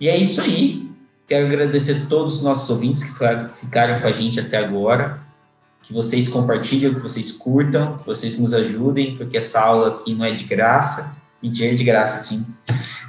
E 0.00 0.08
é 0.08 0.16
isso 0.16 0.40
aí. 0.40 0.90
Quero 1.26 1.46
agradecer 1.46 1.92
a 1.92 2.06
todos 2.08 2.36
os 2.36 2.42
nossos 2.42 2.68
ouvintes 2.70 3.04
que 3.04 3.12
ficaram 3.60 4.00
com 4.00 4.06
a 4.06 4.12
gente 4.12 4.40
até 4.40 4.56
agora. 4.56 5.20
Que 5.82 5.92
vocês 5.92 6.26
compartilhem, 6.26 6.94
que 6.94 7.00
vocês 7.00 7.30
curtam, 7.32 7.98
que 7.98 8.06
vocês 8.06 8.38
nos 8.38 8.54
ajudem, 8.54 9.16
porque 9.16 9.38
essa 9.38 9.60
aula 9.60 9.88
aqui 9.88 10.14
não 10.14 10.24
é 10.24 10.32
de 10.32 10.44
graça. 10.44 11.16
Mentira, 11.42 11.72
é 11.72 11.74
de 11.74 11.84
graça, 11.84 12.18
sim. 12.18 12.46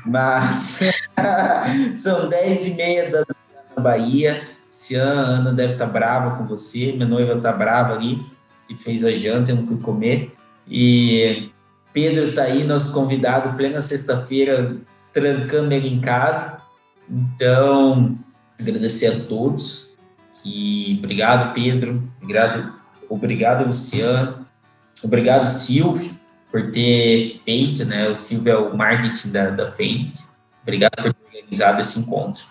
Mas 0.06 0.80
são 1.96 2.30
10 2.30 2.68
e 2.68 2.74
meia 2.76 3.10
da 3.10 3.82
Bahia. 3.82 4.42
Cian, 4.70 5.20
a 5.20 5.24
Ana 5.24 5.54
deve 5.54 5.74
estar 5.74 5.86
brava 5.86 6.38
com 6.38 6.46
você. 6.46 6.94
Minha 6.94 7.08
noiva 7.08 7.34
está 7.34 7.52
brava 7.52 7.94
ali, 7.94 8.26
que 8.68 8.76
fez 8.76 9.04
a 9.04 9.12
janta, 9.12 9.52
eu 9.52 9.58
não 9.58 9.66
fui 9.66 9.78
comer. 9.78 10.34
E 10.68 11.50
Pedro 11.92 12.30
está 12.30 12.44
aí, 12.44 12.64
nosso 12.64 12.94
convidado, 12.94 13.58
plena 13.58 13.82
sexta-feira, 13.82 14.78
trancando 15.12 15.74
ele 15.74 15.90
em 15.90 16.00
casa. 16.00 16.61
Então, 17.12 18.18
agradecer 18.60 19.08
a 19.08 19.20
todos. 19.26 19.92
E 20.46 20.96
obrigado, 21.00 21.54
Pedro. 21.54 22.10
Obrigado, 22.22 22.74
obrigado 23.10 23.68
Luciano. 23.68 24.46
Obrigado, 25.04 25.48
Silvio, 25.48 26.12
por 26.52 26.72
ter 26.72 27.42
feito, 27.44 27.86
né? 27.86 28.08
O 28.08 28.16
Silvio 28.16 28.54
é 28.54 28.58
o 28.58 28.78
marketing 28.78 29.32
da, 29.32 29.50
da 29.50 29.72
Fade. 29.72 30.14
Obrigado 30.64 30.92
por 30.96 31.14
ter 31.14 31.38
organizado 31.38 31.82
esse 31.82 32.00
encontro. 32.00 32.46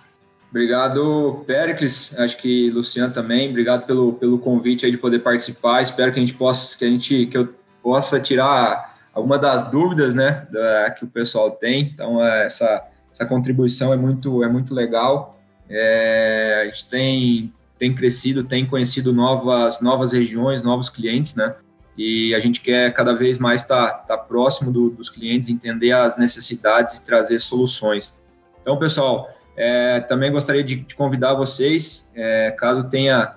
Obrigado, 0.50 1.44
Pericles. 1.46 2.18
Acho 2.18 2.36
que 2.36 2.70
Luciano 2.70 3.14
também. 3.14 3.48
Obrigado 3.48 3.86
pelo, 3.86 4.14
pelo 4.14 4.38
convite 4.38 4.84
aí 4.84 4.90
de 4.90 4.98
poder 4.98 5.20
participar. 5.20 5.80
Espero 5.80 6.12
que 6.12 6.18
a 6.18 6.22
gente 6.22 6.34
possa, 6.34 6.76
que 6.76 6.84
a 6.84 6.88
gente, 6.88 7.26
que 7.26 7.38
eu 7.38 7.54
possa 7.82 8.20
tirar 8.20 8.98
alguma 9.14 9.38
das 9.38 9.70
dúvidas, 9.70 10.12
né, 10.12 10.46
da, 10.50 10.90
que 10.90 11.04
o 11.04 11.08
pessoal 11.08 11.52
tem. 11.52 11.82
Então, 11.82 12.24
é, 12.24 12.46
essa, 12.46 12.84
essa 13.20 13.26
contribuição 13.26 13.92
é 13.92 13.96
muito, 13.96 14.42
é 14.42 14.48
muito 14.48 14.72
legal. 14.72 15.38
É, 15.68 16.62
a 16.62 16.64
gente 16.64 16.86
tem, 16.86 17.52
tem 17.78 17.94
crescido, 17.94 18.42
tem 18.44 18.64
conhecido 18.64 19.12
novas, 19.12 19.82
novas 19.82 20.12
regiões, 20.12 20.62
novos 20.62 20.88
clientes, 20.88 21.34
né? 21.34 21.54
E 21.98 22.34
a 22.34 22.40
gente 22.40 22.62
quer 22.62 22.94
cada 22.94 23.12
vez 23.12 23.38
mais 23.38 23.60
estar 23.60 23.88
tá, 23.88 24.16
tá 24.16 24.18
próximo 24.18 24.72
do, 24.72 24.88
dos 24.88 25.10
clientes, 25.10 25.50
entender 25.50 25.92
as 25.92 26.16
necessidades 26.16 26.94
e 26.94 27.04
trazer 27.04 27.38
soluções. 27.40 28.18
Então, 28.62 28.78
pessoal, 28.78 29.28
é, 29.54 30.00
também 30.00 30.32
gostaria 30.32 30.64
de, 30.64 30.76
de 30.76 30.94
convidar 30.94 31.34
vocês, 31.34 32.10
é, 32.14 32.50
caso 32.52 32.88
tenha 32.88 33.36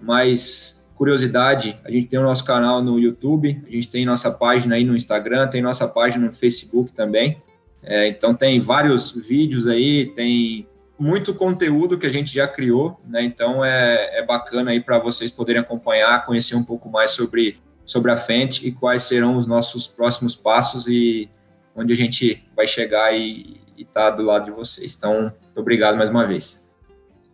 mais 0.00 0.88
curiosidade, 0.94 1.76
a 1.84 1.90
gente 1.90 2.06
tem 2.06 2.20
o 2.20 2.22
nosso 2.22 2.44
canal 2.44 2.80
no 2.80 3.00
YouTube, 3.00 3.64
a 3.66 3.70
gente 3.70 3.90
tem 3.90 4.06
nossa 4.06 4.30
página 4.30 4.76
aí 4.76 4.84
no 4.84 4.96
Instagram, 4.96 5.48
tem 5.48 5.60
nossa 5.60 5.88
página 5.88 6.26
no 6.26 6.32
Facebook 6.32 6.92
também. 6.92 7.42
É, 7.84 8.08
então 8.08 8.34
tem 8.34 8.60
vários 8.60 9.12
vídeos 9.12 9.66
aí, 9.66 10.12
tem 10.14 10.66
muito 10.98 11.34
conteúdo 11.34 11.98
que 11.98 12.06
a 12.06 12.10
gente 12.10 12.32
já 12.32 12.46
criou, 12.48 12.98
né? 13.06 13.22
Então 13.22 13.64
é, 13.64 14.18
é 14.18 14.24
bacana 14.24 14.70
aí 14.70 14.80
para 14.80 14.98
vocês 14.98 15.30
poderem 15.30 15.60
acompanhar, 15.60 16.24
conhecer 16.24 16.54
um 16.54 16.64
pouco 16.64 16.88
mais 16.88 17.10
sobre, 17.10 17.58
sobre 17.84 18.10
a 18.10 18.16
Fendt 18.16 18.66
e 18.66 18.72
quais 18.72 19.02
serão 19.02 19.36
os 19.36 19.46
nossos 19.46 19.86
próximos 19.86 20.34
passos 20.34 20.86
e 20.86 21.28
onde 21.76 21.92
a 21.92 21.96
gente 21.96 22.42
vai 22.56 22.66
chegar 22.66 23.14
e 23.14 23.60
estar 23.76 24.10
tá 24.10 24.16
do 24.16 24.22
lado 24.22 24.46
de 24.46 24.50
vocês. 24.52 24.94
Então, 24.96 25.22
muito 25.22 25.60
obrigado 25.60 25.96
mais 25.96 26.08
uma 26.08 26.26
vez. 26.26 26.62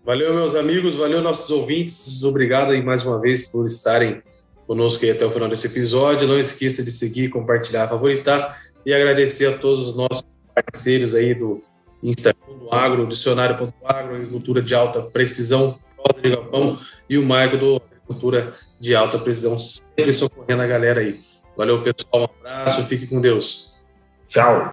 Valeu, 0.04 0.34
meus 0.34 0.54
amigos, 0.54 0.94
valeu, 0.94 1.20
nossos 1.20 1.50
ouvintes. 1.50 2.24
Obrigado 2.24 2.72
aí 2.72 2.82
mais 2.82 3.04
uma 3.04 3.20
vez 3.20 3.46
por 3.48 3.66
estarem 3.66 4.22
conosco 4.66 5.04
aí 5.04 5.10
até 5.10 5.26
o 5.26 5.30
final 5.30 5.48
desse 5.48 5.66
episódio. 5.66 6.26
Não 6.26 6.38
esqueça 6.38 6.82
de 6.82 6.90
seguir, 6.90 7.28
compartilhar, 7.28 7.86
favoritar 7.86 8.58
e 8.84 8.94
agradecer 8.94 9.46
a 9.46 9.58
todos 9.58 9.88
os 9.88 9.96
nossos 9.96 10.29
parceiros 10.62 11.14
aí 11.14 11.34
do 11.34 11.62
Instagram 12.02 12.58
do 12.58 12.74
Agro, 12.74 13.06
Dicionário.agro, 13.06 14.14
Agricultura 14.14 14.62
de 14.62 14.74
Alta 14.74 15.02
Precisão, 15.02 15.78
Galpão 16.22 16.78
e 17.08 17.18
o 17.18 17.24
Maico 17.24 17.56
do 17.56 17.76
Agricultura 17.76 18.54
de 18.78 18.94
Alta 18.94 19.18
Precisão, 19.18 19.58
sempre 19.58 20.14
socorrendo 20.14 20.62
a 20.62 20.66
galera 20.66 21.00
aí. 21.00 21.20
Valeu, 21.56 21.82
pessoal, 21.82 22.22
um 22.22 22.46
abraço, 22.46 22.84
fique 22.86 23.06
com 23.06 23.20
Deus. 23.20 23.80
Tchau. 24.28 24.72